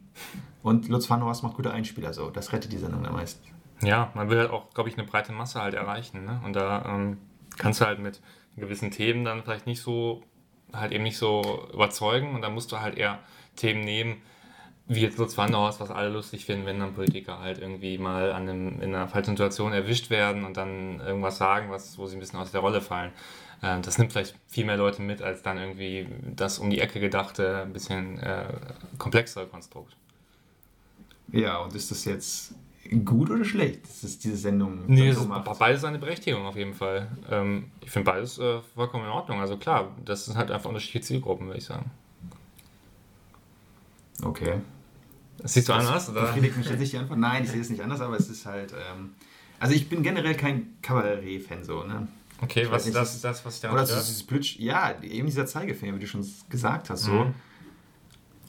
und 0.62 0.88
Lutz 0.88 1.10
van 1.10 1.22
Horst 1.22 1.44
macht 1.44 1.56
gute 1.56 1.72
Einspieler, 1.72 2.14
so. 2.14 2.30
Das 2.30 2.54
rettet 2.54 2.72
die 2.72 2.78
Sendung 2.78 3.06
am 3.06 3.12
meisten. 3.12 3.46
Ja, 3.82 4.10
man 4.14 4.30
will 4.30 4.40
halt 4.40 4.52
auch, 4.52 4.74
glaube 4.74 4.88
ich, 4.88 4.98
eine 4.98 5.06
breite 5.06 5.34
Masse 5.34 5.62
halt 5.62 5.74
erreichen. 5.74 6.24
Ne? 6.24 6.40
Und 6.46 6.56
da 6.56 6.86
ähm, 6.86 7.18
kannst 7.58 7.82
du 7.82 7.86
halt 7.86 8.00
mit 8.00 8.22
gewissen 8.56 8.90
Themen 8.90 9.26
dann 9.26 9.44
vielleicht 9.44 9.68
nicht 9.68 9.82
so, 9.82 10.24
halt 10.72 10.94
eben 10.94 11.04
nicht 11.04 11.18
so 11.18 11.68
überzeugen 11.74 12.36
und 12.36 12.42
dann 12.42 12.54
musst 12.54 12.72
du 12.72 12.80
halt 12.80 12.98
eher 12.98 13.20
Themen 13.58 13.82
nehmen, 13.82 14.22
wie 14.88 15.02
jetzt 15.02 15.18
Lutz 15.18 15.38
Wanderhaus, 15.38 15.80
was 15.80 15.92
alle 15.92 16.10
lustig 16.10 16.46
finden, 16.46 16.66
wenn 16.66 16.80
dann 16.80 16.94
Politiker 16.94 17.40
halt 17.40 17.60
irgendwie 17.60 17.98
mal 17.98 18.32
an 18.34 18.50
einem, 18.50 18.82
in 18.82 18.94
einer 18.94 19.08
falschen 19.08 19.32
Situation 19.32 19.72
erwischt 19.74 20.10
werden 20.10 20.44
und 20.44 20.58
dann 20.58 21.00
irgendwas 21.00 21.38
sagen, 21.38 21.70
was, 21.72 21.98
wo 21.98 22.06
sie 22.08 22.18
ein 22.18 22.20
bisschen 22.20 22.40
aus 22.40 22.52
der 22.52 22.62
Rolle 22.62 22.82
fallen. 22.82 23.12
Ähm, 23.62 23.82
das 23.82 23.98
nimmt 23.98 24.12
vielleicht 24.12 24.36
viel 24.48 24.66
mehr 24.66 24.78
Leute 24.78 25.02
mit, 25.02 25.22
als 25.22 25.42
dann 25.42 25.58
irgendwie 25.58 26.08
das 26.36 26.60
um 26.60 26.70
die 26.70 26.80
Ecke 26.82 27.00
gedachte, 27.00 27.62
ein 27.64 27.74
bisschen 27.74 28.20
äh, 28.20 28.46
komplexere 28.98 29.48
Konstrukt. 29.48 29.96
Ja, 31.32 31.58
und 31.60 31.74
ist 31.76 31.90
das 31.92 32.06
jetzt 32.06 32.54
gut 33.06 33.30
oder 33.32 33.46
schlecht, 33.46 33.84
dass 33.86 34.04
es 34.04 34.20
diese 34.20 34.36
Sendung 34.38 34.84
Nee, 34.88 35.12
so 35.12 35.22
ist 35.22 35.28
macht? 35.28 35.46
beides 35.58 35.84
eine 35.84 36.00
Berechtigung 36.00 36.46
auf 36.46 36.56
jeden 36.56 36.74
Fall. 36.74 37.08
Ähm, 37.30 37.72
ich 37.82 37.90
finde 37.92 38.12
beides 38.12 38.38
äh, 38.38 38.62
vollkommen 38.76 39.06
in 39.06 39.12
Ordnung. 39.12 39.40
Also 39.40 39.58
klar, 39.58 39.96
das 40.06 40.26
sind 40.26 40.38
halt 40.38 40.52
einfach 40.52 40.70
unterschiedliche 40.70 41.02
Zielgruppen, 41.06 41.48
würde 41.48 41.60
ich 41.60 41.66
sagen. 41.66 41.90
Okay. 44.24 44.62
Das 45.44 45.54
siehst 45.54 45.70
du 45.70 45.74
Das 45.74 45.86
anders, 45.86 46.10
oder? 46.10 46.22
befriedigt 46.22 46.58
mich 46.58 46.68
jetzt 46.70 46.80
nicht 46.80 46.94
die 46.94 46.98
Antwort. 46.98 47.20
Nein, 47.20 47.44
ich 47.44 47.52
sehe 47.52 47.62
es 47.62 47.70
nicht 47.70 47.82
anders, 47.82 48.02
aber 48.02 48.16
es 48.18 48.30
ist 48.30 48.46
halt. 48.48 48.72
Ähm, 48.74 49.12
also 49.60 49.76
ich 49.76 49.88
bin 49.90 50.02
generell 50.02 50.36
kein 50.36 50.76
Kabarett-Fan 50.82 51.64
so, 51.64 51.84
ne? 51.84 52.08
Okay, 52.42 52.64
Ich 52.64 52.72
was 52.72 52.86
nicht, 52.86 52.96
das 52.98 53.14
ist 53.14 53.24
das, 53.24 53.46
was 53.46 53.62
da 53.62 53.72
Oder 53.72 53.86
so 53.86 53.94
dieses 53.96 54.24
Plütsch, 54.24 54.58
ja, 54.58 54.96
eben 55.02 55.28
dieser 55.28 55.46
Zeigefinger, 55.46 55.96
wie 55.96 56.00
du 56.00 56.08
schon 56.08 56.26
gesagt 56.50 56.90
hast, 56.90 57.04
so. 57.04 57.12
Mhm. 57.12 57.34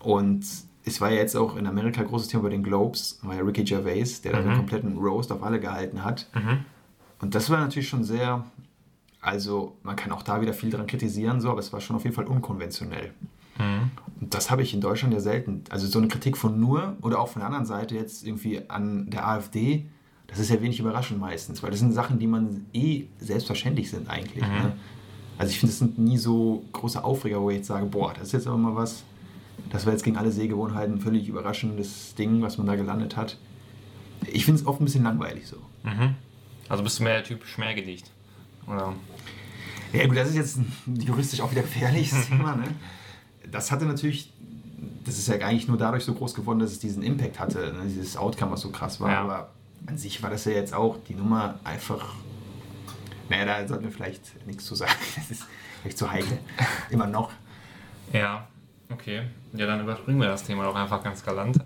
Und 0.00 0.44
es 0.84 1.00
war 1.00 1.10
ja 1.10 1.16
jetzt 1.18 1.36
auch 1.36 1.56
in 1.56 1.66
Amerika 1.66 2.00
ein 2.00 2.06
großes 2.06 2.28
Thema 2.28 2.44
bei 2.44 2.50
den 2.50 2.62
Globes, 2.62 3.18
war 3.22 3.34
ja 3.34 3.42
Ricky 3.42 3.64
Gervais, 3.64 4.20
der 4.22 4.32
da 4.32 4.38
so 4.38 4.44
einen 4.44 4.52
Mhm. 4.54 4.58
kompletten 4.58 4.96
Roast 4.98 5.32
auf 5.32 5.42
alle 5.42 5.60
gehalten 5.60 6.04
hat. 6.04 6.28
Mhm. 6.34 6.64
Und 7.20 7.34
das 7.34 7.48
war 7.50 7.58
natürlich 7.60 7.88
schon 7.88 8.04
sehr, 8.04 8.44
also 9.20 9.76
man 9.82 9.96
kann 9.96 10.12
auch 10.12 10.22
da 10.22 10.40
wieder 10.40 10.52
viel 10.52 10.70
dran 10.70 10.86
kritisieren, 10.86 11.40
so, 11.40 11.50
aber 11.50 11.60
es 11.60 11.72
war 11.72 11.80
schon 11.80 11.96
auf 11.96 12.04
jeden 12.04 12.14
Fall 12.16 12.26
unkonventionell. 12.26 13.12
Mhm. 13.58 13.90
Das 14.34 14.50
habe 14.50 14.62
ich 14.62 14.74
in 14.74 14.80
Deutschland 14.80 15.14
ja 15.14 15.20
selten. 15.20 15.64
Also 15.70 15.86
so 15.86 15.98
eine 15.98 16.08
Kritik 16.08 16.36
von 16.36 16.58
nur 16.58 16.96
oder 17.02 17.20
auch 17.20 17.28
von 17.28 17.40
der 17.40 17.46
anderen 17.46 17.66
Seite 17.66 17.94
jetzt 17.94 18.26
irgendwie 18.26 18.68
an 18.68 19.10
der 19.10 19.26
AfD, 19.26 19.86
das 20.26 20.38
ist 20.38 20.50
ja 20.50 20.60
wenig 20.60 20.80
überraschend 20.80 21.20
meistens, 21.20 21.62
weil 21.62 21.70
das 21.70 21.80
sind 21.80 21.92
Sachen, 21.92 22.18
die 22.18 22.26
man 22.26 22.66
eh 22.72 23.04
selbstverständlich 23.18 23.90
sind 23.90 24.08
eigentlich. 24.08 24.44
Mhm. 24.44 24.52
Ne? 24.52 24.72
Also 25.38 25.50
ich 25.50 25.58
finde, 25.58 25.72
das 25.72 25.78
sind 25.78 25.98
nie 25.98 26.18
so 26.18 26.64
große 26.72 27.02
Aufreger, 27.02 27.40
wo 27.40 27.50
ich 27.50 27.58
jetzt 27.58 27.66
sage, 27.66 27.86
boah, 27.86 28.12
das 28.14 28.28
ist 28.28 28.32
jetzt 28.32 28.46
aber 28.46 28.56
mal 28.56 28.74
was, 28.76 29.04
das 29.70 29.84
war 29.86 29.92
jetzt 29.92 30.04
gegen 30.04 30.16
alle 30.16 30.30
Sehgewohnheiten 30.30 30.96
ein 30.96 31.00
völlig 31.00 31.28
überraschendes 31.28 32.14
Ding, 32.14 32.42
was 32.42 32.58
man 32.58 32.66
da 32.66 32.76
gelandet 32.76 33.16
hat. 33.16 33.36
Ich 34.32 34.44
finde 34.44 34.60
es 34.60 34.66
oft 34.66 34.80
ein 34.80 34.84
bisschen 34.84 35.04
langweilig 35.04 35.46
so. 35.46 35.56
Mhm. 35.82 36.14
Also 36.68 36.82
bist 36.82 36.98
du 36.98 37.04
mehr 37.04 37.14
der 37.14 37.24
Typ 37.24 37.44
Schmähgedicht? 37.44 38.10
Oder? 38.66 38.94
Ja 39.92 40.06
gut, 40.06 40.16
das 40.16 40.30
ist 40.30 40.36
jetzt 40.36 40.58
juristisch 40.86 41.40
auch 41.40 41.50
wieder 41.50 41.62
gefährliches 41.62 42.28
Thema. 42.28 42.56
Ne? 42.56 42.64
Das 43.54 43.70
hatte 43.70 43.86
natürlich, 43.86 44.32
das 45.04 45.16
ist 45.16 45.28
ja 45.28 45.36
eigentlich 45.36 45.68
nur 45.68 45.78
dadurch 45.78 46.04
so 46.04 46.12
groß 46.12 46.34
geworden, 46.34 46.58
dass 46.58 46.72
es 46.72 46.80
diesen 46.80 47.04
Impact 47.04 47.38
hatte, 47.38 47.72
ne? 47.72 47.84
dieses 47.84 48.16
Outcome, 48.16 48.50
was 48.50 48.62
so 48.62 48.70
krass 48.70 49.00
war. 49.00 49.12
Ja. 49.12 49.20
Aber 49.20 49.50
an 49.86 49.96
sich 49.96 50.20
war 50.24 50.30
das 50.30 50.44
ja 50.44 50.52
jetzt 50.52 50.74
auch 50.74 50.96
die 51.08 51.14
Nummer 51.14 51.60
einfach, 51.62 52.16
naja, 53.28 53.44
da 53.44 53.68
sollten 53.68 53.84
wir 53.84 53.92
vielleicht 53.92 54.44
nichts 54.44 54.64
zu 54.64 54.74
sagen. 54.74 54.90
Das 55.16 55.30
ist 55.30 55.44
vielleicht 55.82 55.98
zu 55.98 56.10
heikel. 56.10 56.36
Immer 56.90 57.06
noch. 57.06 57.30
Ja, 58.12 58.48
okay. 58.90 59.22
Ja, 59.52 59.66
dann 59.66 59.80
überspringen 59.82 60.20
wir 60.20 60.26
das 60.26 60.42
Thema 60.42 60.64
doch 60.64 60.74
einfach 60.74 61.04
ganz 61.04 61.24
galant. 61.24 61.58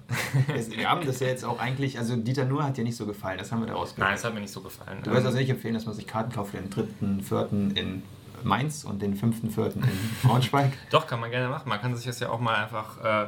Wir 0.47 0.91
haben 0.91 1.07
das 1.07 1.21
ja 1.21 1.29
jetzt 1.29 1.43
auch 1.43 1.59
eigentlich, 1.59 1.99
also 1.99 2.17
Dieter 2.17 2.45
Nuhr 2.45 2.65
hat 2.65 2.77
ja 2.77 2.85
nicht 2.85 2.97
so 2.97 3.07
gefallen, 3.07 3.39
das 3.39 3.51
haben 3.51 3.61
wir 3.61 3.67
daraus 3.67 3.97
Nein, 3.97 4.09
gehört. 4.09 4.19
es 4.19 4.25
hat 4.27 4.35
mir 4.35 4.41
nicht 4.41 4.53
so 4.53 4.61
gefallen. 4.61 4.99
Du 5.05 5.11
wirst 5.11 5.25
also 5.25 5.39
nicht 5.39 5.49
empfehlen, 5.49 5.73
dass 5.73 5.87
man 5.87 5.95
sich 5.95 6.07
Karten 6.07 6.33
kauft 6.33 6.51
für 6.51 6.59
den 6.59 6.69
dritten, 6.69 7.23
vierten 7.23 7.71
in 7.71 8.03
Mainz 8.45 8.85
und 8.85 9.01
den 9.03 9.17
5.4. 9.19 9.75
in 9.77 9.83
Braunschweig. 10.23 10.73
Doch, 10.91 11.07
kann 11.07 11.21
man 11.21 11.31
gerne 11.31 11.49
machen. 11.49 11.69
Man 11.69 11.81
kann 11.81 11.95
sich 11.97 12.07
das 12.07 12.21
ja 12.21 12.29
auch 12.31 12.41
mal 12.41 12.55
einfach 12.55 13.03
äh, 13.05 13.27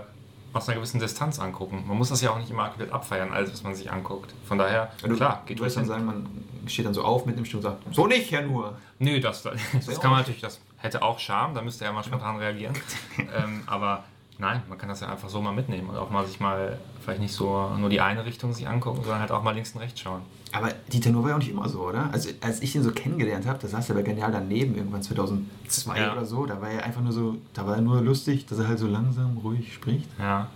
aus 0.52 0.68
einer 0.68 0.76
gewissen 0.76 1.00
Distanz 1.00 1.38
angucken. 1.38 1.84
Man 1.86 1.96
muss 1.96 2.08
das 2.08 2.20
ja 2.22 2.30
auch 2.30 2.38
nicht 2.38 2.50
immer 2.50 2.68
komplett 2.68 2.92
abfeiern, 2.92 3.32
alles, 3.32 3.52
was 3.52 3.62
man 3.62 3.74
sich 3.74 3.90
anguckt. 3.90 4.34
Von 4.46 4.58
daher, 4.58 4.92
Du, 5.02 5.14
klar, 5.16 5.42
geht 5.46 5.58
du 5.58 5.62
durch. 5.62 5.74
dann 5.74 5.84
sagen, 5.84 6.04
man 6.06 6.26
steht 6.66 6.86
dann 6.86 6.94
so 6.94 7.02
auf 7.04 7.26
mit 7.26 7.36
dem 7.38 7.44
Stuhl 7.44 7.58
und 7.58 7.62
sagt, 7.62 7.94
so 7.94 8.06
nicht, 8.06 8.30
Herr 8.32 8.42
Nur. 8.42 8.76
Nö, 8.98 9.20
das, 9.20 9.42
das, 9.42 9.54
ja 9.86 9.94
kann 9.98 10.10
man 10.10 10.20
natürlich, 10.20 10.40
das 10.40 10.60
hätte 10.78 11.02
auch 11.02 11.18
Charme, 11.18 11.54
da 11.54 11.62
müsste 11.62 11.84
er 11.84 11.92
mal 11.92 12.02
spontan 12.02 12.36
reagieren. 12.36 12.74
ähm, 13.18 13.62
aber 13.66 14.04
nein, 14.40 14.62
man 14.68 14.78
kann 14.78 14.88
das 14.88 15.00
ja 15.00 15.08
einfach 15.08 15.28
so 15.28 15.40
mal 15.40 15.52
mitnehmen 15.52 15.90
und 15.90 15.96
auch 15.96 16.10
mal 16.10 16.26
sich 16.26 16.40
mal 16.40 16.78
vielleicht 17.04 17.20
nicht 17.20 17.32
so 17.32 17.68
nur 17.78 17.88
die 17.90 18.00
eine 18.00 18.24
Richtung 18.24 18.52
sich 18.52 18.66
angucken, 18.66 19.02
sondern 19.02 19.20
halt 19.20 19.30
auch 19.30 19.42
mal 19.42 19.52
links 19.54 19.72
und 19.72 19.80
rechts 19.80 20.00
schauen. 20.00 20.22
Aber 20.52 20.70
Dieter 20.92 21.10
Nuhr 21.10 21.22
war 21.22 21.30
ja 21.30 21.36
auch 21.36 21.40
nicht 21.40 21.50
immer 21.50 21.68
so, 21.68 21.80
oder? 21.86 22.08
Also 22.12 22.30
als 22.40 22.60
ich 22.62 22.74
ihn 22.74 22.82
so 22.82 22.90
kennengelernt 22.90 23.46
habe, 23.46 23.58
da 23.60 23.68
saß 23.68 23.90
er 23.90 23.94
bei 23.94 24.02
Genial 24.02 24.32
daneben, 24.32 24.74
irgendwann 24.74 25.02
2002 25.02 25.98
Ja. 26.00 26.12
oder 26.12 26.24
so, 26.24 26.46
da 26.46 26.60
war 26.60 26.70
er 26.70 26.82
einfach 26.84 27.02
nur 27.02 27.12
so, 27.12 27.36
da 27.54 27.66
war 27.66 27.76
er 27.76 27.82
nur 27.82 28.00
lustig, 28.00 28.46
dass 28.46 28.58
er 28.58 28.66
halt 28.66 28.78
so 28.78 28.88
langsam, 28.88 29.36
ruhig 29.38 29.72
spricht. 29.72 30.08
Ja. 30.18 30.48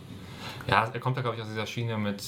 Ja, 0.67 0.89
er 0.93 0.99
kommt 1.01 1.17
ja, 1.17 1.23
glaube 1.23 1.37
ich, 1.37 1.43
aus 1.43 1.49
dieser 1.49 1.67
Schiene 1.67 1.97
mit 1.99 2.23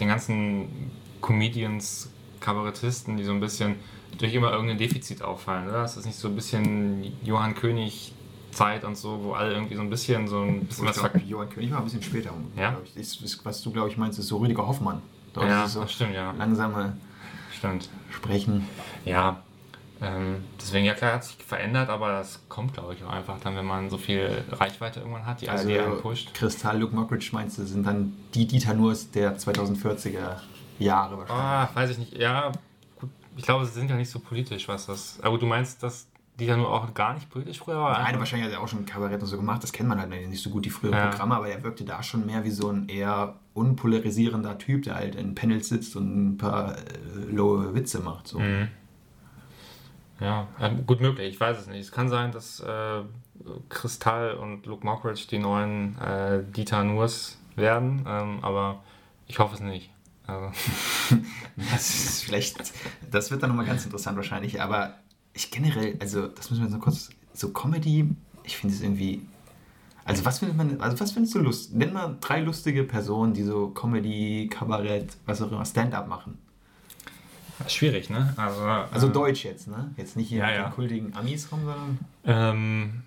den 0.00 0.08
ganzen 0.08 0.90
Comedians, 1.20 2.10
Kabarettisten, 2.40 3.16
die 3.16 3.24
so 3.24 3.32
ein 3.32 3.40
bisschen 3.40 3.76
durch 4.18 4.34
immer 4.34 4.52
irgendein 4.52 4.76
Defizit 4.78 5.22
auffallen. 5.22 5.68
Oder? 5.68 5.82
Das 5.82 5.96
ist 5.96 6.04
nicht 6.04 6.18
so 6.18 6.28
ein 6.28 6.34
bisschen 6.34 7.12
Johann 7.24 7.54
König 7.54 8.12
Zeit 8.54 8.84
und 8.84 8.96
so, 8.96 9.22
wo 9.22 9.32
alle 9.32 9.52
irgendwie 9.52 9.74
so 9.74 9.82
ein 9.82 9.90
bisschen 9.90 10.26
so 10.28 10.42
ein 10.42 10.64
bisschen 10.66 10.84
Ich 10.84 10.90
was 10.90 10.98
glaube, 10.98 11.18
Johann 11.20 11.50
König 11.50 11.70
war 11.72 11.78
ein 11.78 11.84
bisschen 11.84 12.02
später. 12.02 12.30
Ja? 12.56 12.70
glaub 12.70 12.84
Ich. 12.84 12.96
Ist, 12.96 13.44
was 13.44 13.62
du, 13.62 13.70
glaube 13.70 13.88
ich, 13.88 13.96
meinst, 13.96 14.18
ist 14.18 14.28
so 14.28 14.38
Rüdiger 14.38 14.66
Hoffmann. 14.66 15.02
Da 15.32 15.46
Ja, 15.46 15.68
so 15.68 15.86
stimmt, 15.86 16.14
ja. 16.14 16.32
langsame 16.32 16.96
Stimmt. 17.52 17.88
Sprechen. 18.10 18.66
Ja, 19.04 19.42
ähm, 20.04 20.44
deswegen, 20.60 20.84
ja 20.84 20.94
klar, 20.94 21.14
hat 21.14 21.24
sich 21.24 21.36
verändert, 21.36 21.88
aber 21.88 22.08
das 22.12 22.40
kommt, 22.48 22.74
glaube 22.74 22.94
ich, 22.94 23.04
auch 23.04 23.10
einfach 23.10 23.38
dann, 23.40 23.56
wenn 23.56 23.64
man 23.64 23.90
so 23.90 23.96
viel 23.96 24.44
Reichweite 24.50 25.00
irgendwann 25.00 25.24
hat, 25.24 25.40
die 25.40 25.48
Also 25.48 25.68
ARD 25.68 25.80
einen 25.80 26.00
pusht. 26.00 26.34
Kristall, 26.34 26.78
Luke 26.78 26.94
Mockridge 26.94 27.30
meinst 27.32 27.58
du, 27.58 27.64
sind 27.64 27.86
dann 27.86 28.12
die 28.34 28.46
Dieter 28.46 28.74
Nurs 28.74 29.10
der 29.10 29.38
2040er 29.38 30.36
Jahre 30.78 31.18
wahrscheinlich. 31.18 31.44
Ah, 31.44 31.70
weiß 31.74 31.90
ich 31.90 31.98
nicht. 31.98 32.18
Ja, 32.18 32.52
gut, 33.00 33.10
ich 33.36 33.44
glaube, 33.44 33.64
sie 33.66 33.72
sind 33.72 33.88
ja 33.88 33.96
nicht 33.96 34.10
so 34.10 34.18
politisch, 34.18 34.68
was 34.68 34.86
das. 34.86 35.18
Aber 35.22 35.38
du 35.38 35.46
meinst, 35.46 35.82
dass 35.82 36.06
die 36.38 36.46
dann 36.46 36.60
auch 36.64 36.92
gar 36.94 37.14
nicht 37.14 37.30
politisch 37.30 37.58
früher 37.58 37.76
war? 37.76 38.02
Nein, 38.02 38.18
wahrscheinlich 38.18 38.48
hat 38.48 38.54
er 38.54 38.62
auch 38.62 38.68
schon 38.68 38.84
Kabarett 38.86 39.20
und 39.20 39.28
so 39.28 39.36
gemacht, 39.36 39.62
das 39.62 39.72
kennt 39.72 39.88
man 39.88 40.00
halt 40.00 40.10
nicht 40.10 40.42
so 40.42 40.50
gut, 40.50 40.64
die 40.64 40.70
früheren 40.70 40.98
Ja. 40.98 41.08
Programme, 41.08 41.36
aber 41.36 41.48
er 41.48 41.62
wirkte 41.62 41.84
da 41.84 42.02
schon 42.02 42.26
mehr 42.26 42.44
wie 42.44 42.50
so 42.50 42.70
ein 42.70 42.88
eher 42.88 43.36
unpolarisierender 43.54 44.58
Typ, 44.58 44.82
der 44.82 44.96
halt 44.96 45.14
in 45.14 45.34
Panels 45.34 45.68
sitzt 45.68 45.94
und 45.96 46.32
ein 46.32 46.36
paar 46.38 46.76
äh, 46.76 46.80
lowe 47.30 47.74
Witze 47.74 48.00
macht. 48.00 48.26
So. 48.28 48.40
Mhm. 48.40 48.68
Ja, 50.20 50.46
gut 50.86 51.00
möglich, 51.00 51.34
ich 51.34 51.40
weiß 51.40 51.58
es 51.58 51.66
nicht. 51.66 51.80
Es 51.80 51.92
kann 51.92 52.08
sein, 52.08 52.30
dass 52.32 52.60
äh, 52.60 53.02
Kristall 53.68 54.34
und 54.34 54.64
Luke 54.66 54.84
Mockridge 54.86 55.26
die 55.30 55.38
neuen 55.38 55.98
äh, 55.98 56.42
Dieter 56.44 56.84
Nurs 56.84 57.38
werden, 57.56 58.04
ähm, 58.08 58.38
aber 58.42 58.82
ich 59.26 59.38
hoffe 59.38 59.54
es 59.54 59.60
nicht. 59.60 59.90
Also, 60.26 60.50
Das 61.56 61.94
ist 61.94 62.24
vielleicht, 62.24 62.72
das 63.10 63.30
wird 63.30 63.42
dann 63.42 63.50
nochmal 63.50 63.66
ganz 63.66 63.84
interessant 63.84 64.16
wahrscheinlich, 64.16 64.62
aber 64.62 64.94
ich 65.34 65.50
generell, 65.50 65.96
also 66.00 66.28
das 66.28 66.50
müssen 66.50 66.62
wir 66.62 66.68
jetzt 66.68 66.74
noch 66.76 66.82
kurz, 66.84 67.10
so 67.32 67.50
Comedy, 67.50 68.08
ich 68.44 68.56
finde 68.56 68.74
es 68.74 68.80
irgendwie, 68.82 69.22
also 70.04 70.24
was 70.24 70.38
findet 70.38 70.56
man, 70.56 70.80
also 70.80 70.98
was 71.00 71.12
findest 71.12 71.34
du 71.34 71.40
lust? 71.40 71.74
Nenn 71.74 71.92
mal 71.92 72.16
drei 72.20 72.40
lustige 72.40 72.84
Personen, 72.84 73.34
die 73.34 73.42
so 73.42 73.68
Comedy, 73.68 74.48
Kabarett, 74.50 75.16
was 75.26 75.42
auch 75.42 75.50
immer, 75.50 75.64
Stand-up 75.64 76.06
machen. 76.08 76.38
schwierig, 77.66 78.10
ne? 78.10 78.32
Also, 78.36 78.60
Also 78.62 79.08
äh, 79.08 79.12
Deutsch 79.12 79.44
jetzt, 79.44 79.68
ne? 79.68 79.92
Jetzt 79.96 80.16
nicht 80.16 80.28
hier 80.28 80.38
Ja, 80.38 80.46
mit 80.46 80.56
ja. 80.56 80.62
den 80.68 80.72
kultigen 80.74 81.16
Amis 81.16 81.48
kommen, 81.48 81.64
sondern 81.64 81.98
Ähm, 82.24 83.02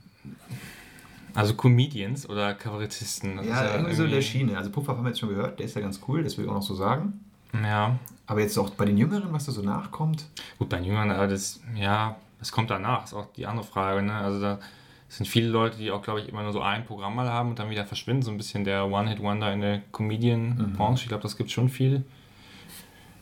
also 1.35 1.53
Comedians 1.53 2.27
oder 2.27 2.55
Kabarettisten. 2.55 3.37
ja, 3.43 3.61
ist 3.65 3.73
irgendwie 3.75 3.95
so 3.95 4.03
in 4.05 4.11
der 4.11 4.21
Schiene. 4.21 4.57
Also 4.57 4.71
Puffer 4.71 4.93
haben 4.97 5.03
wir 5.03 5.09
jetzt 5.09 5.19
schon 5.19 5.29
gehört, 5.29 5.59
der 5.59 5.65
ist 5.67 5.75
ja 5.75 5.81
ganz 5.81 5.99
cool, 6.07 6.23
das 6.23 6.37
will 6.37 6.45
ich 6.45 6.49
auch 6.51 6.55
noch 6.55 6.61
so 6.63 6.73
sagen. 6.73 7.19
Ja, 7.53 7.97
Aber 8.27 8.41
jetzt 8.41 8.57
auch 8.57 8.69
bei 8.71 8.85
den 8.85 8.97
Jüngeren, 8.97 9.31
was 9.33 9.45
da 9.45 9.51
so 9.53 9.61
nachkommt, 9.61 10.25
gut, 10.59 10.69
bei 10.69 10.77
den 10.77 10.85
Jüngern, 10.85 11.09
aber 11.11 11.27
das, 11.27 11.61
ja, 11.75 12.17
das 12.39 12.51
kommt 12.51 12.69
danach, 12.69 13.05
ist 13.05 13.13
auch 13.13 13.27
die 13.33 13.45
andere 13.47 13.65
Frage, 13.65 14.01
ne? 14.01 14.13
Also 14.13 14.41
da 14.41 14.59
sind 15.07 15.25
viele 15.25 15.47
Leute, 15.47 15.77
die 15.77 15.89
auch, 15.91 16.01
glaube 16.01 16.19
ich, 16.19 16.27
immer 16.27 16.43
nur 16.43 16.51
so 16.51 16.61
ein 16.61 16.85
Programm 16.85 17.15
mal 17.15 17.29
haben 17.29 17.49
und 17.49 17.59
dann 17.59 17.69
wieder 17.69 17.85
verschwinden. 17.85 18.23
So 18.23 18.31
ein 18.31 18.37
bisschen 18.37 18.65
der 18.65 18.85
One-Hit-Wonder 18.87 19.53
in 19.53 19.61
der 19.61 19.81
Comedian-Branche. 19.93 21.03
Ich 21.03 21.07
glaube, 21.07 21.23
das 21.23 21.37
gibt 21.37 21.49
schon 21.49 21.69
viel. 21.69 22.03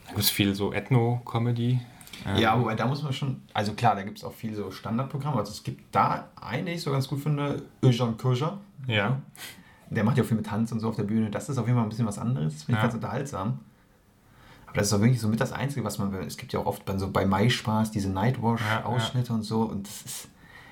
Da 0.05 0.09
gibt 0.09 0.21
es 0.21 0.31
viel 0.31 0.55
so 0.55 0.73
Ethno-Comedy. 0.73 1.79
Ähm, 2.25 2.37
Ja, 2.37 2.59
wobei 2.59 2.73
da 2.73 2.87
muss 2.87 3.03
man 3.03 3.13
schon, 3.13 3.43
also 3.53 3.73
klar, 3.73 3.93
da 3.95 4.01
gibt 4.01 4.17
es 4.17 4.23
auch 4.23 4.33
viel 4.33 4.55
so 4.55 4.71
Standardprogramme. 4.71 5.37
Also 5.37 5.51
es 5.51 5.61
gibt 5.63 5.93
da 5.95 6.29
einen, 6.41 6.65
den 6.65 6.75
ich 6.75 6.81
so 6.81 6.91
ganz 6.91 7.07
gut 7.07 7.19
finde, 7.19 7.61
Ejan 7.83 8.17
Koja. 8.17 8.57
Ja. 8.87 9.21
Der 9.91 10.03
macht 10.03 10.17
ja 10.17 10.23
auch 10.23 10.27
viel 10.27 10.37
mit 10.37 10.47
Tanz 10.47 10.71
und 10.71 10.79
so 10.79 10.89
auf 10.89 10.95
der 10.95 11.03
Bühne. 11.03 11.29
Das 11.29 11.47
ist 11.49 11.59
auf 11.59 11.67
jeden 11.67 11.77
Fall 11.77 11.85
ein 11.85 11.89
bisschen 11.89 12.07
was 12.07 12.17
anderes. 12.17 12.53
Das 12.53 12.63
finde 12.63 12.79
ich 12.79 12.83
Ja. 12.83 12.83
ganz 12.83 12.95
unterhaltsam. 12.95 13.59
Das 14.75 14.87
ist 14.87 14.93
auch 14.93 14.99
wirklich 15.01 15.21
so 15.21 15.27
mit 15.27 15.39
das 15.39 15.51
Einzige, 15.51 15.85
was 15.85 15.97
man, 15.97 16.13
es 16.13 16.37
gibt 16.37 16.53
ja 16.53 16.59
auch 16.59 16.65
oft 16.65 16.85
bei, 16.85 16.97
so 16.97 17.09
bei 17.11 17.25
Maispaß 17.25 17.91
diese 17.91 18.09
Ja, 18.09 18.13
Nightwash-Ausschnitte 18.13 19.33
und 19.33 19.43
so. 19.43 19.61
Und 19.63 19.87
das 19.87 20.01
ist 20.03 20.27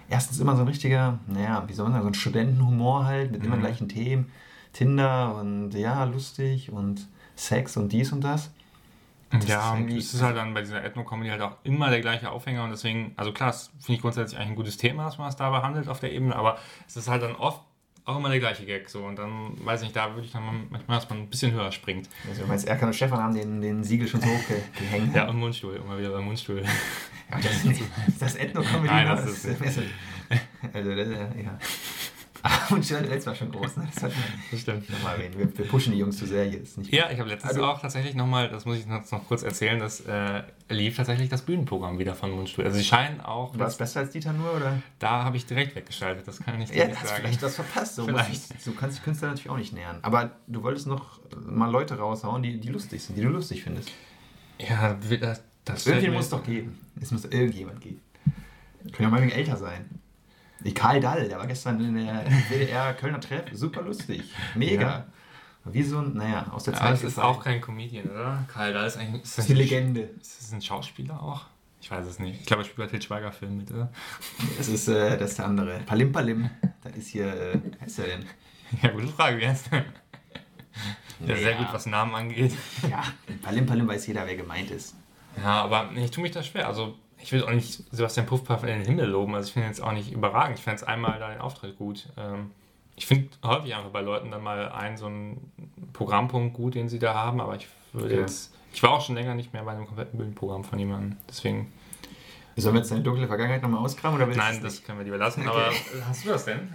erstens 0.10 0.40
immer 0.40 0.56
so 0.56 0.62
ein 0.64 0.68
richtiger, 0.68 1.20
naja, 1.28 1.64
wie 1.68 1.74
soll 1.74 1.86
man 1.86 1.94
sagen, 1.94 2.04
so 2.04 2.10
ein 2.10 2.14
Studentenhumor 2.14 3.06
halt 3.06 3.32
mit 3.32 3.44
immer 3.46 3.58
Mhm. 3.58 3.62
gleichen 3.62 3.90
Themen. 3.90 4.32
Tinder 4.74 5.36
und 5.36 5.72
ja, 5.74 6.04
lustig 6.06 6.72
und 6.72 7.08
Sex 7.36 7.78
und 7.78 7.92
dies 7.92 8.12
und 8.12 8.22
das. 8.24 8.52
Das 9.32 9.48
ja, 9.48 9.76
ist 9.76 9.98
es 10.08 10.14
ist 10.16 10.22
halt 10.22 10.38
dann 10.38 10.54
bei 10.54 10.62
dieser 10.62 10.84
Ethno-Comedy 10.84 11.30
halt 11.30 11.42
auch 11.42 11.58
immer 11.64 11.90
der 11.90 12.02
gleiche 12.02 12.30
Aufhänger 12.30 12.64
und 12.64 12.70
deswegen, 12.70 13.14
also 13.18 13.32
klar, 13.32 13.52
finde 13.54 13.94
ich 13.94 14.02
grundsätzlich 14.02 14.38
eigentlich 14.40 14.52
ein 14.52 14.56
gutes 14.56 14.78
Thema, 14.78 15.06
dass 15.06 15.18
man 15.18 15.28
es 15.30 15.36
da 15.36 15.50
behandelt 15.50 15.88
auf 15.88 16.00
der 16.00 16.12
Ebene, 16.12 16.36
aber 16.36 16.58
es 16.88 16.96
ist 16.98 17.10
halt 17.10 17.24
dann 17.24 17.36
oft 17.36 17.62
auch 18.06 18.18
immer 18.18 18.30
der 18.30 18.40
gleiche 18.40 18.66
Gag 18.66 18.90
so 18.90 19.06
und 19.06 19.18
dann, 19.18 19.54
weiß 19.66 19.82
ich 19.82 19.88
nicht, 19.88 19.96
da 19.96 20.14
würde 20.14 20.26
ich 20.26 20.32
dann 20.34 20.44
mal- 20.46 20.54
manchmal, 20.70 21.00
dass 21.00 21.10
man 21.10 21.20
ein 21.20 21.28
bisschen 21.30 21.52
höher 21.54 21.72
springt. 21.72 22.10
Also, 22.28 22.42
du 22.42 22.48
meinst, 22.48 22.68
Erkan 22.68 22.88
und 22.90 22.94
Stefan 22.94 23.20
haben 23.20 23.34
den, 23.34 23.62
den 23.62 23.84
Siegel 23.84 24.08
schon 24.08 24.20
so 24.22 24.28
hochgehängt. 24.28 25.16
Ja, 25.16 25.30
und 25.30 25.38
Mundstuhl, 25.38 25.76
immer 25.78 25.98
wieder 25.98 26.10
beim 26.12 26.26
Mundstuhl. 26.26 26.64
Ja, 27.32 27.40
das, 27.40 27.64
ist 27.66 28.22
das 28.22 28.36
Ethno-Comedy? 28.36 28.86
Nein, 28.94 29.08
war 29.08 29.16
das 29.16 29.44
ist 29.46 29.62
nicht. 29.62 29.80
Also, 30.72 30.96
das, 30.96 31.08
ja. 31.08 31.58
Und 32.72 32.86
schon 32.86 33.02
letztes 33.06 33.26
war 33.28 33.36
schon 33.36 33.52
groß, 33.52 33.78
ne? 33.78 33.88
Das 33.94 34.04
hat 34.04 34.12
Das 34.52 34.60
stimmt. 34.60 34.90
nochmal 34.90 35.16
erwähnen. 35.16 35.38
Wir, 35.38 35.58
wir 35.58 35.66
pushen 35.66 35.94
die 35.94 36.00
Jungs 36.00 36.18
zu 36.18 36.26
sehr 36.26 36.44
hier. 36.46 36.62
Ist 36.62 36.78
nicht 36.78 36.92
Ja, 36.94 37.10
ich 37.10 37.18
habe 37.20 37.30
letztens 37.30 37.52
Also- 37.54 37.64
auch 37.66 37.80
tatsächlich 37.82 38.16
nochmal, 38.16 38.50
das 38.50 38.66
muss 38.66 38.78
ich 38.80 38.86
noch, 38.86 39.10
noch 39.12 39.28
kurz 39.28 39.44
erzählen, 39.44 39.80
das 39.80 40.02
äh, 40.02 40.44
lief 40.70 40.98
tatsächlich 40.98 41.30
das 41.30 41.44
Bühnenprogramm 41.44 42.00
wieder 42.00 42.16
von 42.16 42.32
Mundstuhl. 42.32 42.66
Also 42.66 42.78
sie 42.78 42.84
scheinen 42.84 43.22
auch, 43.22 43.58
War 43.58 43.68
es 43.68 43.78
besser 43.78 44.02
als 44.02 44.10
Dieter 44.12 44.34
nur, 44.34 44.54
oder? 44.56 44.82
da 45.00 45.24
habe 45.24 45.38
ich 45.38 45.46
direkt 45.46 45.76
weggeschaltet, 45.76 46.28
das 46.28 46.40
kann 46.40 46.60
ich 46.62 46.70
Ja, 46.72 46.86
nicht 46.86 46.96
du 46.98 47.00
hast 47.02 47.08
sagen. 47.10 47.22
vielleicht 47.24 47.42
was 47.44 47.56
verpasst. 47.56 47.96
So 47.96 48.06
Vielleicht. 48.06 48.66
du- 48.66 48.72
Du 48.72 48.78
kannst 48.78 48.98
die 48.98 49.04
Künstler 49.04 49.30
natürlich 49.30 49.50
auch 49.50 49.58
nicht 49.58 49.74
nähern. 49.74 50.00
Aber 50.02 50.32
du 50.48 50.64
wolltest 50.64 50.88
noch 50.88 51.22
mal 51.46 51.72
Leute 51.72 51.98
raushauen, 51.98 52.44
die, 52.44 52.60
die 52.60 52.70
lustig 52.70 53.02
sind, 53.04 53.16
die 53.18 53.22
du 53.22 53.30
lustig 53.30 53.64
findest. 53.64 53.90
Ja, 54.60 54.96
das, 54.96 55.44
das 55.66 55.86
Irgendjemand 55.88 56.18
muss 56.20 56.30
doch 56.30 56.44
geben. 56.44 56.78
Es 57.00 57.12
muss 57.12 57.24
irgendjemand 57.26 57.80
geben. 57.82 58.02
Können 58.92 58.94
ja 59.00 59.10
mal 59.10 59.18
ein 59.18 59.24
wenig 59.24 59.36
älter 59.36 59.56
sein. 59.58 59.86
Karl 60.72 61.00
Dall, 61.02 61.28
der 61.28 61.40
war 61.40 61.48
gestern 61.48 61.84
in 61.84 61.96
der 62.06 62.24
WDR 62.50 62.94
Kölner 62.94 63.20
Treff. 63.20 63.44
Super 63.52 63.82
lustig. 63.82 64.24
Mega. 64.56 64.82
Ja. 64.82 65.06
Wie 65.66 65.82
so 65.84 66.00
ein, 66.00 66.14
naja, 66.14 66.46
aus 66.52 66.64
der 66.66 66.74
Ja, 66.74 66.80
Zeit. 66.80 66.92
das 66.94 67.04
ist 67.04 67.20
auch 67.20 67.44
kein 67.44 67.60
Comedian, 67.62 68.06
oder? 68.10 68.44
Karl, 68.48 68.74
da 68.74 68.86
ist 68.86 68.98
eigentlich. 68.98 69.24
Ist 69.24 69.38
Das 69.38 69.48
die 69.48 69.54
Legende. 69.54 70.02
Ist 70.22 70.42
das 70.42 70.52
ein 70.54 70.62
Schauspieler 70.62 71.22
auch? 71.22 71.46
Ich 71.82 71.90
weiß 71.92 72.06
es 72.06 72.20
nicht. 72.20 72.40
Ich 72.42 72.46
glaube, 72.46 72.64
er 72.64 72.66
spielt 72.66 72.78
bei 72.78 72.88
Til 72.88 73.02
Schweiger 73.02 73.32
Film 73.34 73.58
mit, 73.58 73.72
oder? 73.72 73.90
Das 74.58 74.68
ist, 74.70 74.88
äh, 74.88 75.18
das 75.18 75.32
ist 75.32 75.40
der 75.40 75.46
andere. 75.48 75.80
Palim 75.86 76.12
Palim. 76.14 76.50
Das 76.84 76.96
ist 76.96 77.10
hier, 77.10 77.28
äh, 77.28 77.56
wie 77.62 77.82
heißt 77.82 77.98
der 77.98 78.06
denn? 78.08 78.26
Ja, 78.82 78.90
gute 78.92 79.08
Frage, 79.08 79.38
wie 79.40 79.48
heißt 79.48 79.72
der? 79.72 79.86
Der 81.28 81.38
sehr 81.38 81.52
Ja. 81.52 81.58
gut, 81.58 81.68
was 81.74 81.86
Namen 81.86 82.16
angeht. 82.16 82.54
Ja, 82.90 83.04
Palim 83.42 83.66
Palim 83.66 83.88
weiß 83.88 84.08
jeder, 84.08 84.26
wer 84.26 84.36
gemeint 84.36 84.72
ist. 84.72 84.96
Ja, 85.42 85.64
aber 85.64 85.90
ich 85.96 86.10
tue 86.12 86.22
mich 86.24 86.32
da 86.32 86.42
schwer. 86.44 86.68
Also, 86.68 86.96
ich 87.24 87.32
will 87.32 87.44
auch 87.44 87.50
nicht 87.52 87.84
Sebastian 87.92 88.26
Puffpaff 88.26 88.64
in 88.64 88.70
den 88.70 88.82
Himmel 88.86 89.08
loben. 89.08 89.34
Also, 89.36 89.48
ich 89.48 89.54
finde 89.54 89.68
ihn 89.68 89.72
jetzt 89.72 89.82
auch 89.82 89.92
nicht 89.94 90.12
überragend. 90.12 90.58
Ich 90.60 90.64
fand 90.64 90.78
es 90.78 90.84
einmal 90.84 91.20
da 91.20 91.30
den 91.30 91.42
Auftritt 91.42 91.78
gut. 91.78 92.08
Ähm, 92.18 92.52
ich 92.96 93.06
finde 93.08 93.30
häufig 93.44 93.74
einfach 93.76 93.90
bei 93.90 94.02
Leuten 94.02 94.30
dann 94.32 94.44
mal 94.44 94.70
einen 94.70 94.98
so 94.98 95.08
einen 95.08 95.52
Programmpunkt 95.94 96.54
gut, 96.56 96.76
den 96.76 96.90
sie 96.90 97.00
da 97.00 97.14
haben. 97.16 97.42
Aber 97.42 97.56
ich 97.56 97.68
würde 97.94 98.08
Okay. 98.14 98.20
jetzt. 98.22 98.54
Ich 98.74 98.82
war 98.84 98.92
auch 98.92 99.02
schon 99.06 99.16
länger 99.16 99.36
nicht 99.36 99.54
mehr 99.54 99.64
bei 99.64 99.72
einem 99.72 99.86
kompletten 99.86 100.18
Bühnenprogramm 100.18 100.64
von 100.64 100.78
jemandem. 100.80 101.18
Deswegen. 101.30 101.72
Sollen 102.56 102.76
wir 102.76 102.82
jetzt 102.82 102.92
deine 102.92 103.02
dunkle 103.02 103.26
Vergangenheit 103.28 103.64
nochmal 103.64 103.80
auskramen? 103.84 104.22
Oder 104.22 104.32
Nein, 104.36 104.60
das 104.62 104.84
können 104.84 105.00
wir 105.00 105.06
lieber 105.06 105.18
lassen. 105.18 105.48
Okay. 105.48 105.50
Aber 105.58 106.06
hast 106.08 106.24
du 106.24 106.30
das 106.30 106.46
denn? 106.46 106.72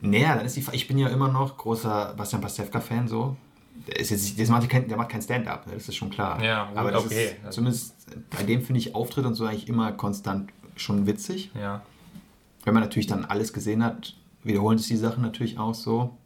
Naja, 0.00 0.34
dann 0.34 0.44
ist 0.44 0.56
die 0.56 0.62
Fa- 0.62 0.72
Ich 0.72 0.88
bin 0.88 0.98
ja 0.98 1.08
immer 1.08 1.28
noch 1.28 1.56
großer 1.56 2.14
Bastian 2.16 2.42
Pastewka-Fan, 2.42 3.06
so. 3.08 3.36
Der, 3.88 3.98
ist 4.00 4.10
jetzt, 4.10 4.38
der 4.38 4.48
macht 4.48 4.68
kein, 4.70 4.88
der 4.88 4.96
macht 4.96 5.10
kein 5.10 5.20
Stand-up, 5.22 5.66
ne? 5.66 5.74
das 5.74 5.88
ist 5.88 5.96
schon 5.96 6.10
klar. 6.10 6.42
Ja, 6.42 6.68
gut, 6.68 6.76
Aber 6.78 6.90
das 6.92 7.04
okay. 7.06 7.36
ist 7.42 7.52
zumindest 7.52 7.94
bei 8.30 8.42
dem 8.44 8.62
finde 8.62 8.78
ich 8.78 8.94
Auftritt 8.94 9.26
und 9.26 9.34
so 9.34 9.44
eigentlich 9.46 9.68
immer 9.68 9.92
konstant 9.92 10.50
schon 10.76 11.06
witzig. 11.06 11.50
Ja. 11.54 11.82
Wenn 12.64 12.72
man 12.74 12.82
natürlich 12.82 13.06
dann 13.08 13.24
alles 13.24 13.52
gesehen 13.52 13.84
hat, 13.84 14.14
wiederholen 14.42 14.78
sich 14.78 14.88
die 14.88 14.96
Sachen 14.96 15.22
natürlich 15.22 15.58
auch 15.58 15.74
so. 15.74 16.16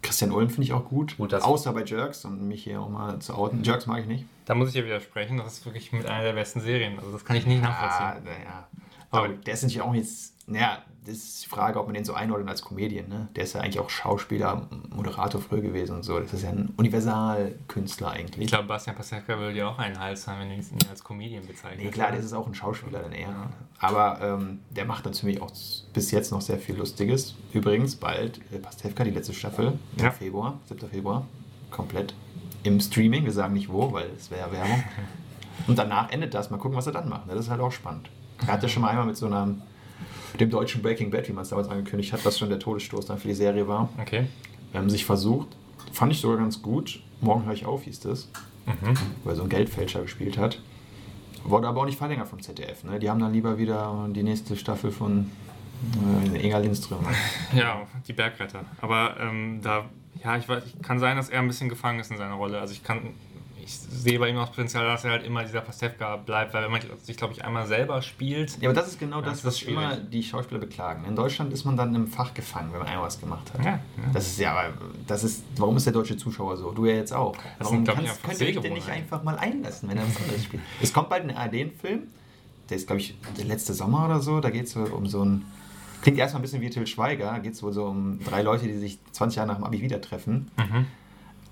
Christian 0.00 0.32
Ulm 0.32 0.48
finde 0.48 0.62
ich 0.64 0.72
auch 0.72 0.86
gut. 0.88 1.16
Gut, 1.16 1.32
das- 1.32 1.44
Außer 1.44 1.72
bei 1.72 1.84
Jerks, 1.84 2.24
um 2.24 2.48
mich 2.48 2.64
hier 2.64 2.80
auch 2.80 2.88
mal 2.88 3.20
zu 3.20 3.34
outen. 3.34 3.62
Jerks 3.62 3.86
mag 3.86 4.00
ich 4.00 4.06
nicht. 4.06 4.24
Da 4.46 4.54
muss 4.54 4.70
ich 4.70 4.74
ja 4.74 4.84
widersprechen. 4.84 5.36
Das 5.38 5.52
ist 5.58 5.64
wirklich 5.64 5.92
mit 5.92 6.06
einer 6.06 6.24
der 6.24 6.32
besten 6.32 6.60
Serien. 6.60 6.98
Also, 6.98 7.12
das 7.12 7.24
kann 7.24 7.36
ich 7.36 7.46
nicht 7.46 7.62
nachvollziehen. 7.62 8.06
Ah, 8.06 8.20
naja. 8.24 8.68
Aber 9.10 9.28
der 9.28 9.54
ist 9.54 9.62
natürlich 9.62 9.82
auch 9.82 9.94
jetzt, 9.94 10.34
naja, 10.48 10.82
das 11.04 11.16
ist 11.16 11.44
die 11.44 11.48
Frage, 11.48 11.80
ob 11.80 11.86
man 11.86 11.94
den 11.94 12.04
so 12.04 12.14
einordnet 12.14 12.48
als 12.48 12.62
Comedian. 12.62 13.08
Ne? 13.08 13.28
Der 13.34 13.42
ist 13.42 13.54
ja 13.54 13.60
eigentlich 13.60 13.80
auch 13.80 13.90
Schauspieler, 13.90 14.68
Moderator 14.94 15.40
früher 15.40 15.60
gewesen 15.60 15.96
und 15.96 16.04
so. 16.04 16.18
Das 16.20 16.32
ist 16.32 16.42
ja 16.44 16.50
ein 16.50 16.72
Universalkünstler 16.76 18.12
eigentlich. 18.12 18.44
Ich 18.44 18.50
glaube, 18.50 18.68
Bastian 18.68 18.94
Pastewka 18.94 19.36
würde 19.38 19.58
ja 19.58 19.68
auch 19.68 19.78
einen 19.78 19.98
Hals 19.98 20.28
haben, 20.28 20.40
wenn 20.40 20.48
du 20.50 20.54
ihn 20.54 20.78
als 20.88 21.02
Comedian 21.02 21.44
bezeichnest. 21.44 21.84
Nee, 21.84 21.90
klar, 21.90 22.12
das 22.12 22.24
ist 22.24 22.32
auch 22.32 22.46
ein 22.46 22.54
Schauspieler 22.54 23.00
dann 23.00 23.12
eher. 23.12 23.28
Ja. 23.28 23.50
Aber 23.80 24.20
ähm, 24.22 24.60
der 24.70 24.84
macht 24.84 25.04
natürlich 25.04 25.42
auch 25.42 25.50
bis 25.92 26.12
jetzt 26.12 26.30
noch 26.30 26.40
sehr 26.40 26.58
viel 26.58 26.76
Lustiges. 26.76 27.34
Übrigens, 27.52 27.96
bald 27.96 28.40
äh, 28.52 28.58
Pastewka, 28.58 29.02
die 29.02 29.10
letzte 29.10 29.34
Staffel, 29.34 29.78
im 29.96 30.04
ja. 30.04 30.12
Februar, 30.12 30.60
7. 30.66 30.88
Februar, 30.88 31.26
komplett 31.72 32.14
im 32.62 32.78
Streaming. 32.78 33.24
Wir 33.24 33.32
sagen 33.32 33.54
nicht 33.54 33.68
wo, 33.68 33.92
weil 33.92 34.08
es 34.16 34.30
wäre 34.30 34.42
ja 34.42 34.52
Werbung. 34.52 34.84
Und 35.66 35.78
danach 35.78 36.10
endet 36.12 36.32
das. 36.32 36.50
Mal 36.50 36.58
gucken, 36.58 36.76
was 36.76 36.86
er 36.86 36.92
dann 36.92 37.08
macht. 37.08 37.28
Das 37.28 37.40
ist 37.40 37.50
halt 37.50 37.60
auch 37.60 37.72
spannend. 37.72 38.08
Er 38.46 38.54
hat 38.54 38.62
ja 38.62 38.68
schon 38.68 38.82
mal 38.82 38.88
einmal 38.88 39.06
mit 39.06 39.16
so 39.16 39.26
einer 39.26 39.54
dem 40.38 40.50
deutschen 40.50 40.82
Breaking 40.82 41.10
Bad, 41.10 41.28
wie 41.28 41.32
man 41.32 41.42
es 41.42 41.50
damals 41.50 41.68
angekündigt 41.68 42.12
hat, 42.12 42.24
was 42.24 42.38
schon 42.38 42.48
der 42.48 42.58
Todesstoß 42.58 43.06
dann 43.06 43.18
für 43.18 43.28
die 43.28 43.34
Serie 43.34 43.68
war. 43.68 43.88
Okay. 44.00 44.26
Ähm, 44.74 44.88
sich 44.88 45.04
versucht. 45.04 45.48
Fand 45.92 46.12
ich 46.12 46.20
sogar 46.20 46.38
ganz 46.38 46.62
gut. 46.62 47.02
Morgen 47.20 47.44
höre 47.44 47.54
ich 47.54 47.66
auf, 47.66 47.82
hieß 47.82 48.00
das. 48.00 48.28
Mhm. 48.66 48.94
Weil 49.24 49.36
so 49.36 49.42
ein 49.42 49.48
Geldfälscher 49.48 50.02
gespielt 50.02 50.38
hat. 50.38 50.60
Wurde 51.44 51.68
aber 51.68 51.82
auch 51.82 51.86
nicht 51.86 51.98
verlängert 51.98 52.28
vom 52.28 52.40
ZDF. 52.40 52.84
Ne? 52.84 52.98
Die 52.98 53.10
haben 53.10 53.20
dann 53.20 53.32
lieber 53.32 53.58
wieder 53.58 54.08
die 54.10 54.22
nächste 54.22 54.56
Staffel 54.56 54.92
von 54.92 55.30
äh, 56.34 56.44
Inga 56.44 56.58
Lindström. 56.58 57.04
Ja, 57.54 57.86
die 58.06 58.12
Bergretter. 58.12 58.64
Aber 58.80 59.16
ähm, 59.20 59.60
da, 59.62 59.86
ja, 60.22 60.36
ich 60.36 60.48
weiß, 60.48 60.62
kann 60.82 60.98
sein, 60.98 61.16
dass 61.16 61.28
er 61.28 61.40
ein 61.40 61.48
bisschen 61.48 61.68
gefangen 61.68 62.00
ist 62.00 62.10
in 62.10 62.16
seiner 62.16 62.34
Rolle. 62.34 62.60
Also 62.60 62.72
ich 62.72 62.84
kann 62.84 63.10
ich 63.64 63.74
sehe 63.74 64.18
bei 64.18 64.28
ihm 64.28 64.36
auch 64.36 64.46
das 64.46 64.50
Potenzial, 64.50 64.84
dass 64.84 65.04
er 65.04 65.12
halt 65.12 65.24
immer 65.24 65.44
dieser 65.44 65.60
Pastewka 65.60 66.16
bleibt, 66.16 66.52
weil 66.52 66.64
wenn 66.64 66.70
man 66.72 66.80
sich, 67.02 67.16
glaube 67.16 67.32
ich, 67.32 67.44
einmal 67.44 67.66
selber 67.66 68.02
spielt. 68.02 68.60
Ja, 68.60 68.68
aber 68.68 68.80
das 68.80 68.88
ist 68.88 68.98
genau 68.98 69.20
das, 69.20 69.38
ist 69.38 69.44
was 69.44 69.60
schwierig. 69.60 69.76
immer 69.76 69.96
die 69.96 70.22
Schauspieler 70.22 70.60
beklagen. 70.60 71.04
In 71.06 71.14
Deutschland 71.14 71.52
ist 71.52 71.64
man 71.64 71.76
dann 71.76 71.94
im 71.94 72.08
Fach 72.08 72.34
gefangen, 72.34 72.72
wenn 72.72 72.80
man 72.80 72.88
einmal 72.88 73.06
was 73.06 73.20
gemacht 73.20 73.52
hat. 73.54 73.64
Ja, 73.64 73.70
ja. 73.72 73.80
Das 74.12 74.26
ist 74.26 74.38
ja, 74.38 74.52
aber 74.52 74.74
das 75.06 75.22
ist, 75.22 75.44
warum 75.56 75.76
ist 75.76 75.86
der 75.86 75.92
deutsche 75.92 76.16
Zuschauer 76.16 76.56
so? 76.56 76.72
Du 76.72 76.86
ja 76.86 76.94
jetzt 76.94 77.12
auch. 77.12 77.36
Das 77.36 77.68
warum 77.68 77.86
sind, 77.86 77.94
kannst, 77.94 78.22
könnt 78.22 78.40
ihr 78.40 78.48
euch 78.48 78.60
denn 78.60 78.74
nicht 78.74 78.88
einfach 78.88 79.22
mal 79.22 79.38
einlassen, 79.38 79.88
wenn 79.88 79.96
er 79.96 80.08
was 80.08 80.16
anderes 80.16 80.44
spielt? 80.44 80.62
Es 80.80 80.92
kommt 80.92 81.08
bald 81.08 81.22
ein 81.22 81.36
ARD-Film, 81.36 82.08
der 82.68 82.76
ist, 82.76 82.86
glaube 82.86 83.00
ich, 83.00 83.14
der 83.38 83.44
letzte 83.44 83.74
Sommer 83.74 84.06
oder 84.06 84.20
so, 84.20 84.40
da 84.40 84.50
geht 84.50 84.66
es 84.66 84.76
um 84.76 85.06
so 85.06 85.24
ein. 85.24 85.44
Klingt 86.02 86.18
erstmal 86.18 86.40
ein 86.40 86.42
bisschen 86.42 86.60
wie 86.60 86.68
Till 86.68 86.86
Schweiger, 86.88 87.38
geht 87.38 87.52
es 87.52 87.62
wohl 87.62 87.72
so 87.72 87.84
um 87.84 88.18
drei 88.24 88.42
Leute, 88.42 88.66
die 88.66 88.76
sich 88.76 88.98
20 89.12 89.36
Jahre 89.36 89.46
nach 89.46 89.54
dem 89.54 89.64
Abi 89.64 89.80
wieder 89.82 90.00
treffen. 90.00 90.50
Mhm 90.56 90.86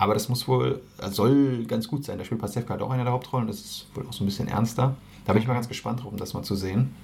aber 0.01 0.15
das 0.15 0.31
muss 0.31 0.49
wohl, 0.49 0.81
soll 1.11 1.67
ganz 1.67 1.87
gut 1.87 2.07
sein. 2.07 2.17
Da 2.17 2.25
spielt 2.25 2.41
Pastewka 2.41 2.71
halt 2.71 2.81
auch 2.81 2.91
eine 2.91 3.05
der 3.05 3.13
Hauptrollen. 3.13 3.47
Das 3.47 3.61
ist 3.61 3.87
wohl 3.95 4.07
auch 4.09 4.15
so 4.15 4.25
ein 4.25 4.27
bisschen 4.27 4.49
ernster. 4.49 4.97
Da 5.27 5.35
bin 5.35 5.43
ich 5.43 5.47
mal 5.47 5.53
ganz 5.53 5.69
gespannt 5.69 6.03
drauf, 6.03 6.11
um 6.11 6.17
das 6.17 6.33
mal 6.33 6.43
zu 6.43 6.57
sehen. 6.57 6.95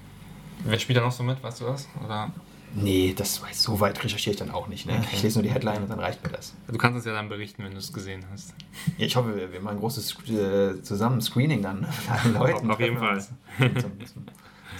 Wer 0.64 0.78
spielt 0.78 0.96
da 0.96 1.02
noch 1.02 1.12
so 1.12 1.22
mit? 1.22 1.42
Weißt 1.42 1.60
du 1.60 1.66
das? 1.66 1.86
Oder? 2.02 2.32
Nee, 2.74 3.12
das 3.14 3.42
weiß, 3.42 3.62
so 3.62 3.80
weit 3.80 4.02
recherchiere 4.02 4.32
ich 4.32 4.38
dann 4.38 4.50
auch 4.50 4.68
nicht. 4.68 4.86
Ne? 4.86 4.94
Okay. 4.94 5.08
Ich 5.12 5.22
lese 5.22 5.38
nur 5.38 5.42
die 5.42 5.50
Headline 5.50 5.82
und 5.82 5.90
dann 5.90 6.00
reicht 6.00 6.24
mir 6.24 6.30
das. 6.30 6.54
Du 6.68 6.78
kannst 6.78 6.96
uns 6.96 7.04
ja 7.04 7.12
dann 7.12 7.28
berichten, 7.28 7.64
wenn 7.64 7.72
du 7.72 7.76
es 7.76 7.92
gesehen 7.92 8.24
hast. 8.32 8.54
Ja, 8.96 9.04
ich 9.04 9.14
hoffe, 9.14 9.36
wir, 9.36 9.52
wir 9.52 9.60
machen 9.60 9.76
ein 9.76 9.80
großes 9.80 10.16
äh, 10.30 10.80
zusammen 10.80 11.20
Screening 11.20 11.60
dann 11.60 11.80
mit 11.80 12.10
allen 12.10 12.32
Leuten. 12.32 12.70
Auf 12.70 12.80
jeden 12.80 12.96
Fall. 12.96 13.20
Zum, 13.20 13.76
zum, 13.78 13.92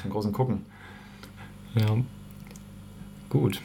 zum, 0.00 0.10
großen 0.10 0.32
Gucken. 0.32 0.64
Ja. 1.74 1.98
Gut. 3.28 3.60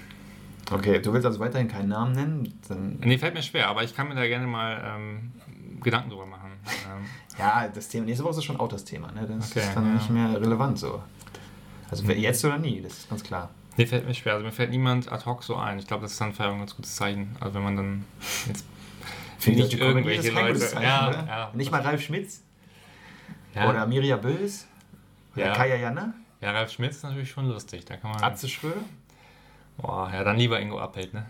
Okay, 0.71 0.99
du 0.99 1.13
willst 1.13 1.25
also 1.25 1.39
weiterhin 1.39 1.67
keinen 1.67 1.89
Namen 1.89 2.13
nennen? 2.13 2.59
Dann 2.67 2.97
nee, 3.01 3.17
fällt 3.17 3.33
mir 3.33 3.43
schwer, 3.43 3.67
aber 3.67 3.83
ich 3.83 3.95
kann 3.95 4.07
mir 4.07 4.15
da 4.15 4.25
gerne 4.25 4.47
mal 4.47 4.81
ähm, 4.83 5.31
Gedanken 5.81 6.09
drüber 6.09 6.25
machen. 6.25 6.51
Ähm. 6.65 7.05
ja, 7.39 7.67
das 7.67 7.89
Thema, 7.89 8.05
nächste 8.05 8.23
Woche 8.23 8.37
ist 8.37 8.45
schon 8.45 8.59
auch 8.59 8.69
das 8.69 8.83
Thema. 8.83 9.11
Ne? 9.11 9.27
Das 9.27 9.51
okay, 9.51 9.59
ist 9.59 9.75
dann 9.75 9.85
ja. 9.85 9.93
nicht 9.93 10.09
mehr 10.09 10.39
relevant 10.39 10.79
so. 10.79 11.01
Also 11.89 12.09
jetzt 12.11 12.45
oder 12.45 12.57
nie, 12.57 12.81
das 12.81 12.99
ist 12.99 13.09
ganz 13.09 13.23
klar. 13.23 13.49
Nee, 13.77 13.85
fällt 13.85 14.05
mir 14.05 14.13
schwer. 14.13 14.33
Also 14.33 14.45
mir 14.45 14.51
fällt 14.51 14.69
niemand 14.69 15.11
ad 15.11 15.25
hoc 15.25 15.43
so 15.43 15.55
ein. 15.55 15.79
Ich 15.79 15.87
glaube, 15.87 16.03
das 16.03 16.13
ist 16.13 16.21
dann 16.21 16.33
vielleicht 16.33 16.51
ein 16.51 16.59
ganz 16.59 16.75
gutes 16.75 16.95
Zeichen. 16.95 17.35
Also 17.39 17.55
wenn 17.55 17.63
man 17.63 17.75
dann 17.75 18.05
jetzt 18.47 18.65
Finde 19.39 19.63
nicht 19.63 19.73
irgendwelche 19.73 20.31
Leute... 20.31 20.59
Zeichen, 20.59 20.83
ja, 20.83 21.11
ja, 21.11 21.51
Nicht 21.53 21.71
mal 21.71 21.81
Ralf 21.81 22.01
Schmitz? 22.01 22.43
Ja. 23.55 23.69
Oder 23.69 23.87
Mirja 23.87 24.17
Bös? 24.17 24.67
Oder 25.35 25.47
ja. 25.47 25.53
Kaya 25.53 25.75
Janne? 25.75 26.13
Ja, 26.41 26.51
Ralf 26.51 26.71
Schmitz 26.71 26.97
ist 26.97 27.03
natürlich 27.03 27.31
schon 27.31 27.47
lustig. 27.47 27.85
Da 27.85 27.97
kann 27.97 28.11
man 28.11 28.23
Atze 28.23 28.47
Schröder? 28.47 28.81
Boah, 29.81 30.09
ja, 30.13 30.23
dann 30.23 30.37
lieber 30.37 30.59
Ingo 30.59 30.79
Appelt, 30.79 31.13
ne? 31.13 31.25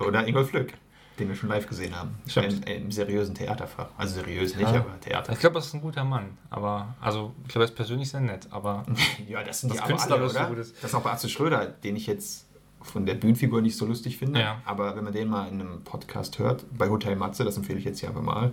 Oder 0.00 0.26
Ingolf 0.26 0.50
Flück, 0.50 0.72
den 1.18 1.28
wir 1.28 1.34
schon 1.34 1.48
live 1.48 1.66
gesehen 1.66 1.94
haben. 1.94 2.16
Im, 2.36 2.62
Im, 2.62 2.90
seriösen 2.92 3.34
Theaterfach. 3.34 3.88
Also 3.96 4.14
seriös 4.14 4.54
nicht, 4.56 4.70
ja. 4.72 4.80
aber 4.80 5.00
Theater. 5.00 5.32
Ich 5.32 5.40
glaube, 5.40 5.54
das 5.54 5.66
ist 5.66 5.74
ein 5.74 5.80
guter 5.80 6.04
Mann. 6.04 6.38
Aber, 6.50 6.94
also, 7.00 7.34
ich 7.42 7.48
glaube, 7.48 7.64
er 7.64 7.68
ist 7.68 7.74
persönlich 7.74 8.08
sehr 8.08 8.20
nett, 8.20 8.46
aber. 8.50 8.86
ja, 9.28 9.42
das 9.42 9.60
sind 9.60 9.74
das 9.74 9.82
die 9.82 9.86
Künstler, 9.86 10.16
alle, 10.16 10.30
oder? 10.30 10.54
Das 10.56 10.70
ist 10.70 10.94
auch 10.94 11.02
bei 11.02 11.10
Atze 11.10 11.28
Schröder, 11.28 11.66
den 11.66 11.96
ich 11.96 12.06
jetzt 12.06 12.46
von 12.80 13.06
der 13.06 13.14
Bühnenfigur 13.14 13.60
nicht 13.60 13.76
so 13.76 13.86
lustig 13.86 14.18
finde. 14.18 14.40
Ja. 14.40 14.62
Aber 14.64 14.96
wenn 14.96 15.04
man 15.04 15.12
den 15.12 15.28
mal 15.28 15.48
in 15.48 15.60
einem 15.60 15.82
Podcast 15.82 16.38
hört, 16.38 16.64
bei 16.76 16.88
Hotel 16.88 17.16
Matze, 17.16 17.44
das 17.44 17.56
empfehle 17.56 17.78
ich 17.78 17.84
jetzt 17.84 18.00
hier 18.00 18.08
einfach 18.08 18.22
mal. 18.22 18.52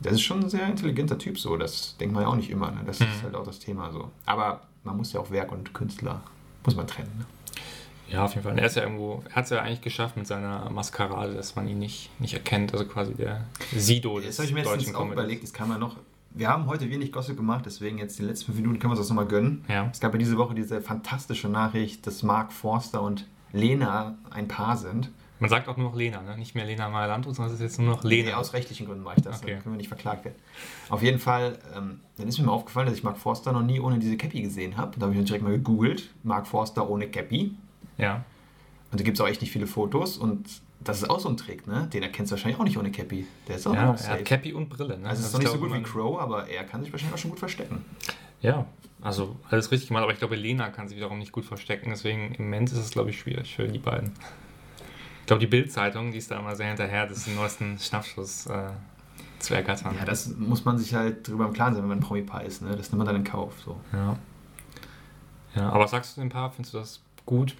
Das 0.00 0.12
ist 0.12 0.22
schon 0.22 0.40
ein 0.40 0.48
sehr 0.48 0.66
intelligenter 0.66 1.18
Typ, 1.18 1.38
so. 1.38 1.56
Das 1.56 1.96
denkt 1.98 2.14
man 2.14 2.22
ja 2.22 2.28
auch 2.28 2.36
nicht 2.36 2.50
immer. 2.50 2.70
Ne? 2.70 2.82
Das 2.86 3.00
mhm. 3.00 3.06
ist 3.06 3.22
halt 3.22 3.34
auch 3.34 3.44
das 3.44 3.58
Thema 3.58 3.92
so. 3.92 4.10
Aber 4.26 4.62
man 4.84 4.96
muss 4.96 5.12
ja 5.12 5.20
auch 5.20 5.30
Werk 5.30 5.52
und 5.52 5.74
Künstler, 5.74 6.22
muss 6.64 6.76
man 6.76 6.86
trennen. 6.86 7.12
Ne? 7.18 7.26
Ja, 8.10 8.24
auf 8.24 8.34
jeden 8.34 8.44
Fall. 8.44 8.58
Er 8.58 8.66
ist 8.66 8.76
ja 8.76 8.82
irgendwo, 8.82 9.22
er 9.28 9.34
hat 9.34 9.44
es 9.44 9.50
ja 9.50 9.60
eigentlich 9.60 9.80
geschafft 9.80 10.16
mit 10.16 10.26
seiner 10.26 10.70
Maskerade, 10.70 11.34
dass 11.34 11.56
man 11.56 11.68
ihn 11.68 11.78
nicht, 11.78 12.10
nicht 12.20 12.34
erkennt. 12.34 12.72
Also 12.72 12.86
quasi 12.86 13.14
der 13.14 13.44
Sido 13.74 14.18
des 14.18 14.28
Das 14.28 14.38
habe 14.38 14.48
ich 14.48 14.54
mir 14.54 14.60
jetzt 14.60 14.94
auch 14.94 15.10
überlegt, 15.10 15.42
das 15.42 15.52
kann 15.52 15.68
man 15.68 15.80
noch. 15.80 15.96
Wir 16.30 16.48
haben 16.48 16.66
heute 16.66 16.88
wenig 16.90 17.10
Gossip 17.10 17.36
gemacht, 17.36 17.64
deswegen 17.66 17.98
jetzt 17.98 18.18
die 18.18 18.22
letzten 18.22 18.46
fünf 18.46 18.58
Minuten 18.58 18.78
können 18.78 18.92
wir 18.92 18.98
uns 18.98 19.00
das 19.00 19.08
nochmal 19.08 19.26
gönnen. 19.26 19.64
Ja. 19.68 19.88
Es 19.90 20.00
gab 20.00 20.12
ja 20.12 20.18
diese 20.18 20.36
Woche 20.36 20.54
diese 20.54 20.80
fantastische 20.80 21.48
Nachricht, 21.48 22.06
dass 22.06 22.22
Mark 22.22 22.52
Forster 22.52 23.02
und 23.02 23.26
Lena 23.52 24.16
ein 24.30 24.46
Paar 24.46 24.76
sind. 24.76 25.10
Man 25.40 25.50
sagt 25.50 25.68
auch 25.68 25.76
nur 25.76 25.90
noch 25.90 25.96
Lena, 25.96 26.20
ne? 26.20 26.36
nicht 26.36 26.54
mehr 26.54 26.64
Lena 26.64 26.88
Meyer-Landrut, 26.88 27.36
sondern 27.36 27.54
es 27.54 27.60
ist 27.60 27.64
jetzt 27.64 27.78
nur 27.78 27.94
noch 27.94 28.02
Lena. 28.02 28.30
Nee, 28.30 28.34
aus 28.34 28.52
rechtlichen 28.54 28.86
Gründen 28.86 29.04
mache 29.04 29.16
ich 29.18 29.22
das, 29.22 29.40
okay. 29.40 29.52
dann 29.52 29.62
können 29.62 29.74
wir 29.74 29.78
nicht 29.78 29.88
verklagt 29.88 30.24
werden. 30.24 30.36
Auf 30.88 31.02
jeden 31.02 31.20
Fall, 31.20 31.58
ähm, 31.76 32.00
dann 32.16 32.26
ist 32.26 32.38
mir 32.38 32.46
mal 32.46 32.52
aufgefallen, 32.52 32.86
dass 32.86 32.96
ich 32.96 33.04
Mark 33.04 33.18
Forster 33.18 33.52
noch 33.52 33.62
nie 33.62 33.78
ohne 33.78 33.98
diese 33.98 34.16
Cappy 34.16 34.42
gesehen 34.42 34.76
habe. 34.76 34.98
Da 34.98 35.06
habe 35.06 35.12
ich 35.12 35.18
dann 35.18 35.26
direkt 35.26 35.44
mal 35.44 35.52
gegoogelt, 35.52 36.10
Mark 36.24 36.46
Forster 36.46 36.90
ohne 36.90 37.08
Cappy. 37.08 37.54
Ja. 37.98 38.24
Und 38.90 39.00
da 39.00 39.04
gibt 39.04 39.18
es 39.18 39.20
auch 39.20 39.28
echt 39.28 39.42
nicht 39.42 39.52
viele 39.52 39.66
Fotos 39.66 40.16
und 40.16 40.48
das 40.80 41.02
ist 41.02 41.10
auch 41.10 41.20
so 41.20 41.28
ein 41.28 41.36
Trick, 41.36 41.66
ne? 41.66 41.88
Den 41.92 42.02
erkennst 42.02 42.30
du 42.30 42.36
wahrscheinlich 42.36 42.58
auch 42.58 42.64
nicht 42.64 42.78
ohne 42.78 42.90
Cappy. 42.90 43.26
Der 43.48 43.56
ist 43.56 43.66
auch 43.66 43.74
ja, 43.74 43.86
noch 43.86 43.98
safe. 43.98 44.12
Er 44.12 44.18
hat 44.18 44.24
Cappy 44.24 44.52
und 44.52 44.68
Brille, 44.68 44.98
ne? 44.98 45.08
Also, 45.08 45.20
es 45.20 45.26
ist 45.26 45.32
noch 45.32 45.40
nicht 45.40 45.50
so 45.50 45.58
gut 45.58 45.74
wie 45.74 45.82
Crow, 45.82 46.18
aber 46.20 46.48
er 46.48 46.64
kann 46.64 46.82
sich 46.82 46.92
wahrscheinlich 46.92 47.14
auch 47.14 47.18
schon 47.18 47.30
gut 47.30 47.40
verstecken. 47.40 47.84
Ja, 48.40 48.66
also 49.02 49.36
alles 49.50 49.70
richtig 49.70 49.88
gemacht, 49.88 50.04
aber 50.04 50.12
ich 50.12 50.18
glaube, 50.18 50.36
Lena 50.36 50.70
kann 50.70 50.88
sich 50.88 50.96
wiederum 50.96 51.18
nicht 51.18 51.32
gut 51.32 51.44
verstecken, 51.44 51.90
deswegen 51.90 52.34
im 52.34 52.44
Moment 52.44 52.70
ist 52.70 52.78
es, 52.78 52.90
glaube 52.90 53.10
ich, 53.10 53.18
schwierig 53.18 53.54
für 53.54 53.66
die 53.66 53.78
beiden. 53.78 54.12
Ich 55.20 55.26
glaube, 55.26 55.40
die 55.40 55.46
Bild-Zeitung, 55.46 56.12
die 56.12 56.18
ist 56.18 56.30
da 56.30 56.38
immer 56.38 56.56
sehr 56.56 56.68
hinterher, 56.68 57.06
das 57.06 57.24
den 57.24 57.34
neuesten 57.34 57.78
Schnappschuss 57.78 58.46
äh, 58.46 58.70
zu 59.40 59.54
ergattern. 59.54 59.94
Ja, 59.98 60.04
das 60.04 60.28
muss 60.36 60.64
man 60.64 60.78
sich 60.78 60.94
halt 60.94 61.28
drüber 61.28 61.46
im 61.46 61.52
Klaren 61.52 61.74
sein, 61.74 61.82
wenn 61.82 61.88
man 61.88 61.98
ein 61.98 62.02
Promi-Paar 62.02 62.44
ist, 62.44 62.62
ne? 62.62 62.76
Das 62.76 62.90
nimmt 62.90 62.98
man 62.98 63.06
dann 63.06 63.16
in 63.16 63.24
Kauf, 63.24 63.52
so. 63.64 63.78
Ja. 63.92 64.16
Ja, 65.54 65.70
aber 65.70 65.88
sagst 65.88 66.16
du 66.16 66.20
dem 66.20 66.30
Paar, 66.30 66.50
findest 66.50 66.74
du 66.74 66.78
das 66.78 67.00
gut? 67.28 67.54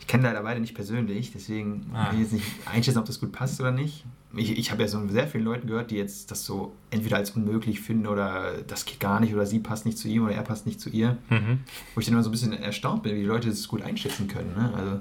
Ich 0.00 0.06
kenne 0.06 0.24
leider 0.24 0.42
beide 0.42 0.60
nicht 0.60 0.74
persönlich, 0.74 1.32
deswegen 1.32 1.90
ah. 1.94 2.06
kann 2.06 2.16
ich 2.16 2.22
jetzt 2.22 2.32
nicht 2.32 2.46
einschätzen, 2.66 2.98
ob 2.98 3.06
das 3.06 3.20
gut 3.20 3.32
passt 3.32 3.60
oder 3.60 3.70
nicht. 3.70 4.04
Ich, 4.34 4.58
ich 4.58 4.70
habe 4.70 4.82
ja 4.82 4.88
so 4.88 5.06
sehr 5.08 5.28
vielen 5.28 5.44
Leuten 5.44 5.66
gehört, 5.66 5.90
die 5.90 5.96
jetzt 5.96 6.30
das 6.30 6.44
so 6.44 6.72
entweder 6.90 7.16
als 7.16 7.30
unmöglich 7.32 7.80
finden 7.80 8.06
oder 8.06 8.62
das 8.66 8.84
geht 8.84 9.00
gar 9.00 9.20
nicht 9.20 9.34
oder 9.34 9.46
sie 9.46 9.58
passt 9.58 9.86
nicht 9.86 9.98
zu 9.98 10.08
ihm 10.08 10.24
oder 10.24 10.34
er 10.34 10.42
passt 10.42 10.66
nicht 10.66 10.80
zu 10.80 10.90
ihr. 10.90 11.18
Mhm. 11.30 11.60
Wo 11.94 12.00
ich 12.00 12.06
dann 12.06 12.14
immer 12.14 12.22
so 12.22 12.30
ein 12.30 12.32
bisschen 12.32 12.52
erstaunt 12.52 13.02
bin, 13.02 13.14
wie 13.14 13.20
die 13.20 13.26
Leute 13.26 13.48
das 13.48 13.68
gut 13.68 13.82
einschätzen 13.82 14.28
können. 14.28 14.54
Ne? 14.54 14.72
Also, 14.74 15.00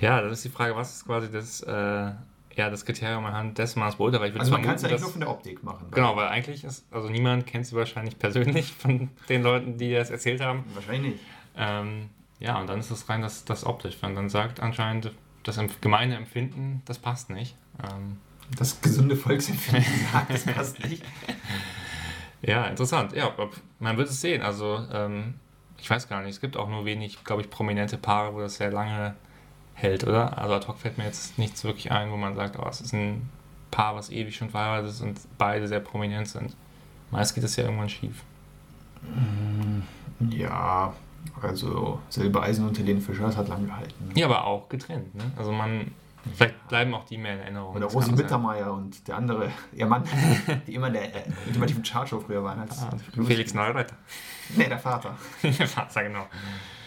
ja, 0.00 0.20
das 0.20 0.38
ist 0.38 0.44
die 0.44 0.50
Frage, 0.50 0.76
was 0.76 0.96
ist 0.96 1.06
quasi 1.06 1.30
das, 1.30 1.62
äh, 1.62 1.72
ja, 1.72 2.70
das 2.70 2.84
Kriterium 2.84 3.24
anhand 3.24 3.56
dessen 3.58 3.80
man 3.80 3.88
es 3.88 3.96
beurteilt. 3.96 4.38
Also 4.38 4.52
man 4.52 4.62
kann 4.62 4.74
es 4.74 4.82
ja 4.82 4.88
eigentlich 4.88 5.00
nur 5.00 5.10
von 5.10 5.20
der 5.20 5.30
Optik 5.30 5.62
machen. 5.62 5.86
Genau, 5.92 6.14
weil 6.16 6.28
eigentlich 6.28 6.62
ist, 6.64 6.86
also 6.90 7.08
niemand 7.08 7.46
kennt 7.46 7.66
sie 7.66 7.74
wahrscheinlich 7.74 8.18
persönlich 8.18 8.72
von 8.72 9.08
den 9.28 9.42
Leuten, 9.42 9.78
die 9.78 9.92
das 9.92 10.10
erzählt 10.10 10.40
haben. 10.40 10.64
Wahrscheinlich 10.74 11.12
nicht. 11.12 11.24
Ähm, 11.56 12.10
ja, 12.38 12.60
und 12.60 12.68
dann 12.68 12.80
ist 12.80 12.90
es 12.90 13.08
rein 13.08 13.22
das, 13.22 13.44
das 13.44 13.64
optisch. 13.64 13.96
Wenn 14.00 14.14
dann 14.14 14.28
sagt 14.28 14.60
anscheinend, 14.60 15.12
das 15.42 15.58
gemeine 15.80 16.16
Empfinden, 16.16 16.82
das 16.84 16.98
passt 16.98 17.30
nicht. 17.30 17.56
Ähm, 17.82 18.18
das 18.56 18.80
gesunde 18.80 19.16
Volksempfinden 19.16 19.84
sagt, 20.12 20.30
das 20.30 20.44
passt 20.44 20.84
nicht. 20.84 21.04
Ja, 22.42 22.66
interessant. 22.66 23.12
Ja, 23.12 23.32
man 23.80 23.96
wird 23.96 24.08
es 24.08 24.20
sehen. 24.20 24.42
Also, 24.42 24.86
ähm, 24.92 25.34
ich 25.78 25.88
weiß 25.88 26.08
gar 26.08 26.20
nicht, 26.20 26.30
es 26.30 26.40
gibt 26.40 26.56
auch 26.56 26.68
nur 26.68 26.84
wenig, 26.84 27.24
glaube 27.24 27.42
ich, 27.42 27.50
prominente 27.50 27.96
Paare, 27.96 28.34
wo 28.34 28.40
das 28.40 28.56
sehr 28.56 28.70
lange 28.70 29.16
hält, 29.74 30.04
oder? 30.04 30.38
Also 30.38 30.54
ad 30.54 30.66
hoc 30.68 30.78
fällt 30.78 30.98
mir 30.98 31.04
jetzt 31.04 31.38
nichts 31.38 31.64
wirklich 31.64 31.90
ein, 31.90 32.10
wo 32.10 32.16
man 32.16 32.36
sagt, 32.36 32.58
oh, 32.58 32.68
es 32.68 32.80
ist 32.80 32.92
ein 32.92 33.28
Paar, 33.70 33.96
was 33.96 34.10
ewig 34.10 34.36
schon 34.36 34.50
verheiratet 34.50 34.90
ist 34.90 35.00
und 35.00 35.18
beide 35.38 35.66
sehr 35.66 35.80
prominent 35.80 36.28
sind. 36.28 36.54
Meist 37.10 37.34
geht 37.34 37.44
es 37.44 37.56
ja 37.56 37.64
irgendwann 37.64 37.88
schief. 37.88 38.22
Ja, 40.30 40.94
also 41.42 42.00
Silbereisen 42.08 42.66
und 42.66 42.78
Helene 42.78 43.00
Fischer, 43.00 43.24
das 43.24 43.36
hat 43.36 43.48
lang 43.48 43.66
gehalten. 43.66 44.08
Ne? 44.08 44.20
Ja, 44.20 44.26
aber 44.26 44.44
auch 44.44 44.68
getrennt. 44.68 45.14
Ne? 45.14 45.24
Also 45.36 45.52
man 45.52 45.90
Vielleicht 46.34 46.66
bleiben 46.66 46.92
auch 46.92 47.04
die 47.04 47.18
mehr 47.18 47.34
in 47.34 47.38
Erinnerung. 47.38 47.76
Oder 47.76 47.86
Rosi. 47.86 48.10
Mittermeier 48.10 48.72
und 48.72 49.06
der 49.06 49.16
andere, 49.16 49.48
ihr 49.72 49.86
Mann, 49.86 50.02
die 50.66 50.74
immer 50.74 50.88
in 50.88 50.94
der 50.94 51.14
äh, 51.14 51.30
ultimativen 51.46 51.84
Chartshow 51.84 52.18
früher 52.18 52.42
waren. 52.42 52.58
Als 52.58 52.82
Ah, 52.82 52.90
Felix 53.24 53.54
Neureuter. 53.54 53.94
Nee, 54.56 54.68
der 54.68 54.78
Vater. 54.78 55.16
Der 55.42 55.68
Vater, 55.68 56.02
genau. 56.02 56.26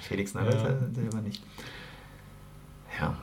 Felix 0.01 0.33
Neureuter, 0.33 0.73
der 0.73 1.13
war 1.13 1.21
nicht. 1.21 1.41
Ja. 2.99 3.15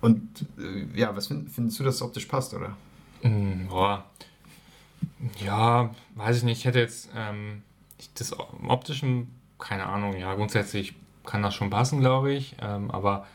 Und 0.00 0.46
äh, 0.58 0.86
ja, 0.98 1.14
was 1.14 1.26
find, 1.26 1.50
findest 1.50 1.80
du, 1.80 1.84
dass 1.84 1.96
es 1.96 2.02
optisch 2.02 2.26
passt, 2.26 2.54
oder? 2.54 2.76
Mm, 3.22 3.66
Boah. 3.68 4.04
Ja, 5.44 5.90
weiß 6.14 6.38
ich 6.38 6.42
nicht. 6.44 6.58
Ich 6.60 6.64
hätte 6.64 6.78
jetzt 6.78 7.10
ähm, 7.14 7.62
das 8.14 8.34
optischen, 8.66 9.28
keine 9.58 9.86
Ahnung, 9.86 10.16
ja, 10.16 10.34
grundsätzlich 10.34 10.94
kann 11.24 11.42
das 11.42 11.54
schon 11.54 11.70
passen, 11.70 12.00
glaube 12.00 12.32
ich. 12.32 12.56
Ähm, 12.62 12.90
aber 12.90 13.26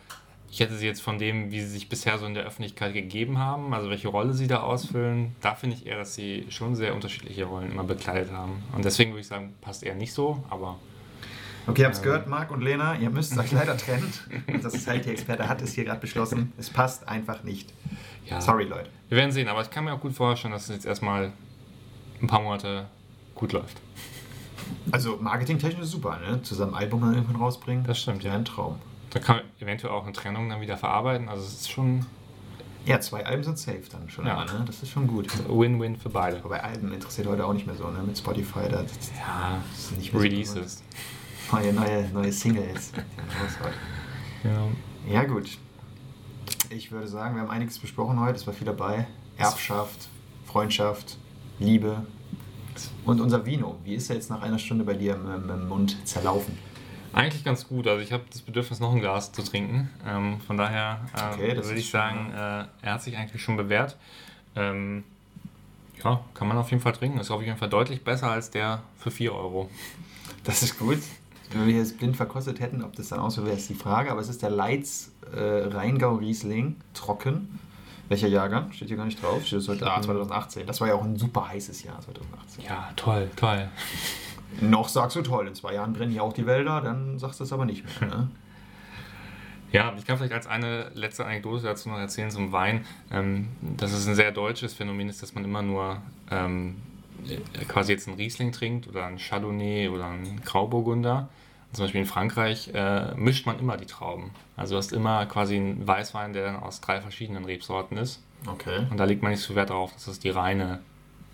ich 0.49 0.59
hätte 0.59 0.76
sie 0.76 0.86
jetzt 0.86 1.01
von 1.01 1.17
dem, 1.17 1.51
wie 1.51 1.61
sie 1.61 1.67
sich 1.67 1.89
bisher 1.89 2.17
so 2.19 2.26
in 2.26 2.36
der 2.36 2.43
Öffentlichkeit 2.43 2.93
gegeben 2.93 3.39
haben, 3.39 3.74
also 3.74 3.89
welche 3.89 4.07
Rolle 4.07 4.34
sie 4.34 4.47
da 4.47 4.61
ausfüllen, 4.61 5.36
da 5.41 5.55
finde 5.55 5.76
ich 5.76 5.88
eher, 5.88 5.97
dass 5.97 6.13
sie 6.13 6.45
schon 6.49 6.76
sehr 6.76 6.93
unterschiedliche 6.93 7.45
Rollen 7.45 7.71
immer 7.71 7.84
bekleidet 7.84 8.32
haben. 8.32 8.63
Und 8.76 8.86
deswegen 8.86 9.11
würde 9.11 9.21
ich 9.21 9.28
sagen, 9.28 9.55
passt 9.61 9.84
eher 9.84 9.95
nicht 9.95 10.13
so, 10.13 10.43
aber 10.49 10.78
Okay, 11.65 11.82
ihr 11.82 11.86
habt 11.86 11.95
es 11.95 12.01
gehört, 12.01 12.28
Marc 12.28 12.51
und 12.51 12.61
Lena, 12.61 12.95
ihr 12.95 13.09
müsst 13.09 13.38
euch 13.38 13.51
leider 13.53 13.78
trennen. 13.78 14.11
Das 14.61 14.74
ist 14.74 14.86
halt, 14.86 15.07
Experte 15.07 15.47
hat 15.47 15.61
es 15.61 15.74
hier 15.74 15.86
gerade 15.86 16.01
beschlossen. 16.01 16.51
Es 16.57 16.69
passt 16.69 17.07
einfach 17.07 17.43
nicht. 17.43 17.74
ja. 18.26 18.41
Sorry, 18.41 18.65
Leute. 18.65 18.89
Wir 19.09 19.17
werden 19.17 19.32
sehen, 19.32 19.47
aber 19.47 19.61
ich 19.61 19.69
kann 19.69 19.86
mir 19.86 19.93
auch 19.93 20.01
gut 20.01 20.13
vorstellen, 20.13 20.51
dass 20.51 20.63
es 20.63 20.76
jetzt 20.76 20.86
erstmal 20.86 21.32
ein 22.21 22.28
paar 22.28 22.41
Monate 22.41 22.88
gut 23.34 23.53
läuft. 23.53 23.80
Also 24.91 25.18
marketingtechnisch 25.20 25.84
ist 25.84 25.91
super, 25.91 26.20
ne? 26.20 26.41
Zusammen 26.43 26.74
Album 26.76 27.01
dann 27.01 27.14
irgendwann 27.16 27.38
rausbringen. 27.38 27.84
Das 27.86 27.99
stimmt, 27.99 28.24
ja. 28.24 28.32
ja. 28.32 28.38
Ein 28.38 28.45
Traum. 28.45 28.80
Da 29.09 29.20
kann 29.20 29.38
man 29.38 29.45
eventuell 29.59 29.93
auch 29.93 30.03
eine 30.03 30.14
Trennung 30.14 30.49
dann 30.49 30.61
wieder 30.61 30.78
verarbeiten. 30.78 31.30
Also 31.30 31.43
es 31.43 31.53
ist 31.53 31.72
schon 31.72 32.05
Ja, 32.86 32.99
zwei 32.99 33.26
Alben 33.26 33.43
sind 33.43 33.57
safe 33.57 33.84
dann 33.91 34.09
schon 34.09 34.26
Ja. 34.26 34.43
ne? 34.45 34.64
Das 34.66 34.82
ist 34.84 34.89
schon 34.89 35.07
gut. 35.07 35.28
Win-Win 35.47 35.95
für 35.97 36.09
beide. 36.09 36.43
Wobei 36.43 36.64
Alben 36.64 36.91
interessiert 36.93 37.28
heute 37.28 37.45
auch 37.45 37.53
nicht 37.53 37.66
mehr 37.68 37.76
so, 37.76 37.89
ne? 37.89 38.01
Mit 38.03 38.18
Spotify, 38.18 38.68
da 38.70 38.84
das 38.84 39.11
Ja, 39.18 39.61
ist 39.74 39.95
nicht 39.97 40.11
mehr 40.14 40.22
so 40.22 40.28
Releases. 40.28 40.84
Neue, 41.51 41.74
neue, 41.74 42.09
neue 42.09 42.32
Singles. 42.32 42.91
raushauen. 43.41 43.74
Ja. 44.43 45.14
Ja, 45.14 45.24
gut. 45.26 45.57
Ich 46.70 46.91
würde 46.91 47.07
sagen, 47.07 47.36
wir 47.36 47.43
haben 47.43 47.49
einiges 47.51 47.78
besprochen 47.80 48.20
heute. 48.20 48.36
Es 48.36 48.47
war 48.47 48.53
viel 48.53 48.66
dabei. 48.66 49.07
Erbschaft, 49.38 50.09
Freundschaft, 50.45 51.18
Liebe. 51.59 52.05
Und 53.05 53.21
unser 53.21 53.45
Vino. 53.45 53.78
Wie 53.84 53.95
ist 53.95 54.09
er 54.09 54.15
jetzt 54.15 54.30
nach 54.30 54.41
einer 54.41 54.59
Stunde 54.59 54.84
bei 54.84 54.93
dir 54.93 55.15
im, 55.15 55.49
im 55.49 55.67
Mund 55.67 55.97
zerlaufen? 56.07 56.57
Eigentlich 57.13 57.43
ganz 57.43 57.67
gut. 57.67 57.88
Also 57.88 58.01
ich 58.01 58.11
habe 58.11 58.24
das 58.32 58.41
Bedürfnis, 58.41 58.80
noch 58.80 58.91
ein 58.91 58.99
Glas 58.99 59.32
zu 59.32 59.43
trinken. 59.43 59.89
Ähm, 60.05 60.39
von 60.41 60.57
daher 60.57 61.01
äh, 61.15 61.34
Okay, 61.34 61.55
würde 61.55 61.80
ich 61.80 61.91
sagen, 61.91 62.32
äh, 62.32 62.65
er 62.82 62.93
hat 62.93 63.03
sich 63.03 63.15
eigentlich 63.15 63.41
schon 63.41 63.55
bewährt. 63.55 63.97
Ähm, 64.55 65.03
ja, 66.03 66.21
kann 66.34 66.47
man 66.47 66.57
auf 66.57 66.71
jeden 66.71 66.82
Fall 66.82 66.93
trinken. 66.93 67.19
Ist 67.19 67.30
auf 67.30 67.43
jeden 67.43 67.57
Fall 67.57 67.69
deutlich 67.69 68.03
besser 68.03 68.32
als 68.32 68.49
der 68.49 68.82
für 68.97 69.11
4 69.11 69.34
Euro. 69.34 69.69
Das 70.45 70.61
ist 70.61 70.78
gut. 70.78 70.97
Wenn 71.51 71.67
wir 71.67 71.76
jetzt 71.76 71.99
blind 71.99 72.17
verkostet 72.17 72.59
hätten, 72.59 72.84
ob 72.84 72.97
das 72.97 73.07
dann 73.07 73.19
auch 73.19 73.30
so 73.30 73.45
wäre, 73.45 73.55
ist 73.55 73.69
die 73.69 73.76
Frage. 73.76 74.11
Aber 74.11 74.19
es 74.19 74.28
ist 74.28 74.41
der 74.41 74.49
Leitz 74.49 75.11
äh, 75.34 75.39
Rheingau 75.39 76.15
Riesling 76.15 76.76
trocken. 76.93 77.59
Welcher 78.14 78.28
Jahrgang? 78.28 78.72
Steht 78.72 78.89
hier 78.89 78.97
gar 78.97 79.05
nicht 79.05 79.24
drauf. 79.24 79.43
Steht 79.43 79.57
es 79.57 79.68
heute 79.68 79.91
ah, 79.91 79.99
2018. 79.99 80.68
Das 80.68 80.80
war 80.80 80.88
ja 80.88 80.93
auch 80.93 81.03
ein 81.03 81.18
super 81.18 81.47
heißes 81.47 81.82
Jahr 81.82 81.99
2018. 81.99 82.64
Ja, 82.64 82.91
toll, 82.95 83.28
toll. 83.36 83.68
Noch 84.61 84.88
sagst 84.88 85.16
du 85.16 85.24
toll, 85.24 85.47
in 85.47 85.55
zwei 85.55 85.74
Jahren 85.74 85.93
brennen 85.93 86.11
hier 86.11 86.22
auch 86.22 86.34
die 86.34 86.45
Wälder, 86.45 86.80
dann 86.82 87.18
sagst 87.18 87.39
du 87.39 87.43
es 87.43 87.51
aber 87.51 87.66
nicht 87.66 87.84
mehr. 88.01 88.09
Ne? 88.09 88.28
Ja, 89.72 89.91
ich 89.97 90.05
kann 90.05 90.18
vielleicht 90.18 90.34
als 90.34 90.45
eine 90.45 90.91
letzte 90.93 91.26
Anekdote 91.26 91.64
dazu 91.64 91.89
noch 91.89 91.97
erzählen 91.97 92.30
zum 92.30 92.51
Wein, 92.51 92.86
ähm, 93.09 93.47
dass 93.76 93.91
es 93.91 94.07
ein 94.07 94.14
sehr 94.14 94.32
deutsches 94.32 94.76
Phänomen 94.76 95.09
ist, 95.09 95.24
dass 95.24 95.34
man 95.34 95.43
immer 95.43 95.64
nur 95.64 95.99
ähm, 96.30 96.76
äh, 97.28 97.66
quasi 97.66 97.93
jetzt 97.93 98.07
einen 98.07 98.18
Riesling 98.18 98.51
trinkt 98.51 98.88
oder 98.88 99.07
einen 99.07 99.18
Chardonnay 99.18 99.89
oder 99.89 100.05
einen 100.05 100.41
Grauburgunder. 100.41 101.28
Zum 101.74 101.86
Beispiel 101.86 102.01
in 102.01 102.07
Frankreich 102.07 102.69
äh, 102.74 103.13
mischt 103.15 103.45
man 103.45 103.59
immer 103.59 103.78
die 103.78 103.86
Trauben. 103.86 104.32
Also 104.55 104.76
du 104.76 104.78
hast 104.78 104.91
immer 104.93 105.26
quasi 105.26 105.55
einen 105.55 105.88
Weißwein, 105.88 106.34
der 106.34 106.45
dann 106.45 106.55
aus 106.57 106.82
drei 106.82 107.01
verschiedenen 107.01 107.45
Rebsorten 107.45 107.97
ist. 107.97 108.21
Okay. 108.47 108.86
Und 108.89 108.97
da 108.97 109.05
legt 109.05 109.24
man 109.24 109.32
nicht 109.32 109.41
so 109.41 109.55
Wert 109.55 109.69
darauf, 109.71 109.91
dass 109.93 110.05
das 110.05 110.19
die 110.19 110.30
reine, 110.30 110.82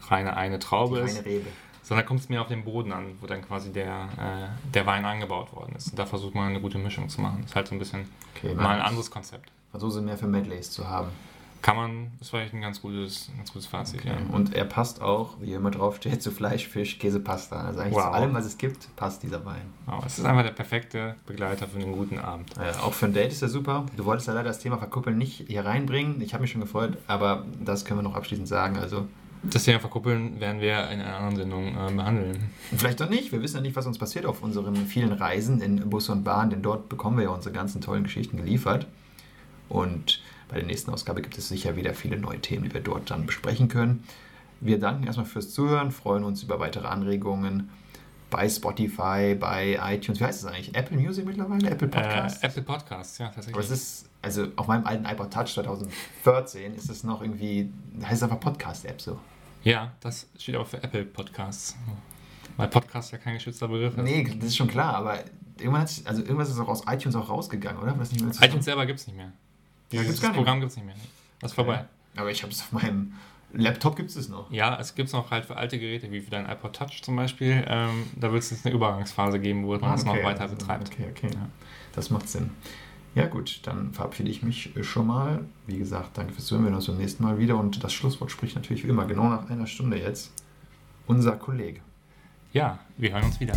reine 0.08 0.38
eine 0.38 0.60
Traube 0.60 0.98
Die 1.00 1.04
ist, 1.06 1.18
reine 1.18 1.26
Rebe. 1.26 1.48
sondern 1.84 2.06
kommt 2.06 2.22
es 2.22 2.30
mehr 2.30 2.42
auf 2.42 2.48
den 2.48 2.64
Boden 2.64 2.92
an, 2.94 3.18
wo 3.20 3.28
dann 3.28 3.42
quasi 3.42 3.72
der, 3.74 4.08
äh, 4.18 4.72
der 4.74 4.86
Wein 4.86 5.04
angebaut 5.06 5.52
worden 5.54 5.76
ist. 5.76 5.90
Und 5.90 6.00
da 6.00 6.06
versucht 6.06 6.36
man 6.36 6.50
eine 6.50 6.62
gute 6.62 6.78
Mischung 6.78 7.10
zu 7.10 7.20
machen. 7.22 7.40
Das 7.42 7.52
ist 7.52 7.56
halt 7.56 7.68
so 7.68 7.76
ein 7.76 7.80
bisschen 7.80 8.06
Okay, 8.38 8.54
mal 8.54 8.76
ein 8.76 8.82
anderes 8.82 9.12
Konzept. 9.12 9.52
Franzose 9.72 10.02
mehr 10.02 10.18
für 10.18 10.28
Medleys 10.28 10.72
zu 10.72 10.88
haben. 10.88 11.10
Kann 11.62 11.76
man, 11.76 12.12
ist 12.22 12.30
vielleicht 12.30 12.53
ein 12.53 12.62
ganz 12.62 12.82
gutes, 12.82 13.30
ganz 13.36 13.51
gutes 13.51 13.68
Fazit. 13.68 13.99
Okay. 13.99 14.10
Ja. 14.10 14.34
Und 14.36 14.53
er 14.55 14.64
passt 14.64 15.01
auch, 15.01 15.36
wie 15.41 15.51
immer 15.53 15.72
draufsteht, 15.72 16.24
zu 16.24 16.32
Fleisch, 16.32 16.68
Fisch, 16.68 16.97
Käse, 16.99 17.20
Pasta. 17.20 17.57
Also 17.57 17.82
eigentlich 17.82 17.95
Wow. 17.95 18.03
zu 18.03 18.12
allem, 18.12 18.34
was 18.34 18.45
es 18.45 18.57
gibt, 18.57 18.95
passt 18.95 19.24
dieser 19.24 19.43
Wein. 19.45 19.62
Wow, 19.86 20.01
es 20.05 20.18
ist 20.20 20.26
einfach 20.26 20.43
der 20.43 20.51
perfekte 20.51 21.16
Begleiter 21.26 21.68
für 21.68 21.80
einen 21.80 21.91
guten 21.91 22.18
Abend. 22.18 22.53
Äh, 22.57 22.78
auch 22.82 22.93
für 22.93 23.07
ein 23.07 23.14
Date 23.14 23.32
ist 23.34 23.41
er 23.41 23.49
super. 23.49 23.86
Du 23.97 24.05
wolltest 24.05 24.28
ja 24.30 24.34
leider 24.34 24.47
das 24.47 24.60
Thema 24.60 24.78
Verkuppeln 24.78 25.18
nicht 25.18 25.45
hier 25.47 25.66
reinbringen. 25.66 26.22
Ich 26.22 26.34
habe 26.34 26.43
mich 26.43 26.51
schon 26.51 26.62
gefreut, 26.62 26.97
aber 27.07 27.43
das 27.64 27.84
können 27.84 27.99
wir 27.99 28.03
noch 28.03 28.16
abschließend 28.16 28.47
sagen. 28.47 28.78
Also 28.78 29.05
Das 29.43 29.66
Thema 29.66 29.82
Verkuppeln 29.82 30.39
werden 30.39 30.62
wir 30.62 30.89
in 30.89 31.01
einer 31.01 31.18
anderen 31.18 31.36
Sendung 31.36 31.68
äh, 31.76 31.91
behandeln. 31.93 32.51
vielleicht 32.74 33.01
doch 33.01 33.10
nicht. 33.10 33.34
Wir 33.34 33.41
wissen 33.41 33.57
ja 33.57 33.62
nicht, 33.62 33.76
was 33.76 33.86
uns 33.86 33.97
passiert 33.97 34.26
auf 34.26 34.41
unseren 34.43 34.78
vielen 34.88 35.12
Reisen 35.12 35.60
in 35.62 35.89
Bus 35.89 36.07
und 36.07 36.24
Bahn, 36.24 36.49
denn 36.51 36.62
dort 36.62 36.88
bekommen 36.88 37.18
wir 37.18 37.26
ja 37.26 37.30
unsere 37.32 37.53
ganzen 37.53 37.82
tollen 37.82 38.03
Geschichten 38.03 38.38
geliefert. 38.38 38.88
Und 39.68 40.22
bei 40.50 40.58
der 40.58 40.66
nächsten 40.66 40.91
Ausgabe 40.91 41.22
gibt 41.22 41.38
es 41.38 41.47
sicher 41.47 41.76
wieder 41.76 41.93
viele 41.93 42.18
neue 42.18 42.39
Themen, 42.41 42.66
die 42.66 42.74
wir 42.74 42.82
dort 42.82 43.10
dann 43.12 43.26
besprechen 43.26 43.70
können. 43.70 44.04
Wir 44.60 44.80
danken 44.80 45.06
erstmal 45.06 45.26
fürs 45.26 45.52
Zuhören, 45.52 45.91
freuen 45.91 46.24
uns 46.24 46.43
über 46.43 46.60
weitere 46.60 46.88
Anregungen 46.88 47.70
bei 48.30 48.50
Spotify, 48.50 49.36
bei 49.39 49.80
iTunes. 49.82 50.20
Wie 50.20 50.26
heißt 50.26 50.43
es 50.43 50.45
eigentlich? 50.45 50.76
Apple 50.76 50.97
Music 50.97 51.26
mittlerweile? 51.26 51.70
Apple 51.70 51.88
Podcasts? 51.88 52.43
Äh, 52.43 52.47
Apple 52.47 52.62
Podcasts, 52.64 53.18
ja, 53.18 53.28
tatsächlich. 53.28 53.56
Aber 53.56 53.64
es 53.64 53.72
ist, 53.72 54.10
also 54.22 54.47
auf 54.56 54.68
meinem 54.68 54.86
alten 54.86 55.06
iPod 55.06 55.32
Touch 55.32 55.54
2014 55.54 56.76
ist 56.76 56.89
es 56.89 57.04
noch 57.04 57.22
irgendwie, 57.22 57.72
heißt 58.04 58.18
es 58.18 58.24
einfach 58.24 58.39
Podcast-App 58.39 59.02
so. 59.02 59.20
ja, 59.64 59.93
das 60.02 60.28
steht 60.38 60.56
auch 60.56 60.68
für 60.68 60.82
Apple 60.84 61.06
Podcasts. 61.06 61.76
Weil 62.58 62.68
Podcast 62.68 63.12
ja 63.12 63.18
kein 63.18 63.36
geschützter 63.36 63.68
Begriff 63.68 63.97
ist. 63.97 64.04
Nee, 64.04 64.24
das 64.24 64.50
ist 64.50 64.58
schon 64.58 64.68
klar, 64.68 64.95
aber 64.95 65.20
irgendwann 65.58 65.82
hat 65.82 66.02
also 66.04 66.22
irgendwas 66.22 66.50
ist 66.50 66.60
auch 66.60 66.68
aus 66.68 66.84
iTunes 66.88 67.16
auch 67.16 67.30
rausgegangen, 67.30 67.82
oder? 67.82 67.91
War 67.91 68.00
das 68.00 68.12
nicht 68.12 68.24
mehr 68.24 68.34
iTunes 68.41 68.66
selber 68.66 68.86
gibt 68.86 69.00
es 69.00 69.08
nicht 69.08 69.16
mehr. 69.16 69.32
Dieses 69.92 70.08
gibt's 70.08 70.22
gar 70.22 70.34
Programm 70.34 70.60
gibt 70.60 70.72
es 70.72 70.78
nicht 70.78 70.86
mehr. 70.86 70.96
Das 71.40 71.52
ist 71.52 71.56
vorbei. 71.56 71.86
Aber 72.16 72.32
ich 72.32 72.44
habe 72.44 72.52
es 72.52 72.62
auf 72.62 72.72
meinem 72.72 73.14
Laptop 73.54 73.96
gibt 73.96 74.16
es 74.16 74.30
noch. 74.30 74.52
Ja, 74.52 74.78
es 74.80 74.96
gibt 74.96 75.08
es 75.08 75.14
noch 75.14 75.32
halt 75.32 75.46
für 75.46 75.56
alte 75.56 75.80
Geräte, 75.80 76.12
wie 76.12 76.22
für 76.22 76.30
dein 76.30 76.48
iPod 76.48 76.76
Touch 76.76 77.02
zum 77.02 77.16
Beispiel. 77.16 77.64
Ähm, 77.68 78.06
da 78.16 78.32
wird 78.32 78.44
es 78.44 78.52
jetzt 78.52 78.66
eine 78.66 78.76
Übergangsphase 78.76 79.40
geben, 79.40 79.66
wo 79.66 79.76
man 79.78 79.96
es 79.96 80.06
noch 80.06 80.22
weiter 80.24 80.48
betreibt. 80.48 80.90
Okay, 80.90 81.08
okay. 81.10 81.30
Ja. 81.34 81.50
Das 81.94 82.10
macht 82.10 82.30
Sinn. 82.30 82.52
Ja 83.16 83.26
gut, 83.26 83.62
dann 83.64 83.92
verabschiede 83.92 84.30
ich 84.30 84.44
mich 84.44 84.72
schon 84.82 85.08
mal. 85.08 85.44
Wie 85.66 85.80
gesagt, 85.80 86.18
danke 86.18 86.34
fürs 86.34 86.46
Zuhören. 86.46 86.66
Wir 86.66 86.70
hören 86.70 86.78
uns 86.78 86.88
beim 86.88 86.98
nächsten 86.98 87.24
Mal 87.24 87.40
wieder. 87.40 87.58
Und 87.58 87.84
das 87.84 87.92
Schlusswort 87.92 88.32
spricht 88.32 88.56
natürlich 88.56 88.84
wie 88.84 88.90
immer, 88.90 89.06
genau 89.06 89.30
nach 89.30 89.50
einer 89.50 89.66
Stunde 89.66 89.98
jetzt, 89.98 90.32
unser 91.08 91.36
Kollege. 91.36 91.82
Ja, 92.54 92.80
wir 92.98 93.14
hören 93.14 93.24
uns 93.24 93.40
wieder. 93.40 93.54